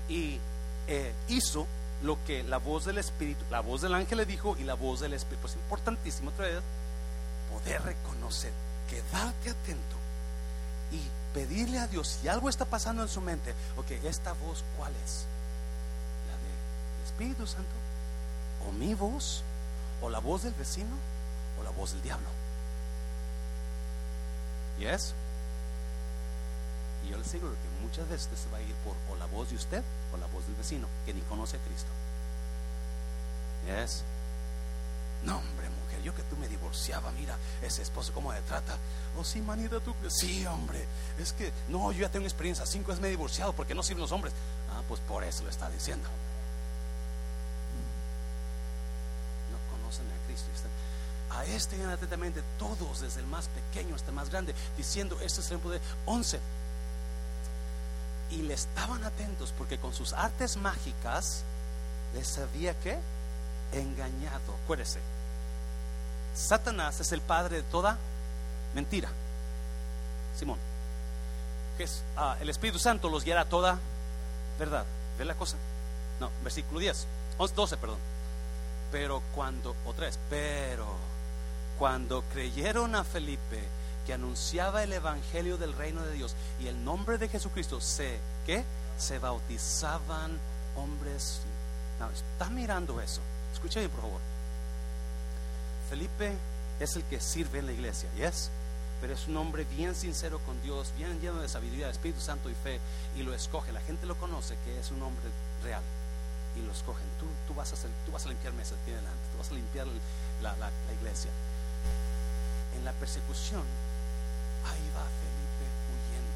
Y 0.09 0.39
eh, 0.87 1.13
hizo 1.29 1.65
lo 2.01 2.17
que 2.25 2.43
la 2.43 2.57
voz 2.57 2.83
del 2.83 2.97
Espíritu, 2.97 3.45
la 3.49 3.61
voz 3.61 3.81
del 3.81 3.93
ángel 3.93 4.17
le 4.17 4.25
dijo 4.25 4.57
y 4.59 4.63
la 4.63 4.73
voz 4.73 4.99
del 4.99 5.13
Espíritu. 5.13 5.43
Pues 5.43 5.55
importantísimo 5.55 6.31
otra 6.31 6.47
vez 6.47 6.55
poder 7.63 7.81
reconocer, 7.83 8.51
quedarte 8.89 9.49
atento 9.49 9.95
y 10.91 11.01
pedirle 11.33 11.79
a 11.79 11.87
Dios 11.87 12.19
si 12.21 12.27
algo 12.27 12.49
está 12.49 12.65
pasando 12.65 13.01
en 13.01 13.09
su 13.09 13.21
mente, 13.21 13.53
ok, 13.77 13.91
esta 14.03 14.33
voz, 14.33 14.63
¿cuál 14.77 14.93
es? 15.03 15.25
¿La 16.27 16.37
del 16.37 17.05
Espíritu 17.05 17.47
Santo? 17.47 17.71
¿O 18.67 18.71
mi 18.71 18.93
voz? 18.93 19.43
¿O 20.01 20.09
la 20.09 20.19
voz 20.19 20.43
del 20.43 20.53
vecino? 20.53 20.95
¿O 21.59 21.63
la 21.63 21.71
voz 21.71 21.93
del 21.93 22.01
diablo? 22.01 22.27
¿Yes? 24.79 25.13
Y 27.05 27.09
yo 27.09 27.17
le 27.17 27.23
aseguro 27.23 27.53
que 27.53 27.83
muchas 27.85 28.07
veces 28.07 28.27
se 28.39 28.49
va 28.49 28.57
a 28.57 28.61
ir 28.61 28.73
por 28.85 28.95
o 29.11 29.17
la 29.17 29.25
voz 29.25 29.49
de 29.49 29.55
usted 29.55 29.83
o 30.13 30.17
la 30.17 30.27
voz 30.27 30.45
del 30.45 30.55
vecino 30.55 30.87
que 31.05 31.13
ni 31.13 31.21
conoce 31.21 31.57
a 31.57 31.59
Cristo. 31.61 31.89
¿Yes? 33.67 34.03
No, 35.23 35.37
hombre, 35.37 35.69
yo 36.03 36.13
que 36.13 36.23
tú 36.23 36.37
me 36.37 36.47
divorciaba, 36.47 37.11
mira, 37.11 37.37
ese 37.61 37.81
esposo 37.81 38.13
cómo 38.13 38.29
me 38.31 38.41
trata. 38.41 38.77
Oh, 39.19 39.23
sí, 39.23 39.41
manita, 39.41 39.79
tú. 39.79 39.93
Sí, 40.09 40.45
hombre, 40.45 40.85
es 41.19 41.33
que 41.33 41.51
no, 41.69 41.91
yo 41.91 42.01
ya 42.01 42.09
tengo 42.09 42.25
experiencia, 42.25 42.65
cinco 42.65 42.89
veces 42.89 43.01
me 43.01 43.07
he 43.07 43.11
divorciado 43.11 43.53
porque 43.53 43.73
no 43.73 43.83
sirven 43.83 44.01
los 44.01 44.11
hombres. 44.11 44.33
Ah, 44.71 44.81
pues 44.87 44.99
por 45.01 45.23
eso 45.23 45.43
lo 45.43 45.49
está 45.49 45.69
diciendo. 45.69 46.07
No 49.51 49.77
conocen 49.77 50.05
a 50.07 50.27
Cristo. 50.27 50.47
A 51.31 51.45
este 51.45 51.77
ven 51.77 51.89
atentamente 51.89 52.43
todos, 52.59 53.01
desde 53.01 53.21
el 53.21 53.27
más 53.27 53.47
pequeño 53.47 53.95
hasta 53.95 54.09
el 54.09 54.15
más 54.15 54.29
grande, 54.29 54.53
diciendo, 54.77 55.17
este 55.21 55.41
es 55.41 55.51
el 55.51 55.59
poder. 55.59 55.81
Once. 56.05 56.39
Y 58.29 58.43
le 58.43 58.53
estaban 58.53 59.03
atentos 59.03 59.53
porque 59.57 59.79
con 59.79 59.93
sus 59.93 60.13
artes 60.13 60.57
mágicas 60.57 61.43
les 62.13 62.37
había 62.37 62.79
que 62.79 62.99
engañado. 63.71 64.55
Acuérdese, 64.63 64.99
Satanás 66.35 66.99
es 66.99 67.11
el 67.11 67.21
padre 67.21 67.57
de 67.57 67.63
toda 67.63 67.97
mentira. 68.73 69.09
Simón, 70.37 70.57
que 71.77 71.83
es 71.83 72.03
ah, 72.17 72.37
el 72.39 72.49
Espíritu 72.49 72.79
Santo 72.79 73.09
los 73.09 73.23
guiará 73.23 73.41
a 73.41 73.45
toda 73.45 73.79
verdad. 74.57 74.85
¿Ve 75.17 75.25
la 75.25 75.35
cosa? 75.35 75.57
No, 76.19 76.29
versículo 76.43 76.79
10, 76.79 77.07
12, 77.37 77.77
perdón. 77.77 77.99
Pero 78.91 79.21
cuando, 79.33 79.75
otra 79.85 80.05
vez, 80.05 80.19
pero 80.29 80.85
cuando 81.77 82.23
creyeron 82.31 82.95
a 82.95 83.03
Felipe 83.03 83.61
que 84.05 84.13
anunciaba 84.13 84.83
el 84.83 84.93
evangelio 84.93 85.57
del 85.57 85.73
reino 85.73 86.03
de 86.03 86.13
Dios 86.13 86.35
y 86.59 86.67
el 86.67 86.83
nombre 86.83 87.17
de 87.17 87.29
Jesucristo 87.29 87.79
se, 87.81 88.19
¿qué? 88.45 88.63
Se 88.97 89.19
bautizaban 89.19 90.37
hombres. 90.75 91.41
No, 91.99 92.09
está 92.09 92.49
mirando 92.49 93.01
eso. 93.01 93.21
Escuchen 93.53 93.89
por 93.89 94.01
favor. 94.01 94.32
Felipe 95.93 96.33
es 96.79 96.95
el 96.95 97.03
que 97.03 97.19
sirve 97.21 97.59
en 97.59 97.67
la 97.67 97.71
iglesia, 97.71 98.09
¿yes? 98.17 98.49
Pero 98.99 99.13
es 99.13 99.27
un 99.27 99.37
hombre 99.37 99.63
bien 99.63 99.93
sincero 99.93 100.39
con 100.39 100.59
Dios, 100.63 100.91
bien 100.97 101.21
lleno 101.21 101.39
de 101.39 101.47
sabiduría, 101.47 101.87
Espíritu 101.87 102.19
Santo 102.19 102.49
y 102.49 102.55
fe, 102.55 102.79
y 103.15 103.21
lo 103.21 103.31
escoge. 103.35 103.71
La 103.71 103.79
gente 103.81 104.07
lo 104.07 104.17
conoce 104.17 104.57
que 104.65 104.79
es 104.79 104.89
un 104.89 105.03
hombre 105.03 105.25
real 105.63 105.83
y 106.57 106.65
lo 106.65 106.71
escogen. 106.71 107.05
Tú, 107.19 107.27
tú, 107.45 107.53
vas, 107.53 107.71
a 107.73 107.75
tú 108.07 108.11
vas 108.11 108.25
a 108.25 108.29
limpiar 108.29 108.53
mesas 108.53 108.79
aquí 108.81 108.91
adelante, 108.91 109.21
tú 109.33 109.37
vas 109.37 109.51
a 109.51 109.53
limpiar 109.53 109.85
la, 110.41 110.57
la, 110.57 110.71
la 110.71 110.93
iglesia. 110.99 111.29
En 112.75 112.83
la 112.85 112.93
persecución, 112.93 113.61
ahí 114.65 114.89
va 114.97 115.05
Felipe 115.05 115.65
huyendo. 115.93 116.33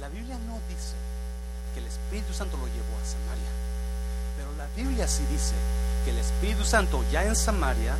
La 0.00 0.08
Biblia 0.08 0.38
no 0.44 0.58
dice 0.68 0.96
que 1.72 1.78
el 1.78 1.86
Espíritu 1.86 2.34
Santo 2.34 2.56
lo 2.56 2.66
llevó 2.66 2.98
a 3.00 3.06
Samaria, 3.06 3.52
pero 4.36 4.52
la 4.56 4.66
Biblia 4.76 5.08
sí 5.08 5.24
dice 5.30 5.54
que 6.04 6.10
el 6.10 6.18
Espíritu 6.18 6.64
Santo 6.64 7.04
ya 7.10 7.24
en 7.24 7.34
Samaria 7.34 7.94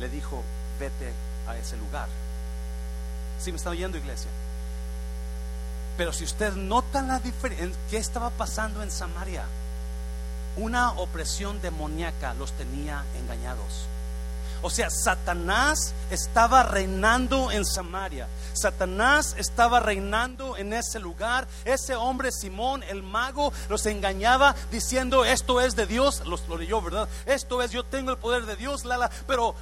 le 0.00 0.08
dijo, 0.08 0.42
vete 0.78 1.12
a 1.46 1.56
ese 1.56 1.76
lugar. 1.76 2.08
Si 3.38 3.50
me 3.52 3.56
está 3.56 3.70
oyendo 3.70 3.98
iglesia? 3.98 4.30
Pero 5.96 6.12
si 6.12 6.24
usted 6.24 6.54
nota 6.54 7.02
la 7.02 7.18
diferencia, 7.18 7.78
¿qué 7.90 7.98
estaba 7.98 8.30
pasando 8.30 8.82
en 8.82 8.90
Samaria? 8.90 9.44
Una 10.56 10.92
opresión 10.92 11.60
demoníaca 11.60 12.34
los 12.34 12.52
tenía 12.52 13.04
engañados. 13.18 13.86
O 14.62 14.70
sea, 14.70 14.90
Satanás 14.90 15.92
estaba 16.10 16.62
reinando 16.62 17.50
en 17.50 17.64
Samaria. 17.64 18.28
Satanás 18.52 19.34
estaba 19.38 19.80
reinando 19.80 20.56
en 20.56 20.72
ese 20.72 21.00
lugar. 21.00 21.48
Ese 21.64 21.94
hombre 21.96 22.30
Simón, 22.30 22.82
el 22.84 23.02
mago, 23.02 23.52
los 23.68 23.86
engañaba 23.86 24.54
diciendo, 24.70 25.24
esto 25.24 25.60
es 25.60 25.74
de 25.74 25.86
Dios. 25.86 26.22
Los, 26.26 26.48
lo 26.48 26.56
leyó, 26.56 26.80
¿verdad? 26.80 27.08
Esto 27.26 27.62
es, 27.62 27.72
yo 27.72 27.84
tengo 27.84 28.10
el 28.10 28.18
poder 28.18 28.46
de 28.46 28.56
Dios. 28.56 28.84
Lala. 28.84 29.10
Pero 29.26 29.54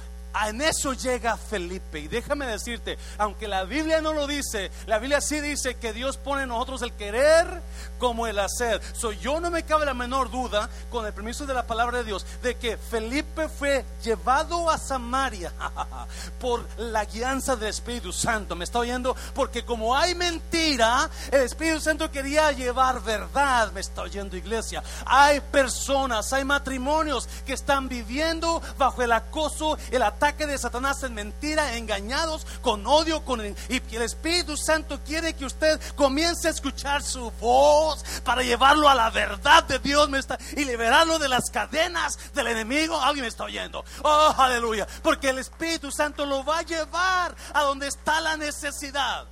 en 0.47 0.61
eso 0.61 0.93
llega 0.93 1.37
Felipe. 1.37 1.99
Y 1.99 2.07
déjame 2.07 2.45
decirte, 2.45 2.97
aunque 3.17 3.47
la 3.47 3.63
Biblia 3.63 4.01
no 4.01 4.13
lo 4.13 4.27
dice, 4.27 4.71
la 4.85 4.99
Biblia 4.99 5.21
sí 5.21 5.39
dice 5.39 5.75
que 5.75 5.93
Dios 5.93 6.17
pone 6.17 6.43
en 6.43 6.49
nosotros 6.49 6.81
el 6.81 6.93
querer 6.93 7.61
como 7.99 8.27
el 8.27 8.39
hacer. 8.39 8.81
So, 8.93 9.11
yo 9.11 9.39
no 9.39 9.51
me 9.51 9.63
cabe 9.63 9.85
la 9.85 9.93
menor 9.93 10.31
duda, 10.31 10.69
con 10.89 11.05
el 11.05 11.13
permiso 11.13 11.45
de 11.45 11.53
la 11.53 11.67
palabra 11.67 11.99
de 11.99 12.03
Dios, 12.05 12.25
de 12.41 12.55
que 12.55 12.77
Felipe 12.77 13.49
fue 13.49 13.85
llevado 14.03 14.69
a 14.69 14.77
Samaria 14.77 15.51
por 16.39 16.65
la 16.77 17.05
guianza 17.05 17.55
del 17.55 17.69
Espíritu 17.69 18.11
Santo. 18.11 18.55
¿Me 18.55 18.63
está 18.63 18.79
oyendo? 18.79 19.15
Porque 19.35 19.63
como 19.65 19.95
hay 19.95 20.15
mentira, 20.15 21.09
el 21.31 21.41
Espíritu 21.41 21.81
Santo 21.81 22.09
quería 22.09 22.51
llevar 22.51 23.01
verdad. 23.03 23.71
¿Me 23.71 23.81
está 23.81 24.01
oyendo, 24.03 24.35
iglesia? 24.35 24.81
Hay 25.05 25.39
personas, 25.41 26.33
hay 26.33 26.43
matrimonios 26.43 27.27
que 27.45 27.53
están 27.53 27.87
viviendo 27.87 28.61
bajo 28.77 29.01
el 29.01 29.11
acoso, 29.11 29.77
el 29.91 30.01
ataque 30.01 30.20
ataque 30.21 30.45
de 30.45 30.57
Satanás 30.59 31.01
en 31.01 31.15
mentira, 31.15 31.77
engañados, 31.77 32.45
con 32.61 32.85
odio, 32.85 33.25
con 33.25 33.41
y 33.41 33.95
el 33.95 34.01
Espíritu 34.03 34.55
Santo 34.55 34.99
quiere 35.03 35.33
que 35.33 35.45
usted 35.45 35.81
comience 35.95 36.47
a 36.47 36.51
escuchar 36.51 37.01
su 37.01 37.31
voz 37.41 38.03
para 38.23 38.43
llevarlo 38.43 38.87
a 38.87 38.93
la 38.93 39.09
verdad 39.09 39.63
de 39.63 39.79
Dios 39.79 40.09
me 40.09 40.19
está, 40.19 40.37
y 40.55 40.63
liberarlo 40.63 41.17
de 41.17 41.27
las 41.27 41.49
cadenas 41.49 42.19
del 42.35 42.47
enemigo. 42.47 43.01
Alguien 43.01 43.23
me 43.23 43.29
está 43.29 43.45
oyendo. 43.45 43.83
Oh, 44.03 44.35
aleluya. 44.37 44.87
Porque 45.01 45.29
el 45.29 45.39
Espíritu 45.39 45.91
Santo 45.91 46.23
lo 46.27 46.45
va 46.45 46.59
a 46.59 46.63
llevar 46.63 47.35
a 47.55 47.63
donde 47.63 47.87
está 47.87 48.21
la 48.21 48.37
necesidad 48.37 49.25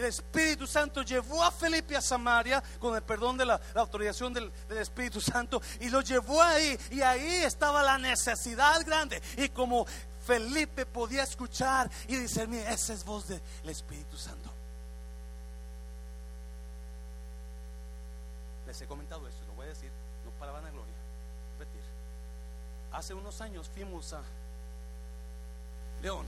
el 0.00 0.06
Espíritu 0.06 0.66
Santo 0.66 1.02
llevó 1.02 1.42
a 1.44 1.50
Felipe 1.50 1.96
a 1.96 2.00
Samaria 2.00 2.62
con 2.78 2.96
el 2.96 3.02
perdón 3.02 3.36
de 3.36 3.44
la, 3.44 3.60
autorización 3.74 4.32
del, 4.32 4.50
Espíritu 4.70 5.20
Santo 5.20 5.60
y 5.80 5.90
lo 5.90 6.00
llevó 6.00 6.42
ahí 6.42 6.78
y 6.90 7.02
ahí 7.02 7.44
estaba 7.44 7.82
la 7.82 7.98
necesidad 7.98 8.84
grande 8.84 9.20
y 9.36 9.50
como 9.50 9.86
Felipe 10.26 10.86
podía 10.86 11.22
escuchar 11.22 11.90
y 12.08 12.16
discernir, 12.16 12.66
esa 12.66 12.92
es 12.92 13.04
voz 13.04 13.28
del 13.28 13.40
Espíritu 13.64 14.16
Santo. 14.16 14.50
Les 18.66 18.80
he 18.80 18.86
comentado 18.86 19.26
esto, 19.28 19.44
lo 19.48 19.54
voy 19.54 19.66
a 19.66 19.68
decir, 19.70 19.90
no 20.24 20.30
para 20.38 20.52
vanagloria, 20.52 20.94
repetir. 21.58 21.82
Hace 22.92 23.14
unos 23.14 23.40
años 23.40 23.68
fuimos 23.74 24.12
a 24.12 24.22
León 26.02 26.26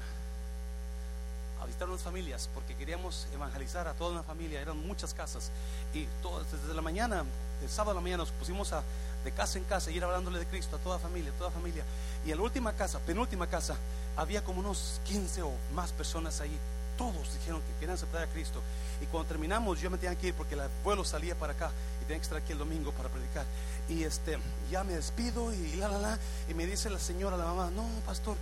a 1.63 1.67
visitar 1.67 1.89
unas 1.89 2.03
familias 2.03 2.49
porque 2.53 2.75
queríamos 2.75 3.27
evangelizar 3.33 3.87
a 3.87 3.95
toda 3.95 4.13
una 4.13 4.23
familia, 4.23 4.61
eran 4.61 4.77
muchas 4.85 5.15
casas 5.15 5.51
y 5.95 6.07
todas, 6.21 6.51
desde 6.51 6.75
la 6.75 6.83
mañana, 6.83 7.25
el 7.63 7.69
sábado 7.69 7.93
a 7.93 7.95
la 7.95 8.01
mañana 8.01 8.25
nos 8.25 8.33
pusimos 8.33 8.73
a, 8.73 8.83
de 9.25 9.33
casa 9.33 9.59
en 9.59 9.65
casa, 9.65 9.91
ir 9.91 10.03
hablándole 10.03 10.41
de 10.41 10.47
Cristo 10.47 10.77
a 10.77 10.79
toda 10.81 10.99
familia, 10.99 11.31
toda 11.39 11.51
familia. 11.51 11.85
Y 12.27 12.33
en 12.33 12.39
la 12.39 12.43
última 12.43 12.73
casa, 12.73 12.99
penúltima 13.01 13.47
casa, 13.47 13.77
había 14.17 14.43
como 14.43 14.61
unos 14.61 15.01
15 15.05 15.43
o 15.43 15.53
más 15.75 15.93
personas 15.93 16.41
ahí. 16.41 16.57
Todos 16.99 17.33
dijeron 17.35 17.61
que 17.63 17.73
querían 17.75 17.95
aceptar 17.95 18.23
a 18.23 18.27
Cristo. 18.27 18.61
Y 19.01 19.07
cuando 19.07 19.29
terminamos, 19.29 19.81
yo 19.81 19.91
me 19.91 19.99
tenía 19.99 20.17
que 20.19 20.29
ir 20.29 20.35
porque 20.35 20.55
el 20.55 20.63
vuelo 20.85 21.05
salía 21.05 21.35
para 21.35 21.53
acá 21.53 21.71
y 22.01 22.05
tenía 22.05 22.19
que 22.19 22.23
estar 22.25 22.39
aquí 22.39 22.53
el 22.53 22.59
domingo 22.59 22.93
para 22.93 23.09
predicar. 23.09 23.47
Y 23.89 24.05
este, 24.05 24.39
ya 24.71 24.85
me 24.85 24.95
despido 24.95 25.53
y 25.53 25.77
la, 25.77 25.89
la, 25.89 25.99
la. 25.99 26.19
Y 26.49 26.55
me 26.55 26.67
dice 26.67 26.91
la 26.91 26.99
señora, 26.99 27.37
la 27.37 27.47
mamá, 27.47 27.71
no, 27.71 27.87
pastor, 28.05 28.37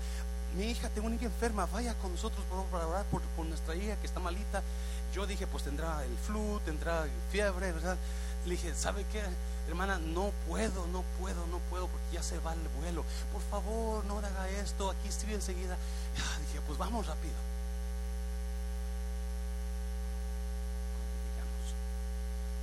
mi 0.57 0.65
hija, 0.71 0.89
tengo 0.89 1.07
una 1.07 1.17
hija 1.17 1.27
enferma, 1.27 1.67
vaya 1.67 1.95
con 1.95 2.13
nosotros 2.13 2.45
para 2.71 2.87
orar 2.87 3.05
por, 3.07 3.23
nuestra 3.47 3.75
hija 3.75 3.97
que 3.97 4.07
está 4.07 4.21
malita. 4.21 4.63
Yo 5.15 5.27
dije, 5.27 5.47
pues 5.47 5.65
tendrá 5.65 6.05
el 6.05 6.17
flu, 6.19 6.61
tendrá 6.65 7.07
fiebre, 7.31 7.73
¿verdad? 7.73 7.97
Le 8.45 8.53
dije, 8.53 8.75
¿sabe 8.75 9.05
qué? 9.13 9.23
Hermana, 9.69 9.99
no 9.99 10.33
puedo, 10.49 10.87
no 10.89 11.05
puedo, 11.19 11.47
no 11.47 11.59
puedo 11.71 11.87
porque 11.87 12.07
ya 12.13 12.23
se 12.23 12.39
va 12.39 12.55
el 12.55 12.69
vuelo. 12.81 13.05
Por 13.33 13.43
favor, 13.43 14.05
no 14.07 14.19
haga 14.19 14.49
esto, 14.49 14.91
aquí 14.91 15.09
estoy 15.09 15.35
enseguida. 15.35 15.77
dije, 16.47 16.61
pues 16.67 16.79
vamos 16.79 17.07
rápido. 17.07 17.35
Digamos, 21.31 21.75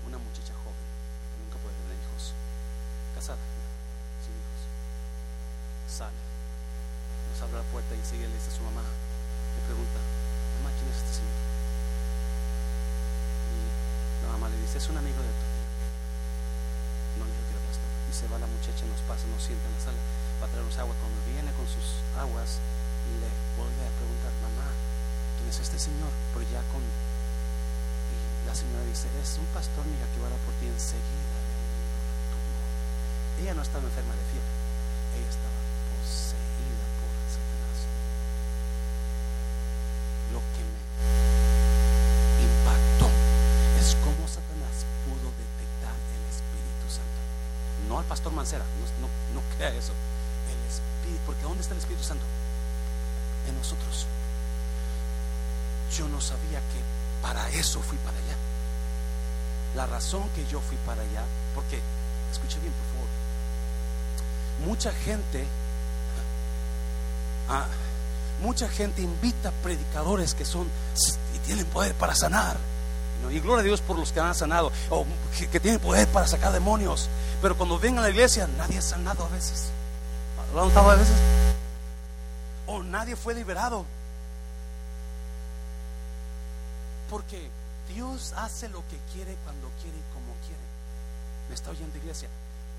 una 0.07 0.17
muchacha 0.17 0.53
joven 0.63 0.87
que 1.31 1.43
nunca 1.43 1.57
puede 1.63 1.75
tener 1.75 1.95
hijos, 2.03 2.33
casada, 3.15 3.39
sin 4.23 4.33
hijos, 4.33 5.97
sale 5.97 6.27
abre 7.43 7.61
la 7.61 7.67
puerta 7.69 7.93
y 7.93 8.01
sigue 8.01 8.25
le 8.25 8.33
dice 8.33 8.49
a 8.49 8.55
su 8.57 8.63
mamá, 8.65 8.81
le 8.81 9.61
pregunta, 9.69 9.99
mamá, 10.57 10.73
¿quién 10.73 10.89
es 10.89 10.97
este 10.97 11.21
señor? 11.21 11.37
Y 13.53 14.25
la 14.25 14.29
mamá 14.33 14.49
le 14.49 14.57
dice, 14.57 14.81
es 14.81 14.87
un 14.89 14.97
amigo 14.97 15.21
de 15.21 15.29
tu 15.29 15.45
No 17.21 17.29
le 17.29 17.31
dijo 17.31 17.45
que 17.45 17.53
era 17.53 17.61
pastor. 17.69 17.89
Y 18.09 18.13
se 18.13 18.25
va 18.25 18.41
la 18.41 18.49
muchacha, 18.49 18.89
nos 18.89 19.01
pasa, 19.05 19.29
nos 19.29 19.43
sienta 19.45 19.69
en 19.69 19.73
la 19.77 19.81
sala, 19.85 20.01
va 20.41 20.49
a 20.49 20.49
traernos 20.49 20.77
agua. 20.81 20.97
Cuando 20.97 21.19
viene 21.29 21.53
con 21.53 21.67
sus 21.69 22.01
aguas, 22.17 22.57
le 23.21 23.29
vuelve 23.53 23.83
a 23.85 23.93
preguntar, 24.01 24.33
mamá, 24.41 24.73
¿quién 25.37 25.53
es 25.53 25.61
este 25.61 25.77
señor? 25.77 26.09
Pero 26.33 26.41
ya 26.49 26.65
con... 26.73 26.81
Y 26.81 28.49
es 29.05 29.37
un 29.37 29.45
pastor, 29.53 29.85
mira, 29.85 30.07
que 30.13 30.21
dar 30.21 30.31
por 30.45 30.53
ti 30.55 30.65
enseguida. 30.65 31.37
Ella 33.41 33.53
no 33.53 33.61
estaba 33.61 33.83
enferma 33.85 34.13
de 34.13 34.25
fiebre, 34.31 34.53
ella 35.17 35.29
estaba 35.29 35.57
lo 40.31 40.39
que 40.53 40.63
me 42.37 42.43
impactó 42.43 43.07
es 43.79 43.95
cómo 44.03 44.27
Satanás 44.27 44.85
pudo 45.05 45.31
detectar 45.31 45.95
el 45.95 46.23
Espíritu 46.29 46.85
Santo. 46.89 47.19
No 47.87 47.99
al 47.99 48.05
pastor 48.05 48.33
Mancera, 48.33 48.65
no, 49.01 49.07
no, 49.33 49.41
crea 49.55 49.69
eso. 49.73 49.93
El 50.51 50.59
Espíritu, 50.67 51.21
porque 51.25 51.43
¿dónde 51.43 51.61
está 51.61 51.73
el 51.73 51.79
Espíritu 51.79 52.03
Santo? 52.03 52.25
En 53.47 53.55
nosotros. 53.55 54.05
Yo 55.95 56.07
no 56.09 56.19
sabía 56.19 56.59
que 56.59 56.81
para 57.21 57.49
eso 57.51 57.81
fui 57.81 57.97
para 57.99 58.17
allá. 58.17 58.26
La 59.77 59.85
razón 59.85 60.23
que 60.35 60.43
yo 60.47 60.59
fui 60.59 60.75
para 60.87 61.03
allá, 61.03 61.21
porque, 61.53 61.79
escuche 62.31 62.59
bien, 62.59 62.73
por 62.73 62.85
favor, 62.95 63.07
mucha 64.67 64.91
gente 64.91 65.45
ah, 67.47 67.67
mucha 68.41 68.67
gente 68.69 69.03
invita 69.03 69.51
predicadores 69.61 70.33
que 70.33 70.45
son 70.45 70.67
y 71.35 71.39
tienen 71.45 71.67
poder 71.67 71.93
para 71.93 72.15
sanar. 72.15 72.57
Y 73.31 73.39
gloria 73.39 73.61
a 73.61 73.63
Dios 73.63 73.81
por 73.81 73.99
los 73.99 74.11
que 74.11 74.19
han 74.19 74.33
sanado, 74.33 74.71
o 74.89 75.05
que, 75.51 75.59
tienen 75.59 75.79
poder 75.79 76.07
para 76.07 76.25
sacar 76.25 76.51
demonios. 76.53 77.07
Pero 77.41 77.55
cuando 77.55 77.77
vengan 77.77 77.99
a 77.99 78.07
la 78.07 78.09
iglesia, 78.09 78.47
nadie 78.57 78.79
ha 78.79 78.81
sanado 78.81 79.25
a 79.25 79.29
veces. 79.29 79.69
¿Lo 80.55 80.61
han 80.61 80.69
notado 80.69 80.89
a 80.89 80.95
veces? 80.95 81.15
O 82.65 82.81
nadie 82.81 83.15
fue 83.15 83.35
liberado. 83.35 83.85
Porque 87.11 87.49
Dios 87.93 88.33
hace 88.35 88.69
lo 88.69 88.81
que 88.87 88.97
quiere, 89.13 89.35
cuando 89.43 89.69
quiere 89.81 89.97
y 89.97 90.13
como 90.13 90.33
quiere. 90.45 90.67
¿Me 91.49 91.55
está 91.55 91.71
oyendo, 91.71 91.97
iglesia? 91.97 92.29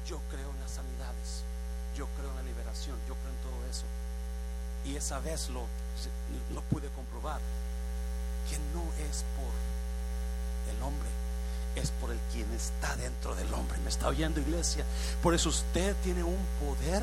Yo 0.06 0.20
creo 0.30 0.50
en 0.50 0.60
las 0.60 0.72
sanidades. 0.72 1.44
Yo 1.96 2.06
creo 2.16 2.30
en 2.30 2.36
la 2.36 2.42
liberación. 2.42 2.96
Yo 3.08 3.14
creo 3.14 3.30
en 3.30 3.42
todo 3.42 3.70
eso 3.70 3.84
y 4.88 4.96
esa 4.96 5.18
vez 5.20 5.48
lo, 5.50 5.66
lo 6.54 6.62
pude 6.62 6.88
comprobar, 6.88 7.40
que 8.48 8.58
no 8.74 8.82
es 9.08 9.24
por 9.36 10.74
el 10.74 10.82
hombre, 10.82 11.08
es 11.76 11.90
por 12.00 12.10
el 12.10 12.18
quien 12.32 12.50
está 12.52 12.96
dentro 12.96 13.34
del 13.34 13.52
hombre. 13.54 13.78
¿Me 13.78 13.90
está 13.90 14.08
oyendo 14.08 14.40
iglesia? 14.40 14.84
Por 15.22 15.34
eso 15.34 15.50
usted 15.50 15.94
tiene 16.02 16.22
un 16.22 16.38
poder 16.60 17.02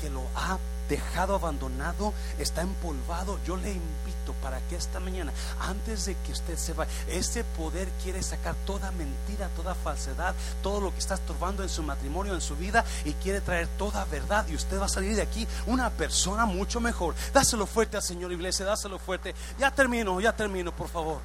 que 0.00 0.10
lo 0.10 0.22
ha 0.36 0.58
dejado 0.88 1.34
abandonado, 1.34 2.12
está 2.38 2.62
empolvado. 2.62 3.40
Yo 3.44 3.56
le 3.56 3.72
invito 3.72 4.05
para 4.34 4.60
que 4.68 4.76
esta 4.76 5.00
mañana, 5.00 5.32
antes 5.60 6.06
de 6.06 6.14
que 6.16 6.32
usted 6.32 6.56
se 6.56 6.72
vaya, 6.72 6.90
ese 7.08 7.44
poder 7.44 7.88
quiere 8.02 8.22
sacar 8.22 8.54
toda 8.66 8.90
mentira, 8.92 9.48
toda 9.56 9.74
falsedad, 9.74 10.34
todo 10.62 10.80
lo 10.80 10.92
que 10.92 10.98
está 10.98 11.14
estorbando 11.14 11.62
en 11.62 11.68
su 11.68 11.82
matrimonio, 11.82 12.34
en 12.34 12.40
su 12.40 12.56
vida, 12.56 12.84
y 13.04 13.12
quiere 13.14 13.40
traer 13.40 13.68
toda 13.78 14.04
verdad. 14.06 14.46
Y 14.48 14.54
usted 14.54 14.80
va 14.80 14.86
a 14.86 14.88
salir 14.88 15.16
de 15.16 15.22
aquí 15.22 15.46
una 15.66 15.90
persona 15.90 16.46
mucho 16.46 16.80
mejor. 16.80 17.14
Dáselo 17.32 17.66
fuerte 17.66 17.96
al 17.96 18.02
Señor, 18.02 18.32
iglesia, 18.32 18.64
dáselo 18.64 18.98
fuerte. 18.98 19.34
Ya 19.58 19.70
termino, 19.70 20.20
ya 20.20 20.34
termino, 20.34 20.74
por 20.74 20.88
favor. 20.88 21.20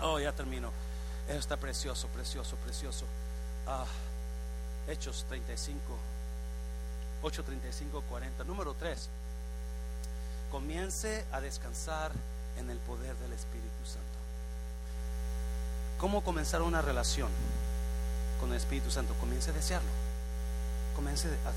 Oh, 0.00 0.18
ya 0.18 0.32
termino. 0.32 0.70
está 1.28 1.56
precioso, 1.56 2.08
precioso, 2.08 2.56
precioso. 2.56 3.04
Ah, 3.66 3.84
Hechos 4.88 5.26
35. 5.28 5.78
8:35, 7.22 8.02
40. 8.08 8.44
Número 8.44 8.74
3. 8.74 9.08
Comience 10.50 11.24
a 11.32 11.40
descansar 11.40 12.12
en 12.58 12.70
el 12.70 12.78
poder 12.78 13.14
del 13.16 13.32
Espíritu 13.32 13.84
Santo. 13.84 14.18
¿Cómo 15.98 16.22
comenzar 16.22 16.62
una 16.62 16.80
relación? 16.80 17.30
con 18.38 18.50
el 18.50 18.56
Espíritu 18.56 18.90
Santo, 18.90 19.14
comience 19.14 19.50
a 19.50 19.52
desearlo. 19.52 19.90
Comience 20.94 21.28
a 21.28 21.52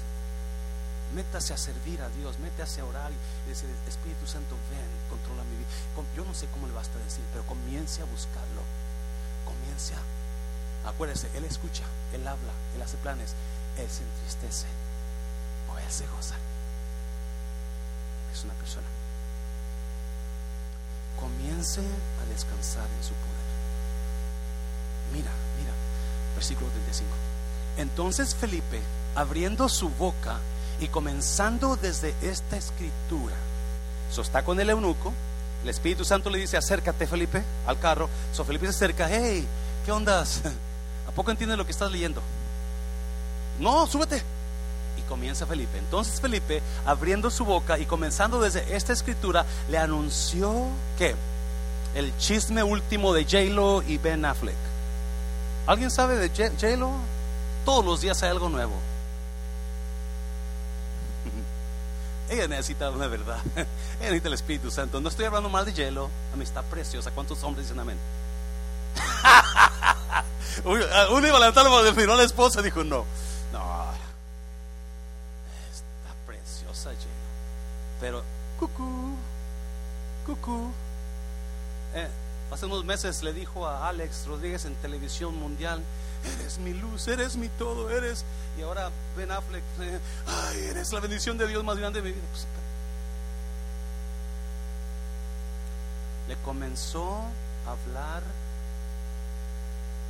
métase 1.16 1.54
a 1.54 1.58
servir 1.58 2.02
a 2.02 2.08
Dios, 2.10 2.40
métase 2.40 2.80
a 2.80 2.86
orar 2.86 3.12
y 3.12 3.50
decir, 3.50 3.68
Espíritu 3.88 4.26
Santo, 4.26 4.56
ven, 4.72 4.88
controla 5.10 5.44
mi 5.44 5.58
vida. 5.58 5.68
Yo 6.16 6.24
no 6.24 6.34
sé 6.34 6.48
cómo 6.54 6.68
le 6.68 6.74
basta 6.74 6.98
decir, 7.00 7.24
pero 7.34 7.44
comience 7.46 8.02
a 8.02 8.06
buscarlo. 8.06 8.64
Comience 9.44 9.94
a, 9.94 10.90
acuérdese, 10.90 11.28
Él 11.36 11.44
escucha, 11.44 11.84
Él 12.14 12.26
habla, 12.26 12.54
Él 12.76 12.82
hace 12.82 12.96
planes, 12.98 13.36
Él 13.78 13.90
se 13.90 14.04
entristece 14.04 14.68
o 15.68 15.78
Él 15.78 15.92
se 15.92 16.08
goza. 16.08 16.36
Es 18.34 18.44
una 18.44 18.54
persona. 18.54 18.88
Comience 21.20 21.82
a 21.82 22.34
descansar 22.34 22.88
en 22.98 23.04
su 23.04 23.14
poder. 23.14 23.52
Mira, 25.14 25.32
mira, 25.60 25.74
versículo 26.36 26.70
35. 26.70 27.10
Entonces 27.78 28.36
Felipe, 28.36 28.80
abriendo 29.16 29.70
su 29.70 29.90
boca, 29.90 30.40
y 30.82 30.88
comenzando 30.88 31.76
desde 31.76 32.16
esta 32.24 32.58
escritura, 32.58 33.36
so 34.12 34.24
está 34.24 34.44
con 34.44 34.60
el 34.60 34.70
eunuco, 34.70 35.14
el 35.64 35.70
Espíritu 35.70 36.04
Santo 36.04 36.32
le 36.32 36.40
dice, 36.40 36.58
acércate 36.58 37.06
Felipe 37.06 37.44
al 37.68 37.80
carro, 37.80 38.10
so 38.34 38.44
Felipe 38.44 38.66
se 38.66 38.72
acerca, 38.72 39.08
hey, 39.08 39.46
¿qué 39.86 39.92
ondas? 39.92 40.42
¿A 41.08 41.12
poco 41.12 41.30
entiendes 41.30 41.58
lo 41.58 41.66
que 41.66 41.72
estás 41.72 41.92
leyendo? 41.92 42.22
No, 43.60 43.86
súbete. 43.86 44.24
Comienza 45.12 45.46
Felipe. 45.46 45.78
Entonces 45.78 46.22
Felipe, 46.22 46.62
abriendo 46.86 47.30
su 47.30 47.44
boca 47.44 47.78
y 47.78 47.86
comenzando 47.86 48.40
desde 48.40 48.78
esta 48.78 48.94
escritura, 48.94 49.46
le 49.70 49.78
anunció 49.78 50.68
que 50.98 51.16
el 51.96 52.18
chisme 52.18 52.64
último 52.64 53.14
de 53.14 53.26
J-Lo 53.26 53.82
y 53.82 53.98
Ben 53.98 54.24
Affleck. 54.24 54.56
¿Alguien 55.68 55.92
sabe 55.92 56.16
de 56.16 56.30
J-Lo? 56.30 56.92
Todos 57.66 57.84
los 57.84 58.00
días 58.00 58.24
hay 58.24 58.30
algo 58.30 58.48
nuevo. 58.48 58.72
Ella 62.30 62.48
necesita 62.48 62.90
una 62.90 63.08
verdad. 63.08 63.40
Ella 63.56 63.66
necesita 64.00 64.30
el 64.30 64.34
Espíritu 64.36 64.72
Santo. 64.72 65.02
No 65.02 65.10
estoy 65.10 65.26
hablando 65.26 65.50
mal 65.50 65.66
de 65.66 65.74
hielo. 65.74 66.10
Amistad 66.34 66.64
preciosa. 66.64 67.12
¿Cuántos 67.12 67.44
hombres 67.44 67.68
dicen 67.68 67.82
amén? 67.82 67.98
Uno 70.64 71.28
iba 71.28 71.36
a 71.36 71.40
levantar 71.42 71.66
la 71.70 71.92
miró 71.92 72.14
a 72.14 72.16
la 72.16 72.24
esposa 72.24 72.62
y 72.62 72.64
dijo, 72.64 72.86
no. 72.86 73.06
Está 75.72 76.14
preciosa 76.26 76.92
hielo. 76.92 77.22
Pero, 78.02 78.24
cucú, 78.60 79.16
cucú. 80.26 80.72
Eh, 81.94 82.10
hace 82.52 82.66
unos 82.66 82.84
meses 82.84 83.22
le 83.22 83.32
dijo 83.32 83.68
a 83.68 83.88
Alex 83.88 84.26
Rodríguez 84.26 84.66
en 84.66 84.74
televisión 84.76 85.38
mundial, 85.38 85.84
eres 86.26 86.58
mi 86.58 86.74
luz, 86.74 87.08
eres 87.08 87.38
mi 87.38 87.48
todo, 87.48 87.92
eres. 87.92 88.26
Y 88.58 88.64
ahora 88.64 88.90
Ben 89.16 89.32
Affleck, 89.32 89.64
eh, 89.82 90.00
ay, 90.26 90.64
eres 90.72 90.92
la 90.92 91.00
bendición 91.00 91.38
de 91.38 91.48
Dios 91.48 91.64
más 91.64 91.78
grande 91.78 92.02
de 92.02 92.10
mi 92.10 92.14
vida. 92.14 92.28
Pues, 92.32 92.48
le 96.28 96.36
comenzó 96.44 97.22
a 97.68 97.72
hablar. 97.72 98.24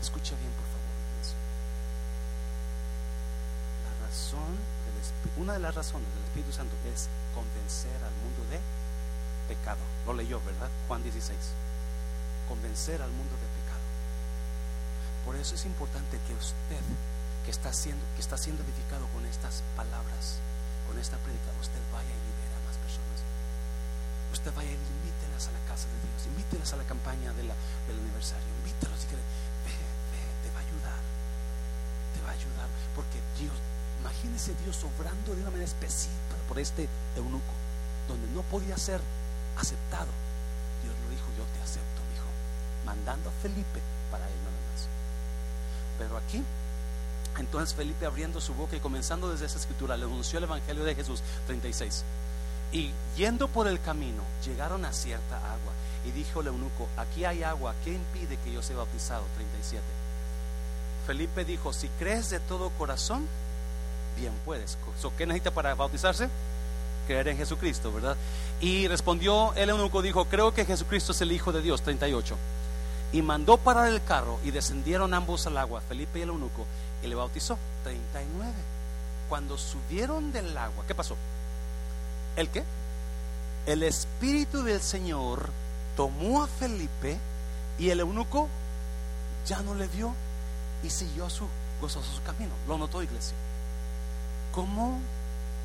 Escucha 0.02 0.34
bien, 0.36 0.52
por 0.54 0.66
favor. 0.66 0.82
La 3.84 4.08
razón, 4.08 4.81
una 5.38 5.54
de 5.54 5.60
las 5.60 5.76
razones 5.76 6.08
del 6.16 6.24
Espíritu 6.26 6.52
Santo 6.52 6.76
es 6.94 7.08
convencer 7.34 7.96
al 8.04 8.14
mundo 8.24 8.44
de 8.50 8.60
pecado. 9.54 9.82
Lo 10.06 10.14
leyó, 10.14 10.42
¿verdad? 10.46 10.70
Juan 10.88 11.04
16. 11.04 11.38
Convencer 12.48 13.02
al 13.02 13.12
mundo 13.12 13.36
de 13.36 13.52
por 15.26 15.36
eso 15.36 15.54
es 15.54 15.66
importante 15.66 16.18
que 16.26 16.34
usted, 16.34 16.82
que 17.46 17.52
está 17.52 17.72
siendo, 17.74 18.02
que 18.16 18.22
está 18.22 18.38
siendo 18.38 18.64
edificado 18.64 19.06
con 19.14 19.26
estas 19.26 19.62
palabras, 19.78 20.42
con 20.90 20.98
esta 20.98 21.18
prédica, 21.22 21.54
usted 21.62 21.82
vaya 21.94 22.10
y 22.10 22.22
libera 22.26 22.58
a 22.58 22.66
más 22.66 22.78
personas. 22.82 23.22
Usted 24.34 24.50
vaya 24.58 24.74
y 24.74 24.82
invítelas 24.82 25.46
a 25.46 25.54
la 25.54 25.62
casa 25.70 25.86
de 25.94 25.98
Dios, 26.10 26.26
invítelas 26.26 26.74
a 26.74 26.78
la 26.82 26.90
campaña 26.90 27.30
de 27.38 27.46
del 27.46 27.98
aniversario, 28.02 28.50
invítelos 28.66 28.98
y 29.06 29.08
que 29.14 29.16
ve, 29.16 29.22
ve, 29.70 30.26
te 30.42 30.50
va 30.50 30.58
a 30.58 30.66
ayudar, 30.66 31.02
te 32.18 32.20
va 32.26 32.30
a 32.34 32.38
ayudar, 32.42 32.70
porque 32.98 33.22
Dios, 33.38 33.54
imagínese 34.02 34.54
Dios 34.64 34.78
obrando 34.84 35.34
de 35.34 35.42
una 35.42 35.52
manera 35.52 35.66
específica 35.66 36.36
por 36.48 36.60
este 36.60 36.90
eunuco, 37.16 37.54
donde 38.08 38.28
no 38.34 38.42
podía 38.44 38.78
ser 38.78 39.00
aceptado. 39.58 40.10
Dios 40.84 40.96
lo 41.06 41.10
dijo, 41.10 41.28
yo 41.38 41.46
te 41.54 41.62
acepto, 41.62 42.02
hijo, 42.14 42.30
mandando 42.86 43.30
a 43.30 43.34
Felipe 43.42 43.80
para 44.10 44.28
él 44.28 44.36
nada 44.44 44.58
más. 44.74 44.88
Pero 45.98 46.18
aquí, 46.18 46.44
entonces 47.38 47.76
Felipe 47.76 48.06
abriendo 48.06 48.42
su 48.42 48.54
boca 48.54 48.76
y 48.76 48.80
comenzando 48.80 49.32
desde 49.32 49.46
esa 49.46 49.60
escritura, 49.60 49.98
le 49.98 50.06
anunció 50.06 50.40
el 50.40 50.46
Evangelio 50.46 50.84
de 50.84 50.96
Jesús 50.96 51.22
36. 51.48 52.04
Y 52.74 52.92
yendo 53.18 53.48
por 53.48 53.68
el 53.68 53.82
camino, 53.82 54.24
llegaron 54.46 54.86
a 54.86 54.94
cierta 54.94 55.38
agua. 55.38 55.74
Y 56.06 56.12
dijo 56.12 56.42
el 56.42 56.48
eunuco, 56.48 56.88
aquí 56.98 57.26
hay 57.26 57.44
agua, 57.44 57.76
¿qué 57.84 57.94
impide 57.94 58.38
que 58.38 58.52
yo 58.52 58.64
sea 58.64 58.78
bautizado? 58.78 59.24
37. 59.36 59.84
Felipe 61.06 61.46
dijo, 61.46 61.74
si 61.74 61.90
crees 62.00 62.30
de 62.30 62.40
todo 62.40 62.70
corazón, 62.72 63.28
puedes. 64.46 64.78
¿Qué 65.18 65.26
necesita 65.26 65.52
para 65.52 65.74
bautizarse? 65.76 66.30
Creer 67.08 67.30
en 67.30 67.38
Jesucristo, 67.38 67.92
¿verdad? 67.92 68.16
Y 68.60 68.88
respondió 68.88 69.54
el 69.56 69.70
eunuco, 69.70 70.02
dijo, 70.02 70.26
creo 70.26 70.54
que 70.54 70.66
Jesucristo 70.66 71.12
es 71.12 71.22
el 71.22 71.32
Hijo 71.32 71.52
de 71.52 71.62
Dios. 71.62 71.82
38 71.82 72.38
y 73.14 73.22
mandó 73.22 73.58
parar 73.58 73.88
el 73.88 74.04
carro 74.04 74.40
y 74.44 74.52
descendieron 74.52 75.14
ambos 75.14 75.46
al 75.48 75.58
agua, 75.58 75.82
Felipe 75.82 76.20
y 76.20 76.22
el 76.22 76.30
eunuco, 76.30 76.66
y 77.04 77.08
le 77.08 77.16
bautizó. 77.16 77.58
39. 77.84 78.54
Cuando 79.28 79.58
subieron 79.58 80.32
del 80.32 80.58
agua, 80.58 80.86
¿qué 80.88 80.96
pasó? 80.96 81.16
¿El 82.36 82.50
qué? 82.50 82.64
El 83.66 83.84
Espíritu 83.84 84.64
del 84.64 84.82
Señor 84.82 85.50
tomó 85.96 86.44
a 86.44 86.48
Felipe 86.48 87.18
y 87.78 87.90
el 87.90 88.00
eunuco 88.00 88.48
ya 89.46 89.62
no 89.62 89.76
le 89.76 89.88
vio 89.88 90.14
y 90.84 90.90
siguió 90.90 91.30
su 91.30 91.48
gozoso 91.82 92.12
su 92.14 92.24
camino. 92.24 92.54
Lo 92.68 92.78
notó 92.78 93.04
iglesia. 93.04 93.36
Como 94.54 95.00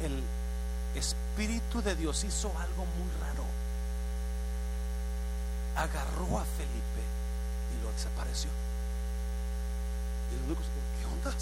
el 0.03 0.22
Espíritu 0.95 1.82
de 1.82 1.95
Dios 1.97 2.24
hizo 2.24 2.49
algo 2.59 2.84
muy 2.84 3.11
raro. 3.20 3.45
Agarró 5.74 6.39
a 6.39 6.45
Felipe 6.45 7.16
desapareció. 7.97 8.51
Y 10.30 10.34
el 10.37 10.43
único 10.45 10.62
se 10.62 10.68
¿qué 10.68 11.07
onda? 11.07 11.37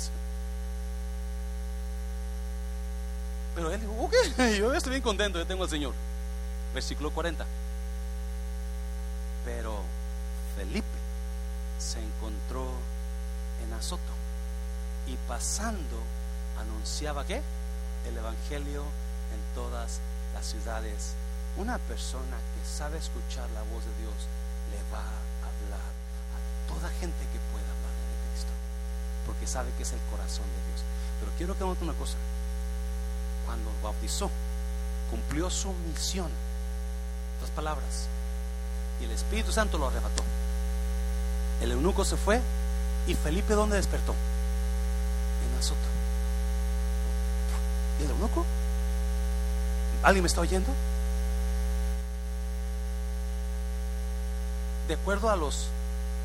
Pero 3.54 3.70
él 3.70 3.80
dijo, 3.80 3.92
ok, 4.00 4.14
yo 4.58 4.74
estoy 4.74 4.90
bien 4.90 5.02
contento, 5.02 5.38
yo 5.38 5.46
tengo 5.46 5.64
al 5.64 5.70
Señor. 5.70 5.94
Versículo 6.72 7.10
40. 7.10 7.44
Pero 9.44 9.80
Felipe 10.56 10.86
se 11.78 12.00
encontró 12.00 12.68
en 13.64 13.72
Azoto 13.74 14.02
y 15.06 15.16
pasando 15.28 16.00
anunciaba 16.64 17.24
que 17.24 17.40
el 18.08 18.16
Evangelio 18.16 18.82
en 18.82 19.54
todas 19.54 20.00
las 20.34 20.46
ciudades. 20.46 21.14
Una 21.56 21.78
persona 21.78 22.36
que 22.36 22.68
sabe 22.68 22.98
escuchar 22.98 23.48
la 23.50 23.62
voz 23.62 23.84
de 23.84 23.94
Dios 24.02 24.18
le 24.70 24.80
va 24.92 25.00
a 25.00 25.46
hablar 25.46 25.94
toda 26.68 26.90
gente 27.00 27.20
que 27.32 27.38
pueda 27.52 27.68
hablar 27.70 27.94
de 27.94 28.16
Cristo, 28.32 28.52
porque 29.26 29.46
sabe 29.46 29.70
que 29.76 29.84
es 29.84 29.92
el 29.92 30.00
corazón 30.10 30.44
de 30.44 30.60
Dios. 30.68 30.82
Pero 31.20 31.32
quiero 31.36 31.54
que 31.56 31.64
note 31.64 31.84
una 31.84 31.94
cosa, 31.94 32.16
cuando 33.46 33.70
bautizó, 33.82 34.30
cumplió 35.10 35.50
su 35.50 35.72
misión, 35.94 36.30
las 37.40 37.50
palabras, 37.50 38.08
y 39.00 39.04
el 39.04 39.12
Espíritu 39.12 39.52
Santo 39.52 39.78
lo 39.78 39.88
arrebató. 39.88 40.22
El 41.60 41.70
eunuco 41.70 42.04
se 42.04 42.16
fue 42.16 42.40
y 43.06 43.14
Felipe 43.14 43.54
¿dónde 43.54 43.76
despertó? 43.76 44.12
En 44.12 45.58
Azoto. 45.58 45.94
¿Y 48.00 48.04
el 48.04 48.10
eunuco? 48.10 48.44
¿Alguien 50.02 50.22
me 50.22 50.28
está 50.28 50.40
oyendo? 50.40 50.70
De 54.88 54.94
acuerdo 54.94 55.30
a 55.30 55.36
los 55.36 55.68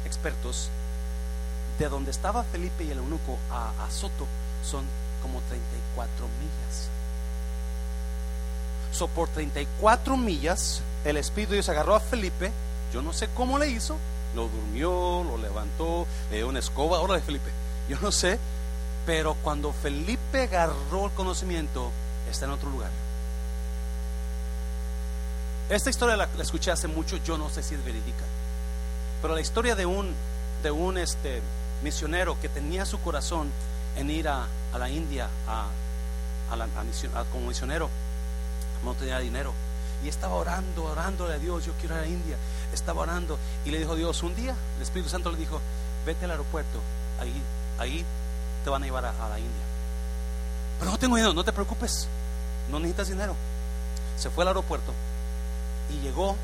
expertos, 0.05 0.69
de 1.77 1.87
donde 1.87 2.11
estaba 2.11 2.43
Felipe 2.43 2.83
y 2.83 2.91
el 2.91 2.97
eunuco 2.97 3.37
a 3.49 3.71
Azoto 3.85 4.27
son 4.69 4.83
como 5.21 5.39
34 5.47 6.27
millas. 6.39 6.89
So, 8.91 9.07
por 9.07 9.29
34 9.29 10.17
millas, 10.17 10.81
el 11.05 11.17
Espíritu 11.17 11.51
de 11.51 11.57
Dios 11.57 11.69
agarró 11.69 11.95
a 11.95 11.99
Felipe. 11.99 12.51
Yo 12.93 13.01
no 13.01 13.13
sé 13.13 13.29
cómo 13.35 13.57
le 13.59 13.69
hizo. 13.69 13.97
Lo 14.35 14.47
durmió, 14.47 15.23
lo 15.23 15.37
levantó, 15.37 16.05
le 16.29 16.37
dio 16.37 16.49
una 16.49 16.59
escoba. 16.59 16.99
De 17.13 17.21
Felipe. 17.21 17.49
Yo 17.87 17.97
no 18.01 18.11
sé. 18.11 18.39
Pero 19.05 19.35
cuando 19.35 19.73
Felipe 19.73 20.43
agarró 20.43 21.05
el 21.05 21.11
conocimiento, 21.11 21.91
está 22.29 22.45
en 22.45 22.51
otro 22.51 22.69
lugar. 22.69 22.91
Esta 25.69 25.89
historia 25.89 26.15
la 26.15 26.27
escuché 26.39 26.71
hace 26.71 26.87
mucho. 26.87 27.17
Yo 27.17 27.37
no 27.37 27.49
sé 27.49 27.63
si 27.63 27.75
es 27.75 27.83
verídica. 27.85 28.25
Pero 29.21 29.35
la 29.35 29.41
historia 29.41 29.75
de 29.75 29.85
un, 29.85 30.13
de 30.63 30.71
un 30.71 30.97
este, 30.97 31.41
misionero 31.83 32.39
que 32.41 32.49
tenía 32.49 32.85
su 32.85 32.99
corazón 33.01 33.49
en 33.97 34.09
ir 34.09 34.27
a, 34.27 34.47
la 34.77 34.89
India 34.89 35.29
a, 35.47 35.67
como 37.31 37.47
misionero. 37.47 37.89
No 38.83 38.93
tenía 38.93 39.19
dinero. 39.19 39.53
Y 40.03 40.07
estaba 40.07 40.35
orando, 40.35 40.85
orándole 40.85 41.33
a 41.33 41.37
Dios, 41.37 41.65
yo 41.65 41.73
quiero 41.73 41.95
ir 41.95 41.99
a 41.99 42.03
la 42.03 42.07
India. 42.07 42.37
Estaba 42.73 43.01
orando 43.01 43.37
y 43.65 43.71
le 43.71 43.79
dijo 43.79 43.95
Dios, 43.95 44.23
un 44.23 44.35
día 44.35 44.55
el 44.77 44.81
Espíritu 44.81 45.09
Santo 45.09 45.31
le 45.31 45.37
dijo, 45.37 45.59
vete 46.05 46.23
al 46.23 46.31
aeropuerto, 46.31 46.79
ahí, 47.19 47.33
ahí 47.77 48.05
te 48.63 48.69
van 48.69 48.83
a 48.83 48.85
llevar 48.85 49.05
a, 49.05 49.09
a 49.25 49.29
la 49.29 49.39
India. 49.39 49.63
Pero 50.79 50.91
no 50.91 50.97
tengo 50.97 51.15
dinero, 51.15 51.33
no 51.33 51.43
te 51.43 51.51
preocupes, 51.51 52.07
no 52.69 52.79
necesitas 52.79 53.09
dinero. 53.09 53.35
Se 54.17 54.29
fue 54.29 54.43
al 54.43 54.49
aeropuerto 54.49 54.93
y 55.89 55.99
llegó 56.01 56.35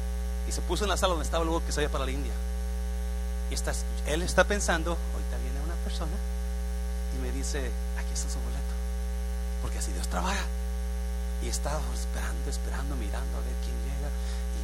y 0.48 0.52
se 0.52 0.62
puso 0.62 0.84
en 0.84 0.90
la 0.90 0.98
sala 0.98 1.12
donde 1.12 1.26
estaba 1.26 1.44
luego 1.44 1.66
que 1.66 1.72
se 1.72 1.88
para 1.90 2.06
la 2.06 2.12
India. 2.12 2.34
Y 3.50 3.54
está, 3.54 3.74
él 4.08 4.22
está 4.22 4.44
pensando, 4.44 4.92
ahorita 4.92 5.38
viene 5.38 5.60
una 5.64 5.76
persona 5.84 6.16
y 7.16 7.22
me 7.22 7.32
dice, 7.32 7.72
aquí 7.98 8.14
está 8.14 8.30
su 8.30 8.40
boleto. 8.40 8.74
Porque 9.62 9.80
así 9.80 9.92
Dios 9.92 10.08
trabaja. 10.08 10.46
Y 11.44 11.50
estaba 11.50 11.80
esperando, 11.94 12.50
esperando, 12.50 12.96
mirando 12.96 13.38
a 13.38 13.42
ver 13.42 13.56
quién 13.64 13.76
llega. 13.86 14.10
Y, 14.56 14.62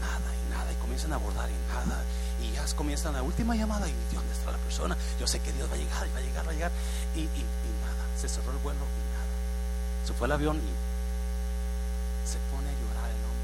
nada, 0.00 0.28
y 0.34 0.50
nada. 0.50 0.72
Y 0.72 0.76
comienzan 0.76 1.12
a 1.12 1.16
abordar 1.16 1.48
y 1.48 1.72
nada. 1.72 2.02
Ya 2.56 2.64
comienzan 2.74 3.12
la 3.12 3.22
última 3.22 3.54
llamada. 3.54 3.86
Y 3.86 3.92
¿dónde 4.14 4.32
está 4.32 4.50
la 4.50 4.58
persona? 4.58 4.96
Yo 5.20 5.26
sé 5.26 5.40
que 5.40 5.52
Dios 5.52 5.70
va 5.70 5.74
a 5.74 5.76
llegar, 5.76 6.08
va 6.14 6.18
a 6.18 6.22
llegar, 6.22 6.46
va 6.46 6.50
a 6.50 6.54
llegar. 6.54 6.72
Y, 7.14 7.20
y, 7.20 7.22
y 7.22 7.70
nada. 7.84 8.02
Se 8.18 8.28
cerró 8.28 8.50
el 8.50 8.58
vuelo 8.58 8.80
y 8.80 9.04
nada. 9.12 10.06
Se 10.06 10.14
fue 10.14 10.26
el 10.26 10.32
avión 10.32 10.56
y 10.56 10.72
se 12.26 12.38
pone 12.50 12.68
a 12.68 12.72
llorar 12.72 13.10
el 13.10 13.24
hombre. 13.24 13.36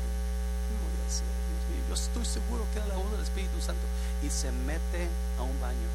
Yo 1.88 1.94
estoy 1.94 2.24
seguro 2.24 2.64
que 2.72 2.78
era 2.78 2.88
la 2.88 2.96
voz 2.96 3.10
del 3.12 3.20
Espíritu 3.20 3.60
Santo. 3.60 3.82
Y 4.22 4.30
se 4.30 4.50
mete 4.50 5.08
a 5.38 5.42
un 5.42 5.60
baño 5.60 5.88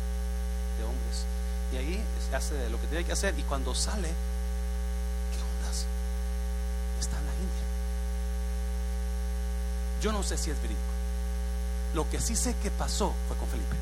de 0.77 0.83
hombres. 0.85 1.25
Y 1.73 1.77
ahí 1.77 2.03
hace 2.31 2.69
lo 2.69 2.79
que 2.79 2.85
tiene 2.85 3.03
que 3.03 3.13
hacer. 3.13 3.33
Y 3.39 3.41
cuando 3.43 3.73
sale, 3.73 4.09
¿qué 4.09 5.41
ondas? 5.41 5.85
Está 6.99 7.17
en 7.17 7.25
la 7.25 7.33
India. 7.33 7.65
Yo 10.03 10.11
no 10.11 10.21
sé 10.21 10.37
si 10.37 10.51
es 10.51 10.61
verídico. 10.61 10.86
Lo 11.93 12.09
que 12.09 12.19
sí 12.19 12.35
sé 12.35 12.55
que 12.61 12.71
pasó 12.71 13.13
fue 13.27 13.37
con 13.37 13.47
Felipe. 13.47 13.75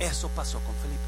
Eso 0.00 0.28
pasó 0.28 0.58
con 0.60 0.74
Felipe. 0.76 1.02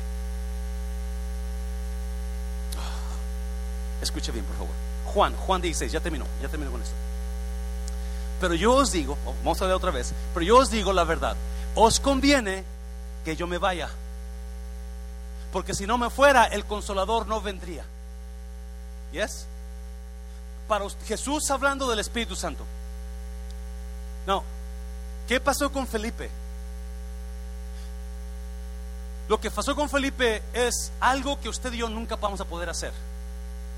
Ah, 2.79 4.03
escuche 4.03 4.33
bien, 4.33 4.45
por 4.45 4.57
favor. 4.57 4.75
Juan, 5.07 5.35
Juan 5.37 5.63
16, 5.63 5.93
ya 5.93 6.01
terminó, 6.01 6.27
ya 6.43 6.49
terminó 6.49 6.71
con 6.71 6.83
esto. 6.83 6.95
Pero 8.41 8.55
yo 8.55 8.75
os 8.75 8.93
digo, 8.93 9.17
oh, 9.25 9.35
vamos 9.43 9.61
a 9.63 9.67
ver 9.67 9.75
otra 9.75 9.91
vez, 9.91 10.13
pero 10.35 10.45
yo 10.45 10.59
os 10.59 10.71
digo 10.71 10.93
la 10.93 11.05
verdad, 11.05 11.37
os 11.75 12.01
conviene 12.01 12.65
que 13.25 13.35
yo 13.35 13.47
me 13.47 13.57
vaya, 13.57 13.89
porque 15.53 15.75
si 15.75 15.87
no 15.87 15.97
me 15.97 16.11
fuera, 16.11 16.45
el 16.45 16.67
consolador 16.67 17.27
no 17.27 17.41
vendría. 17.41 17.85
¿Yes? 19.13 19.47
Para 20.69 20.85
Jesús 21.07 21.51
hablando 21.51 21.89
del 21.89 22.01
Espíritu 22.01 22.37
Santo. 22.37 22.65
No, 24.27 24.43
¿qué 25.27 25.41
pasó 25.41 25.70
con 25.72 25.87
Felipe? 25.87 26.31
Lo 29.29 29.41
que 29.41 29.51
pasó 29.51 29.74
con 29.74 29.89
Felipe 29.91 30.43
es 30.53 30.93
algo 31.01 31.41
que 31.41 31.49
usted 31.49 31.72
y 31.72 31.79
yo 31.79 31.89
nunca 31.89 32.16
vamos 32.16 32.41
a 32.41 32.45
poder 32.45 32.68
hacer 32.68 32.93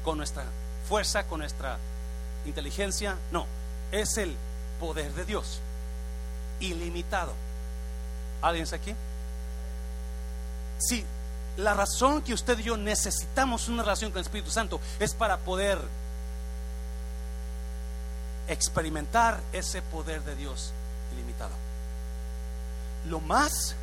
con 0.04 0.18
nuestra 0.18 0.44
fuerza, 0.88 1.26
con 1.26 1.40
nuestra 1.40 1.78
inteligencia. 2.44 3.16
No, 3.32 3.46
es 3.90 4.18
el 4.18 4.36
poder 4.78 5.12
de 5.14 5.24
Dios, 5.24 5.60
ilimitado. 6.60 7.32
¿Alguien 8.42 8.64
está 8.64 8.76
aquí? 8.76 8.94
Sí, 10.78 11.04
la 11.56 11.74
razón 11.74 12.22
que 12.22 12.34
usted 12.34 12.58
y 12.58 12.64
yo 12.64 12.76
necesitamos 12.76 13.68
una 13.68 13.82
relación 13.82 14.10
con 14.10 14.18
el 14.18 14.26
Espíritu 14.26 14.50
Santo 14.50 14.80
es 15.00 15.14
para 15.14 15.38
poder 15.38 15.78
experimentar 18.48 19.40
ese 19.52 19.82
poder 19.82 20.22
de 20.22 20.36
Dios 20.36 20.72
Lo 23.08 23.20
más, 23.20 23.74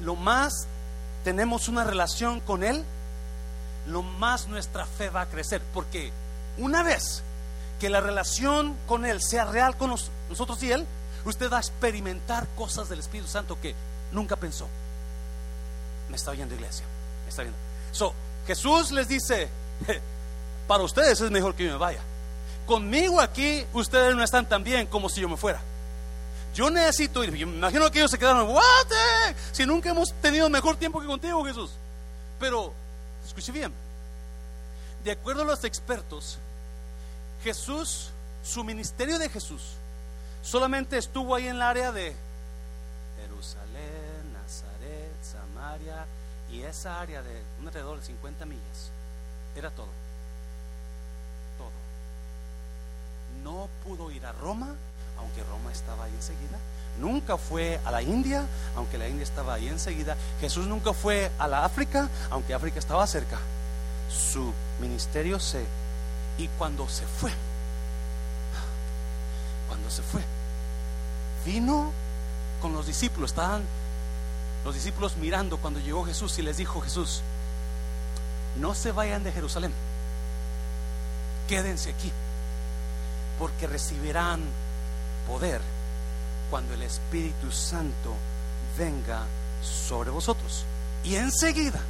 lo 0.00 0.14
más 0.14 0.66
tenemos 1.24 1.68
una 1.68 1.84
relación 1.84 2.40
con 2.40 2.62
Él, 2.62 2.84
lo 3.86 4.02
más 4.02 4.48
nuestra 4.48 4.86
fe 4.86 5.10
va 5.10 5.22
a 5.22 5.26
crecer. 5.26 5.62
Porque 5.74 6.12
una 6.58 6.82
vez 6.82 7.22
que 7.80 7.90
la 7.90 8.00
relación 8.00 8.76
con 8.86 9.04
Él 9.04 9.20
sea 9.20 9.44
real 9.44 9.76
con 9.76 9.90
nosotros 10.28 10.62
y 10.62 10.72
Él, 10.72 10.86
usted 11.24 11.50
va 11.50 11.56
a 11.56 11.60
experimentar 11.60 12.46
cosas 12.56 12.88
del 12.88 13.00
Espíritu 13.00 13.28
Santo 13.28 13.60
que 13.60 13.74
nunca 14.12 14.36
pensó. 14.36 14.68
Me 16.08 16.16
está 16.16 16.30
oyendo 16.30 16.54
iglesia, 16.54 16.84
está 17.28 17.42
viendo. 17.42 17.58
So, 17.90 18.12
Jesús 18.46 18.92
les 18.92 19.08
dice, 19.08 19.48
para 20.68 20.82
ustedes 20.82 21.20
es 21.20 21.30
mejor 21.30 21.54
que 21.54 21.64
yo 21.64 21.72
me 21.72 21.78
vaya. 21.78 22.00
Conmigo 22.66 23.20
aquí 23.20 23.66
ustedes 23.72 24.14
no 24.14 24.22
están 24.22 24.48
tan 24.48 24.62
bien 24.62 24.86
como 24.86 25.08
si 25.08 25.20
yo 25.20 25.28
me 25.28 25.36
fuera. 25.36 25.60
Yo 26.54 26.70
necesito 26.70 27.24
ir. 27.24 27.34
Imagino 27.34 27.90
que 27.90 27.98
ellos 27.98 28.10
se 28.10 28.18
quedaron, 28.18 28.48
¿what? 28.48 28.62
Si 29.52 29.64
nunca 29.64 29.90
hemos 29.90 30.12
tenido 30.20 30.48
mejor 30.50 30.76
tiempo 30.76 31.00
que 31.00 31.06
contigo, 31.06 31.44
Jesús. 31.44 31.70
Pero 32.38 32.72
Escuche 33.26 33.52
bien. 33.52 33.72
De 35.04 35.12
acuerdo 35.12 35.42
a 35.42 35.44
los 35.46 35.64
expertos, 35.64 36.38
Jesús, 37.42 38.10
su 38.44 38.62
ministerio 38.64 39.18
de 39.18 39.28
Jesús, 39.28 39.62
solamente 40.42 40.98
estuvo 40.98 41.34
ahí 41.34 41.48
en 41.48 41.56
el 41.56 41.62
área 41.62 41.92
de 41.92 42.14
Jerusalén, 43.20 44.32
Nazaret, 44.32 45.12
Samaria 45.22 46.06
y 46.50 46.62
esa 46.62 47.00
área 47.00 47.22
de 47.22 47.42
un 47.60 47.66
alrededor 47.68 47.98
de 48.00 48.06
50 48.06 48.44
millas. 48.46 48.90
Era 49.56 49.70
todo. 49.70 49.88
Todo. 51.58 51.70
No 53.42 53.68
pudo 53.84 54.10
ir 54.10 54.24
a 54.24 54.32
Roma, 54.32 54.76
aunque 55.22 55.42
Roma 55.44 55.72
estaba 55.72 56.04
ahí 56.04 56.12
enseguida. 56.14 56.58
Nunca 57.00 57.38
fue 57.38 57.80
a 57.84 57.90
la 57.90 58.02
India, 58.02 58.44
aunque 58.76 58.98
la 58.98 59.08
India 59.08 59.24
estaba 59.24 59.54
ahí 59.54 59.68
enseguida. 59.68 60.16
Jesús 60.40 60.66
nunca 60.66 60.92
fue 60.92 61.30
a 61.38 61.48
la 61.48 61.64
África, 61.64 62.08
aunque 62.30 62.54
África 62.54 62.78
estaba 62.78 63.06
cerca. 63.06 63.38
Su 64.10 64.52
ministerio 64.80 65.40
se... 65.40 65.64
Y 66.38 66.48
cuando 66.58 66.88
se 66.88 67.06
fue, 67.06 67.30
cuando 69.68 69.90
se 69.90 70.02
fue, 70.02 70.22
vino 71.44 71.92
con 72.60 72.72
los 72.72 72.86
discípulos. 72.86 73.30
Estaban 73.30 73.62
los 74.64 74.74
discípulos 74.74 75.16
mirando 75.16 75.58
cuando 75.58 75.80
llegó 75.80 76.04
Jesús 76.04 76.38
y 76.38 76.42
les 76.42 76.56
dijo 76.56 76.80
Jesús, 76.80 77.22
no 78.58 78.74
se 78.74 78.92
vayan 78.92 79.24
de 79.24 79.32
Jerusalén, 79.32 79.72
quédense 81.48 81.90
aquí, 81.90 82.12
porque 83.38 83.66
recibirán 83.66 84.40
poder 85.26 85.60
cuando 86.50 86.74
el 86.74 86.82
Espíritu 86.82 87.50
Santo 87.50 88.14
venga 88.76 89.24
sobre 89.62 90.10
vosotros. 90.10 90.64
Y 91.04 91.16
enseguida 91.16 91.80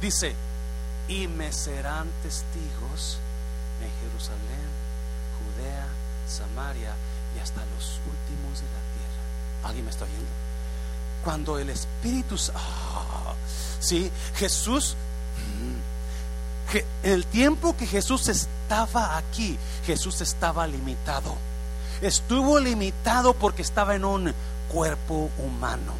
dice, 0.00 0.34
y 1.08 1.28
me 1.28 1.52
serán 1.52 2.08
testigos 2.22 3.18
en 3.80 3.90
Jerusalén, 4.02 4.68
Judea, 5.38 5.86
Samaria 6.26 6.92
y 7.36 7.40
hasta 7.40 7.60
los 7.76 8.00
últimos 8.10 8.60
de 8.60 8.66
la 8.66 8.82
tierra. 8.94 9.68
¿Alguien 9.68 9.84
me 9.84 9.90
está 9.90 10.04
oyendo? 10.04 10.30
Cuando 11.24 11.58
el 11.58 11.70
Espíritu 11.70 12.36
ah, 12.54 13.34
sí, 13.80 14.10
Jesús, 14.34 14.96
mm, 15.60 16.76
en 16.76 17.12
el 17.12 17.26
tiempo 17.26 17.76
que 17.76 17.86
Jesús 17.86 18.28
estaba 18.28 19.16
aquí, 19.16 19.58
Jesús 19.86 20.20
estaba 20.20 20.66
limitado 20.66 21.36
estuvo 22.02 22.60
limitado 22.60 23.34
porque 23.34 23.62
estaba 23.62 23.94
en 23.94 24.04
un 24.04 24.34
cuerpo 24.68 25.30
humano. 25.38 25.92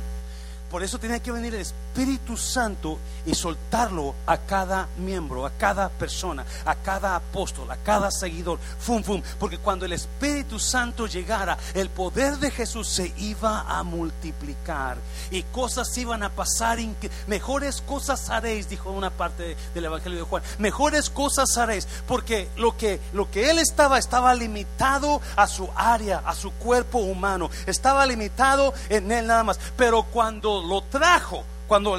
Por 0.71 0.83
eso 0.83 0.99
tenía 0.99 1.21
que 1.21 1.33
venir 1.33 1.55
el 1.55 1.61
Espíritu 1.63 1.88
Santo 2.37 2.99
y 3.27 3.35
soltarlo 3.35 4.15
a 4.27 4.39
cada 4.39 4.89
miembro, 4.99 5.45
a 5.47 5.51
cada 5.51 5.89
persona, 5.89 6.45
a 6.65 6.75
cada 6.77 7.17
apóstol, 7.17 7.71
a 7.71 7.77
cada 7.77 8.11
seguidor. 8.11 8.59
Fum, 8.79 9.03
fum. 9.03 9.23
Porque 9.39 9.59
cuando 9.59 9.85
el 9.85 9.93
Espíritu 9.93 10.59
Santo 10.59 11.07
llegara, 11.07 11.59
el 11.75 11.91
poder 11.91 12.39
de 12.39 12.51
Jesús 12.51 12.89
se 12.89 13.13
iba 13.19 13.63
a 13.63 13.83
multiplicar 13.83 14.99
y 15.31 15.43
cosas 15.45 15.97
iban 15.99 16.23
a 16.23 16.31
pasar. 16.31 16.79
Mejores 17.27 17.81
cosas 17.81 18.29
haréis, 18.31 18.69
dijo 18.69 18.91
una 18.91 19.11
parte 19.11 19.57
del 19.75 19.85
Evangelio 19.87 20.19
de 20.19 20.25
Juan. 20.25 20.43
Mejores 20.59 21.09
cosas 21.09 21.57
haréis. 21.57 21.89
Porque 22.07 22.49
lo 22.57 22.77
que, 22.77 23.01
lo 23.13 23.31
que 23.31 23.51
él 23.51 23.59
estaba, 23.59 23.99
estaba 23.99 24.35
limitado 24.35 25.21
a 25.35 25.47
su 25.47 25.69
área, 25.75 26.19
a 26.19 26.35
su 26.35 26.53
cuerpo 26.53 26.99
humano. 26.99 27.51
Estaba 27.67 28.07
limitado 28.07 28.75
en 28.89 29.11
él 29.11 29.27
nada 29.27 29.45
más. 29.45 29.59
Pero 29.77 30.03
cuando 30.05 30.63
lo 30.63 30.83
trajo, 30.83 31.45
cuando, 31.69 31.97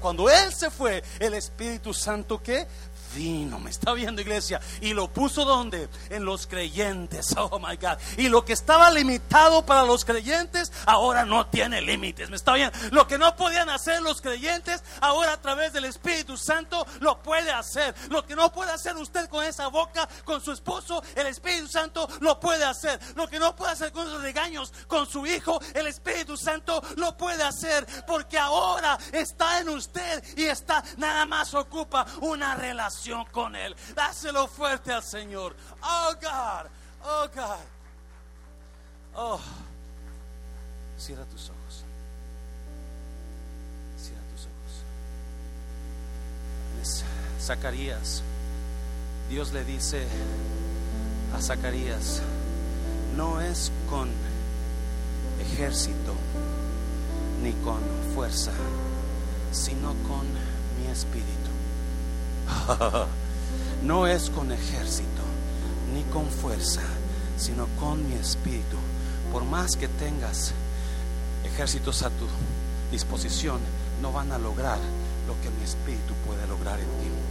cuando 0.00 0.28
Él 0.28 0.52
se 0.52 0.70
fue, 0.70 1.02
el 1.20 1.34
Espíritu 1.34 1.94
Santo 1.94 2.42
que 2.42 2.66
vino, 3.14 3.58
me 3.58 3.70
está 3.70 3.92
viendo 3.92 4.20
iglesia, 4.20 4.60
y 4.80 4.94
lo 4.94 5.08
puso 5.12 5.44
donde? 5.44 5.88
En 6.10 6.24
los 6.24 6.46
creyentes, 6.46 7.34
oh 7.36 7.58
my 7.58 7.76
God. 7.76 7.98
Y 8.16 8.28
lo 8.28 8.44
que 8.44 8.52
estaba 8.52 8.90
limitado 8.90 9.64
para 9.64 9.82
los 9.82 10.04
creyentes, 10.04 10.72
ahora 10.86 11.24
no 11.24 11.46
tiene 11.46 11.80
límites, 11.82 12.30
me 12.30 12.36
está 12.36 12.54
viendo. 12.54 12.76
Lo 12.90 13.06
que 13.06 13.18
no 13.18 13.34
podían 13.36 13.68
hacer 13.70 14.00
los 14.02 14.20
creyentes, 14.20 14.82
ahora 15.00 15.34
a 15.34 15.40
través 15.40 15.72
del 15.72 15.84
Espíritu 15.84 16.36
Santo 16.36 16.86
lo 17.00 17.22
puede 17.22 17.52
hacer. 17.52 17.94
Lo 18.08 18.24
que 18.24 18.36
no 18.36 18.52
puede 18.52 18.72
hacer 18.72 18.96
usted 18.96 19.28
con 19.28 19.44
esa 19.44 19.68
boca, 19.68 20.08
con 20.24 20.40
su 20.40 20.52
esposo, 20.52 21.02
el 21.14 21.26
Espíritu 21.26 21.68
Santo 21.68 22.08
lo 22.20 22.38
puede 22.40 22.64
hacer. 22.64 23.00
Lo 23.14 23.28
que 23.28 23.38
no 23.38 23.54
puede 23.56 23.72
hacer 23.72 23.92
con 23.92 24.06
sus 24.06 24.22
regaños, 24.22 24.72
con 24.86 25.06
su 25.06 25.26
hijo, 25.26 25.60
el 25.74 25.86
Espíritu 25.86 26.36
Santo 26.36 26.82
lo 26.96 27.16
puede 27.16 27.42
hacer. 27.42 27.86
Porque 28.06 28.38
ahora 28.38 28.98
está 29.12 29.60
en 29.60 29.68
usted 29.68 30.22
y 30.36 30.44
está, 30.44 30.82
nada 30.96 31.26
más 31.26 31.54
ocupa 31.54 32.06
una 32.20 32.54
relación 32.54 33.01
con 33.32 33.56
Él. 33.56 33.74
Dáselo 33.94 34.46
fuerte 34.46 34.92
al 34.92 35.02
Señor. 35.02 35.56
Oh 35.82 36.14
God, 36.20 36.70
oh 37.04 37.28
God. 37.34 37.64
Oh, 39.14 39.40
cierra 40.96 41.24
tus 41.24 41.50
ojos. 41.50 41.84
Cierra 43.98 44.22
tus 44.32 44.46
ojos. 44.46 44.84
Zacarías, 47.40 48.22
Dios 49.28 49.52
le 49.52 49.64
dice 49.64 50.06
a 51.36 51.42
Zacarías, 51.42 52.22
no 53.16 53.40
es 53.40 53.72
con 53.90 54.08
ejército 55.40 56.14
ni 57.42 57.52
con 57.64 57.80
fuerza, 58.14 58.52
sino 59.50 59.88
con 60.08 60.26
mi 60.78 60.86
espíritu. 60.90 61.41
no 63.82 64.06
es 64.06 64.30
con 64.30 64.52
ejército 64.52 65.22
ni 65.94 66.02
con 66.04 66.26
fuerza, 66.28 66.82
sino 67.36 67.66
con 67.78 68.08
mi 68.08 68.14
espíritu. 68.14 68.76
Por 69.32 69.44
más 69.44 69.76
que 69.76 69.88
tengas 69.88 70.52
ejércitos 71.44 72.02
a 72.02 72.10
tu 72.10 72.26
disposición, 72.90 73.60
no 74.00 74.12
van 74.12 74.32
a 74.32 74.38
lograr 74.38 74.78
lo 75.26 75.40
que 75.40 75.50
mi 75.50 75.64
espíritu 75.64 76.14
puede 76.26 76.46
lograr 76.46 76.78
en 76.78 76.86
ti 76.86 77.21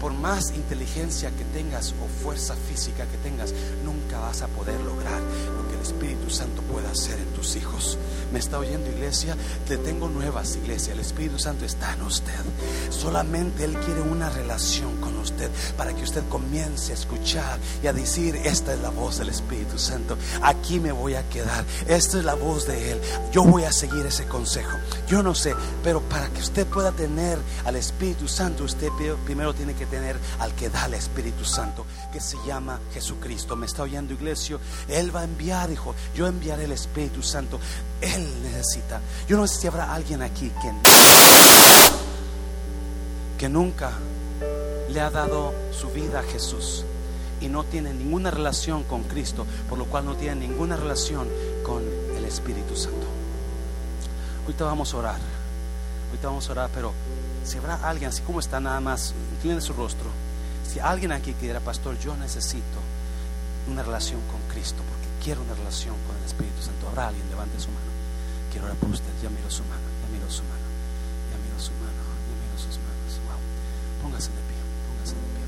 por 0.00 0.12
más 0.12 0.50
inteligencia 0.50 1.30
que 1.30 1.44
tengas 1.44 1.94
o 2.02 2.22
fuerza 2.22 2.54
física 2.54 3.06
que 3.06 3.16
tengas, 3.18 3.52
nunca 3.84 4.18
vas 4.20 4.42
a 4.42 4.48
poder 4.48 4.80
lograr 4.80 5.20
lo 5.20 5.68
que 5.68 5.74
el 5.74 5.82
Espíritu 5.82 6.30
Santo 6.30 6.62
puede 6.62 6.86
hacer 6.88 7.18
en 7.18 7.32
tus 7.34 7.56
hijos. 7.56 7.98
¿Me 8.32 8.38
está 8.38 8.58
oyendo 8.58 8.90
iglesia? 8.90 9.36
Le 9.68 9.78
tengo 9.78 10.08
nuevas 10.08 10.56
iglesia. 10.56 10.92
El 10.92 11.00
Espíritu 11.00 11.38
Santo 11.38 11.64
está 11.64 11.94
en 11.94 12.02
usted. 12.02 12.32
Solamente 12.90 13.64
Él 13.64 13.76
quiere 13.84 14.00
una 14.00 14.30
relación 14.30 14.96
con 14.96 15.16
usted 15.18 15.50
para 15.76 15.94
que 15.94 16.02
usted 16.02 16.22
comience 16.28 16.92
a 16.92 16.94
escuchar 16.94 17.58
y 17.82 17.86
a 17.86 17.92
decir, 17.92 18.36
esta 18.44 18.74
es 18.74 18.80
la 18.80 18.90
voz 18.90 19.18
del 19.18 19.28
Espíritu 19.28 19.78
Santo. 19.78 20.16
Aquí 20.42 20.80
me 20.80 20.92
voy 20.92 21.14
a 21.14 21.28
quedar. 21.28 21.64
Esta 21.86 22.18
es 22.18 22.24
la 22.24 22.34
voz 22.34 22.66
de 22.66 22.92
Él. 22.92 23.00
Yo 23.32 23.44
voy 23.44 23.64
a 23.64 23.72
seguir 23.72 24.04
ese 24.06 24.26
consejo. 24.26 24.76
Yo 25.06 25.22
no 25.22 25.36
sé, 25.36 25.54
pero 25.84 26.00
para 26.00 26.28
que 26.28 26.40
usted 26.40 26.66
pueda 26.66 26.90
tener 26.90 27.38
al 27.64 27.76
Espíritu 27.76 28.26
Santo, 28.26 28.64
usted 28.64 28.88
primero 29.24 29.54
tiene 29.54 29.74
que 29.74 29.86
tener 29.86 30.18
al 30.40 30.52
que 30.54 30.68
da 30.68 30.86
el 30.86 30.94
Espíritu 30.94 31.44
Santo, 31.44 31.86
que 32.12 32.20
se 32.20 32.36
llama 32.44 32.80
Jesucristo. 32.92 33.54
¿Me 33.54 33.66
está 33.66 33.84
oyendo, 33.84 34.14
iglesia? 34.14 34.58
Él 34.88 35.14
va 35.14 35.20
a 35.20 35.24
enviar, 35.24 35.70
hijo. 35.70 35.94
Yo 36.16 36.26
enviaré 36.26 36.64
el 36.64 36.72
Espíritu 36.72 37.22
Santo. 37.22 37.60
Él 38.00 38.26
necesita. 38.42 39.00
Yo 39.28 39.36
no 39.36 39.46
sé 39.46 39.60
si 39.60 39.66
habrá 39.68 39.94
alguien 39.94 40.22
aquí 40.22 40.50
que, 40.60 40.72
que 43.38 43.48
nunca 43.48 43.92
le 44.90 45.00
ha 45.00 45.10
dado 45.10 45.54
su 45.70 45.88
vida 45.90 46.18
a 46.18 46.22
Jesús 46.24 46.84
y 47.40 47.48
no 47.48 47.62
tiene 47.62 47.94
ninguna 47.94 48.32
relación 48.32 48.82
con 48.82 49.04
Cristo, 49.04 49.46
por 49.68 49.78
lo 49.78 49.84
cual 49.84 50.04
no 50.04 50.16
tiene 50.16 50.48
ninguna 50.48 50.74
relación 50.76 51.28
con 51.64 51.84
el 52.16 52.24
Espíritu 52.24 52.74
Santo. 52.74 53.15
Ahorita 54.46 54.64
vamos 54.64 54.94
a 54.94 54.96
orar. 54.98 55.18
Ahorita 56.06 56.28
vamos 56.28 56.48
a 56.48 56.52
orar, 56.52 56.70
pero 56.72 56.94
si 57.44 57.58
habrá 57.58 57.74
alguien, 57.82 58.10
así 58.10 58.22
como 58.22 58.38
está 58.38 58.60
nada 58.60 58.78
más, 58.78 59.12
incline 59.34 59.60
su 59.60 59.72
rostro. 59.72 60.06
Si 60.62 60.78
alguien 60.78 61.10
aquí 61.10 61.34
quiera, 61.34 61.58
pastor, 61.58 61.98
yo 61.98 62.16
necesito 62.16 62.78
una 63.68 63.82
relación 63.82 64.20
con 64.30 64.40
Cristo, 64.52 64.82
porque 64.88 65.24
quiero 65.24 65.42
una 65.42 65.54
relación 65.54 65.96
con 66.06 66.16
el 66.16 66.22
Espíritu 66.22 66.62
Santo. 66.62 66.86
Habrá 66.88 67.08
alguien, 67.08 67.28
levante 67.28 67.58
su 67.58 67.70
mano. 67.70 67.90
Quiero 68.52 68.66
orar 68.66 68.78
por 68.78 68.90
usted. 68.90 69.10
Ya 69.20 69.30
miro 69.30 69.50
su 69.50 69.64
mano, 69.64 69.82
ya 69.82 70.08
miro 70.14 70.30
su 70.30 70.42
mano, 70.46 70.66
ya 71.26 71.36
miro 71.42 71.58
su 71.58 71.72
mano, 71.82 72.02
ya 72.06 72.34
miro 72.38 72.56
sus 72.56 72.78
manos. 72.78 73.18
Wow. 73.26 73.42
Póngase 74.02 74.30
de 74.30 74.42
pie, 74.46 74.62
póngase 74.86 75.14
de 75.18 75.26
pie. 75.34 75.44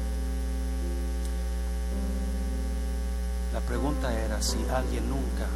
La 3.54 3.60
pregunta 3.60 4.12
era 4.12 4.42
si 4.42 4.58
alguien 4.74 5.08
nunca 5.08 5.46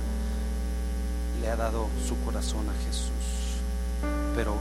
le 1.40 1.50
ha 1.50 1.56
dado 1.56 1.88
su 2.06 2.16
corazón 2.24 2.68
a 2.70 2.74
Jesús. 2.86 3.21
Pero 4.34 4.56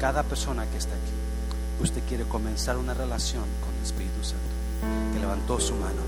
cada 0.00 0.22
persona 0.22 0.66
que 0.66 0.78
está 0.78 0.94
aquí, 0.94 1.82
usted 1.82 2.02
quiere 2.08 2.24
comenzar 2.24 2.76
una 2.76 2.94
relación 2.94 3.44
con 3.60 3.74
el 3.74 3.82
Espíritu 3.82 4.22
Santo, 4.22 5.12
que 5.12 5.20
levantó 5.20 5.58
su 5.60 5.74
mano. 5.74 6.02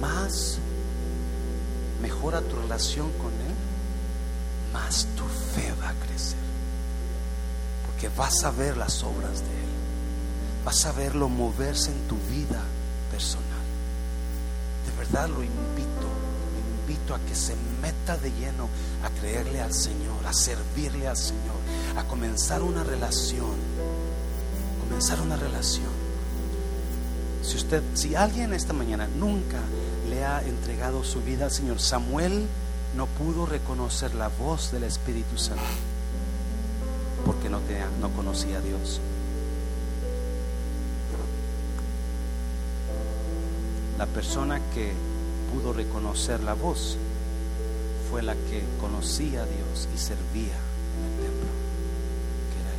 Más 0.00 0.58
mejora 2.00 2.40
tu 2.40 2.56
relación 2.56 3.10
con 3.12 3.32
Él, 3.32 3.54
más 4.72 5.06
tu 5.16 5.24
fe 5.24 5.72
va 5.82 5.90
a 5.90 5.94
crecer. 5.94 6.38
Porque 7.86 8.08
vas 8.16 8.44
a 8.44 8.50
ver 8.50 8.76
las 8.76 9.02
obras 9.02 9.40
de 9.40 9.46
Él, 9.46 9.70
vas 10.64 10.86
a 10.86 10.92
verlo 10.92 11.28
moverse 11.28 11.90
en 11.90 12.08
tu 12.08 12.16
vida 12.30 12.62
personal. 13.10 13.46
De 14.86 14.96
verdad 14.96 15.28
lo 15.28 15.42
invito 15.42 15.89
invito 16.90 17.14
a 17.14 17.20
que 17.20 17.36
se 17.36 17.54
meta 17.80 18.16
de 18.16 18.32
lleno 18.32 18.68
a 19.04 19.20
creerle 19.20 19.60
al 19.60 19.72
Señor, 19.72 20.26
a 20.26 20.32
servirle 20.32 21.06
al 21.06 21.16
Señor, 21.16 21.54
a 21.96 22.02
comenzar 22.04 22.62
una 22.62 22.82
relación, 22.82 23.54
comenzar 24.80 25.20
una 25.20 25.36
relación. 25.36 25.90
Si 27.42 27.56
usted, 27.56 27.82
si 27.94 28.16
alguien 28.16 28.52
esta 28.52 28.72
mañana 28.72 29.06
nunca 29.06 29.60
le 30.08 30.24
ha 30.24 30.42
entregado 30.42 31.04
su 31.04 31.22
vida 31.22 31.44
al 31.44 31.52
Señor, 31.52 31.80
Samuel 31.80 32.46
no 32.96 33.06
pudo 33.06 33.46
reconocer 33.46 34.14
la 34.16 34.28
voz 34.28 34.72
del 34.72 34.82
Espíritu 34.82 35.38
Santo 35.38 35.62
porque 37.24 37.48
no, 37.48 37.60
no 38.00 38.10
conocía 38.16 38.58
a 38.58 38.60
Dios. 38.62 39.00
La 43.96 44.06
persona 44.06 44.60
que 44.74 44.92
pudo 45.52 45.72
reconocer 45.72 46.40
la 46.42 46.54
voz 46.54 46.96
fue 48.10 48.22
la 48.22 48.34
que 48.34 48.64
conocía 48.80 49.42
a 49.42 49.46
Dios 49.46 49.88
y 49.94 49.98
servía 49.98 50.56
en 50.96 51.04
el 51.04 51.12
templo, 51.20 51.48
que 52.50 52.58
era. 52.60 52.72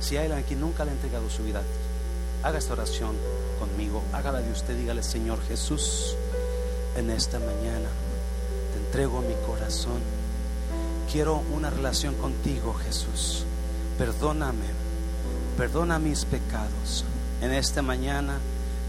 Si 0.00 0.16
hay 0.18 0.26
alguien 0.26 0.44
que 0.44 0.56
nunca 0.56 0.84
le 0.84 0.90
ha 0.90 0.94
entregado 0.94 1.30
su 1.30 1.42
vida, 1.42 1.62
haga 2.42 2.58
esta 2.58 2.74
oración 2.74 3.16
conmigo, 3.58 4.02
hágala 4.12 4.40
de 4.40 4.52
usted, 4.52 4.76
dígale, 4.76 5.02
Señor 5.02 5.40
Jesús, 5.48 6.16
en 6.96 7.10
esta 7.10 7.38
mañana 7.38 7.88
te 8.72 8.78
entrego 8.78 9.22
mi 9.22 9.34
corazón. 9.46 10.02
Quiero 11.10 11.42
una 11.54 11.70
relación 11.70 12.14
contigo, 12.16 12.74
Jesús. 12.74 13.44
Perdóname, 13.96 14.66
perdona 15.56 15.98
mis 15.98 16.26
pecados 16.26 17.06
en 17.42 17.52
esta 17.52 17.82
mañana 17.82 18.38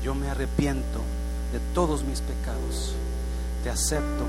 yo 0.04 0.14
me 0.14 0.30
arrepiento 0.30 1.00
de 1.52 1.60
todos 1.74 2.04
mis 2.04 2.22
pecados. 2.22 2.94
Te 3.64 3.72
acepto 3.72 4.26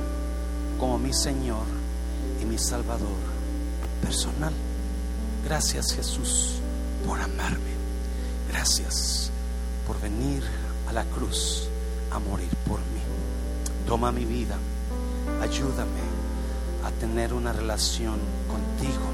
como 0.80 0.98
mi 0.98 1.12
Señor 1.12 1.66
y 2.40 2.46
mi 2.46 2.56
Salvador 2.56 3.18
personal. 4.02 4.52
Gracias 5.44 5.92
Jesús 5.92 6.54
por 7.06 7.20
amarme. 7.20 7.74
Gracias 8.50 9.30
por 9.86 10.00
venir 10.00 10.42
a 10.88 10.92
la 10.94 11.04
cruz 11.04 11.68
a 12.10 12.18
morir 12.18 12.50
por 12.66 12.78
mí. 12.78 13.02
Toma 13.86 14.10
mi 14.10 14.24
vida. 14.24 14.56
Ayúdame 15.42 16.00
a 16.82 16.90
tener 16.98 17.34
una 17.34 17.52
relación 17.52 18.18
contigo. 18.48 19.04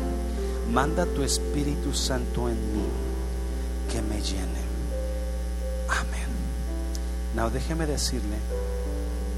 Manda 0.70 1.04
tu 1.04 1.24
Espíritu 1.24 1.94
Santo 1.94 2.48
en 2.48 2.54
mí 2.72 2.84
que 3.90 4.02
me 4.02 4.20
llene. 4.22 4.69
Now 7.34 7.48
déjeme 7.48 7.86
decirle 7.86 8.36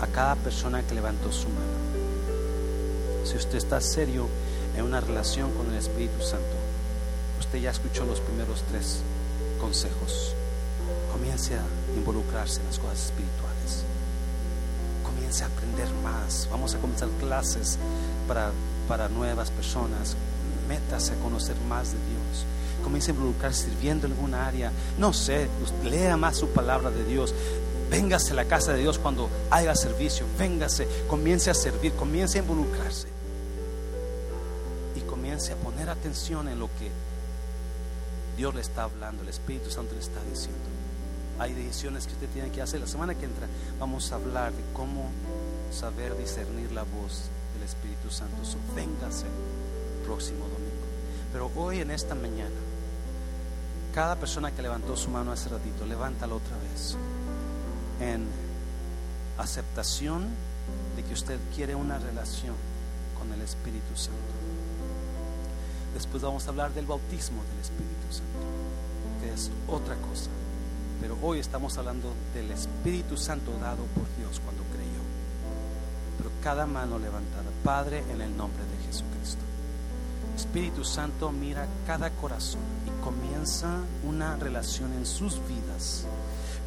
a 0.00 0.06
cada 0.06 0.34
persona 0.36 0.82
que 0.82 0.94
levantó 0.94 1.30
su 1.30 1.48
mano, 1.48 1.82
si 3.24 3.36
usted 3.36 3.58
está 3.58 3.80
serio 3.80 4.28
en 4.76 4.84
una 4.84 5.00
relación 5.00 5.50
con 5.52 5.70
el 5.70 5.76
Espíritu 5.76 6.22
Santo, 6.22 6.56
usted 7.38 7.60
ya 7.60 7.70
escuchó 7.70 8.04
los 8.04 8.20
primeros 8.20 8.62
tres 8.70 9.00
consejos. 9.60 10.34
Comience 11.12 11.54
a 11.54 11.62
involucrarse 11.96 12.60
en 12.60 12.66
las 12.66 12.78
cosas 12.78 13.06
espirituales. 13.06 13.84
Comience 15.04 15.44
a 15.44 15.46
aprender 15.46 15.88
más. 16.02 16.48
Vamos 16.50 16.74
a 16.74 16.78
comenzar 16.78 17.08
clases 17.20 17.78
para, 18.26 18.50
para 18.88 19.08
nuevas 19.08 19.50
personas. 19.50 20.16
Métase 20.66 21.12
a 21.12 21.16
conocer 21.16 21.56
más 21.68 21.92
de 21.92 21.98
Dios. 21.98 22.46
Comience 22.82 23.10
a 23.10 23.14
involucrar 23.14 23.52
sirviendo 23.52 24.06
en 24.06 24.14
alguna 24.14 24.46
área. 24.46 24.72
No 24.98 25.12
sé, 25.12 25.48
lea 25.84 26.16
más 26.16 26.36
su 26.38 26.48
palabra 26.48 26.90
de 26.90 27.04
Dios. 27.04 27.34
Véngase 27.92 28.32
a 28.32 28.36
la 28.36 28.46
casa 28.46 28.72
de 28.72 28.80
Dios 28.80 28.98
cuando 28.98 29.28
haya 29.50 29.74
servicio. 29.74 30.24
Véngase, 30.38 30.88
comience 31.08 31.50
a 31.50 31.54
servir, 31.54 31.92
comience 31.92 32.38
a 32.38 32.42
involucrarse. 32.42 33.06
Y 34.96 35.00
comience 35.00 35.52
a 35.52 35.56
poner 35.56 35.90
atención 35.90 36.48
en 36.48 36.58
lo 36.58 36.68
que 36.68 36.90
Dios 38.38 38.54
le 38.54 38.62
está 38.62 38.84
hablando, 38.84 39.22
el 39.22 39.28
Espíritu 39.28 39.70
Santo 39.70 39.92
le 39.92 40.00
está 40.00 40.24
diciendo. 40.24 40.58
Hay 41.38 41.52
decisiones 41.52 42.06
que 42.06 42.14
usted 42.14 42.28
tiene 42.30 42.50
que 42.50 42.62
hacer. 42.62 42.80
La 42.80 42.86
semana 42.86 43.14
que 43.14 43.26
entra 43.26 43.46
vamos 43.78 44.10
a 44.10 44.14
hablar 44.14 44.52
de 44.52 44.62
cómo 44.72 45.10
saber 45.70 46.16
discernir 46.16 46.72
la 46.72 46.84
voz 46.84 47.24
del 47.52 47.62
Espíritu 47.62 48.10
Santo. 48.10 48.36
Véngase 48.74 49.26
el 49.26 50.06
próximo 50.06 50.44
domingo. 50.48 50.86
Pero 51.30 51.50
hoy 51.56 51.80
en 51.80 51.90
esta 51.90 52.14
mañana, 52.14 52.56
cada 53.94 54.16
persona 54.16 54.50
que 54.50 54.62
levantó 54.62 54.96
su 54.96 55.10
mano 55.10 55.30
hace 55.30 55.50
ratito, 55.50 55.84
levántala 55.84 56.36
otra 56.36 56.56
vez. 56.56 56.96
En 58.02 58.26
aceptación 59.38 60.26
de 60.96 61.04
que 61.04 61.14
usted 61.14 61.38
quiere 61.54 61.76
una 61.76 61.98
relación 61.98 62.56
con 63.16 63.32
el 63.32 63.40
Espíritu 63.42 63.94
Santo. 63.94 64.18
Después 65.94 66.20
vamos 66.20 66.46
a 66.46 66.50
hablar 66.50 66.74
del 66.74 66.86
bautismo 66.86 67.42
del 67.44 67.60
Espíritu 67.60 68.10
Santo, 68.10 69.22
que 69.22 69.32
es 69.32 69.50
otra 69.68 69.94
cosa. 69.96 70.30
Pero 71.00 71.16
hoy 71.22 71.38
estamos 71.38 71.78
hablando 71.78 72.12
del 72.34 72.50
Espíritu 72.50 73.16
Santo 73.16 73.52
dado 73.60 73.84
por 73.94 74.04
Dios 74.18 74.40
cuando 74.44 74.64
creyó. 74.64 75.02
Pero 76.18 76.30
cada 76.42 76.66
mano 76.66 76.98
levantada, 76.98 77.50
Padre, 77.62 78.02
en 78.12 78.20
el 78.20 78.36
nombre 78.36 78.64
de 78.64 78.86
Jesucristo. 78.86 79.42
Espíritu 80.36 80.84
Santo 80.84 81.30
mira 81.30 81.68
cada 81.86 82.10
corazón 82.10 82.62
y 82.86 83.04
comienza 83.04 83.78
una 84.04 84.36
relación 84.36 84.92
en 84.94 85.06
sus 85.06 85.40
vidas. 85.46 86.04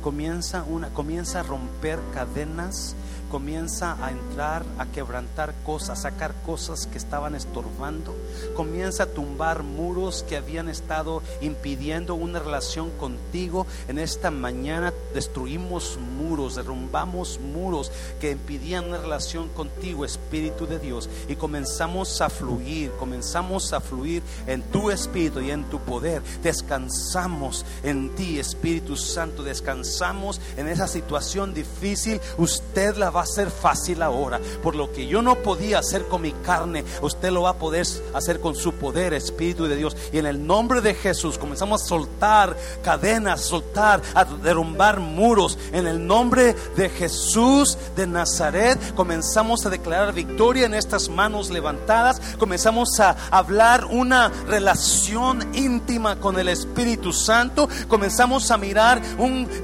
Comienza, 0.06 0.64
una, 0.70 0.90
comienza 0.90 1.40
a 1.40 1.44
romper 1.44 2.00
cadenas 2.14 2.96
comienza 3.36 3.98
a 4.02 4.12
entrar, 4.12 4.64
a 4.78 4.86
quebrantar 4.86 5.54
cosas, 5.66 6.00
a 6.00 6.02
sacar 6.04 6.34
cosas 6.46 6.88
que 6.88 6.98
estaban 6.98 7.36
estorbando, 7.36 8.16
comienza 8.56 9.04
a 9.04 9.08
tumbar 9.08 9.64
muros 9.64 10.24
que 10.24 10.38
habían 10.38 10.70
estado 10.70 11.22
impidiendo 11.42 12.16
una 12.16 12.40
relación 12.40 12.92
contigo. 12.92 13.68
En 13.88 14.00
esta 14.00 14.32
mañana 14.32 14.94
destruimos 15.14 15.98
muros, 15.98 16.15
derrumbamos 16.56 17.40
muros 17.40 17.92
que 18.20 18.32
impidían 18.32 18.86
una 18.86 18.98
relación 18.98 19.50
contigo, 19.50 20.06
Espíritu 20.06 20.66
de 20.66 20.80
Dios, 20.80 21.10
y 21.28 21.36
comenzamos 21.36 22.20
a 22.22 22.30
fluir, 22.30 22.92
comenzamos 22.94 23.74
a 23.74 23.80
fluir 23.80 24.24
en 24.48 24.64
tu 24.64 24.90
Espíritu 24.90 25.42
y 25.42 25.52
en 25.52 25.66
tu 25.66 25.80
poder. 25.80 26.22
Descansamos 26.42 27.66
en 27.84 28.16
ti, 28.16 28.40
Espíritu 28.40 28.96
Santo, 28.96 29.44
descansamos 29.44 30.42
en 30.58 30.68
esa 30.68 30.88
situación 30.88 31.54
difícil. 31.54 32.20
Usted 32.38 32.98
la 32.98 33.12
va 33.12 33.22
a 33.22 33.28
ser 33.28 33.52
fácil 33.52 34.02
ahora. 34.02 34.40
Por 34.64 34.76
lo 34.76 34.92
que 34.92 35.08
yo 35.08 35.22
no 35.22 35.36
podía 35.36 35.80
hacer 35.80 36.08
con 36.08 36.22
mi 36.22 36.32
carne, 36.32 36.84
usted 37.02 37.32
lo 37.32 37.44
va 37.44 37.52
a 37.52 37.58
poder 37.60 37.86
hacer 38.14 38.40
con 38.40 38.56
su 38.56 38.74
poder, 38.74 39.14
Espíritu 39.14 39.66
de 39.66 39.76
Dios. 39.76 39.96
Y 40.12 40.18
en 40.18 40.26
el 40.26 40.46
nombre 40.46 40.82
de 40.82 40.96
Jesús 40.96 41.38
comenzamos 41.38 41.84
a 41.84 41.86
soltar 41.86 42.58
cadenas, 42.84 43.42
soltar, 43.42 44.02
a 44.14 44.26
derrumbar 44.26 45.00
muros. 45.00 45.58
En 45.72 45.88
el 45.88 46.06
nombre 46.06 46.15
de 46.16 46.90
Jesús 46.98 47.78
de 47.98 48.08
Nazaret 48.08 48.80
comenzamos 48.96 49.66
a 49.66 49.70
declarar 49.70 50.14
victoria 50.14 50.66
en 50.66 50.74
estas 50.74 51.10
manos 51.10 51.50
levantadas. 51.50 52.22
Comenzamos 52.40 53.02
a 53.02 53.18
hablar 53.32 53.84
una 53.84 54.30
relación 54.48 55.54
íntima 55.54 56.16
con 56.16 56.40
el 56.40 56.48
Espíritu 56.48 57.12
Santo. 57.12 57.68
Comenzamos 57.90 58.50
a 58.50 58.58
mirar 58.58 59.02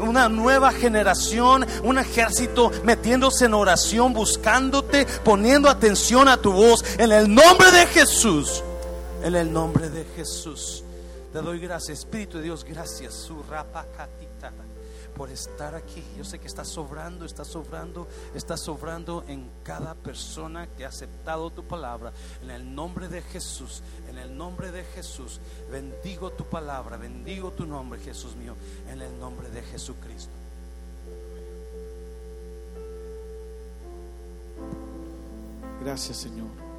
una 0.02 0.28
nueva 0.28 0.74
generación, 0.74 1.66
un 1.84 1.98
ejército 1.98 2.70
metiéndose 2.84 3.46
en 3.46 3.54
oración, 3.54 4.12
buscándote, 4.12 5.08
poniendo 5.24 5.70
atención 5.70 6.28
a 6.28 6.36
tu 6.36 6.52
voz. 6.52 6.84
En 6.98 7.14
el 7.14 7.34
nombre 7.34 7.72
de 7.72 7.86
Jesús. 7.86 8.62
En 9.24 9.36
el 9.36 9.54
nombre 9.54 9.90
de 9.90 10.04
Jesús. 10.18 10.84
Te 11.32 11.42
doy 11.42 11.60
gracias, 11.60 12.00
Espíritu 12.00 12.40
de 12.40 12.44
Dios, 12.44 12.66
gracias. 12.66 13.14
Su 13.14 13.42
por 15.16 15.30
estar 15.30 15.76
aquí. 15.76 16.04
Yo 16.18 16.24
sé 16.24 16.40
que 16.40 16.48
está 16.48 16.66
sobrando, 16.66 17.26
está 17.26 17.46
sobrando, 17.46 18.08
está 18.34 18.58
sobrando 18.58 19.24
en 19.28 19.50
cada 19.64 19.94
persona 19.96 20.68
que 20.68 20.86
ha 20.86 20.90
aceptado 20.90 21.50
tu 21.50 21.64
palabra. 21.64 22.12
En 22.42 22.52
el 22.52 22.74
nombre 22.74 23.08
de 23.08 23.22
Jesús, 23.22 23.82
en 24.10 24.18
el 24.18 24.36
nombre 24.36 24.72
de 24.72 24.84
Jesús, 24.84 25.40
bendigo 25.72 26.32
tu 26.32 26.46
palabra, 26.46 26.98
bendigo 26.98 27.52
tu 27.52 27.66
nombre, 27.66 28.00
Jesús 28.00 28.36
mío, 28.36 28.56
en 28.90 29.02
el 29.02 29.20
nombre 29.20 29.50
de 29.50 29.62
Jesucristo. 29.62 30.32
Gracias, 35.84 36.18
Señor. 36.18 36.71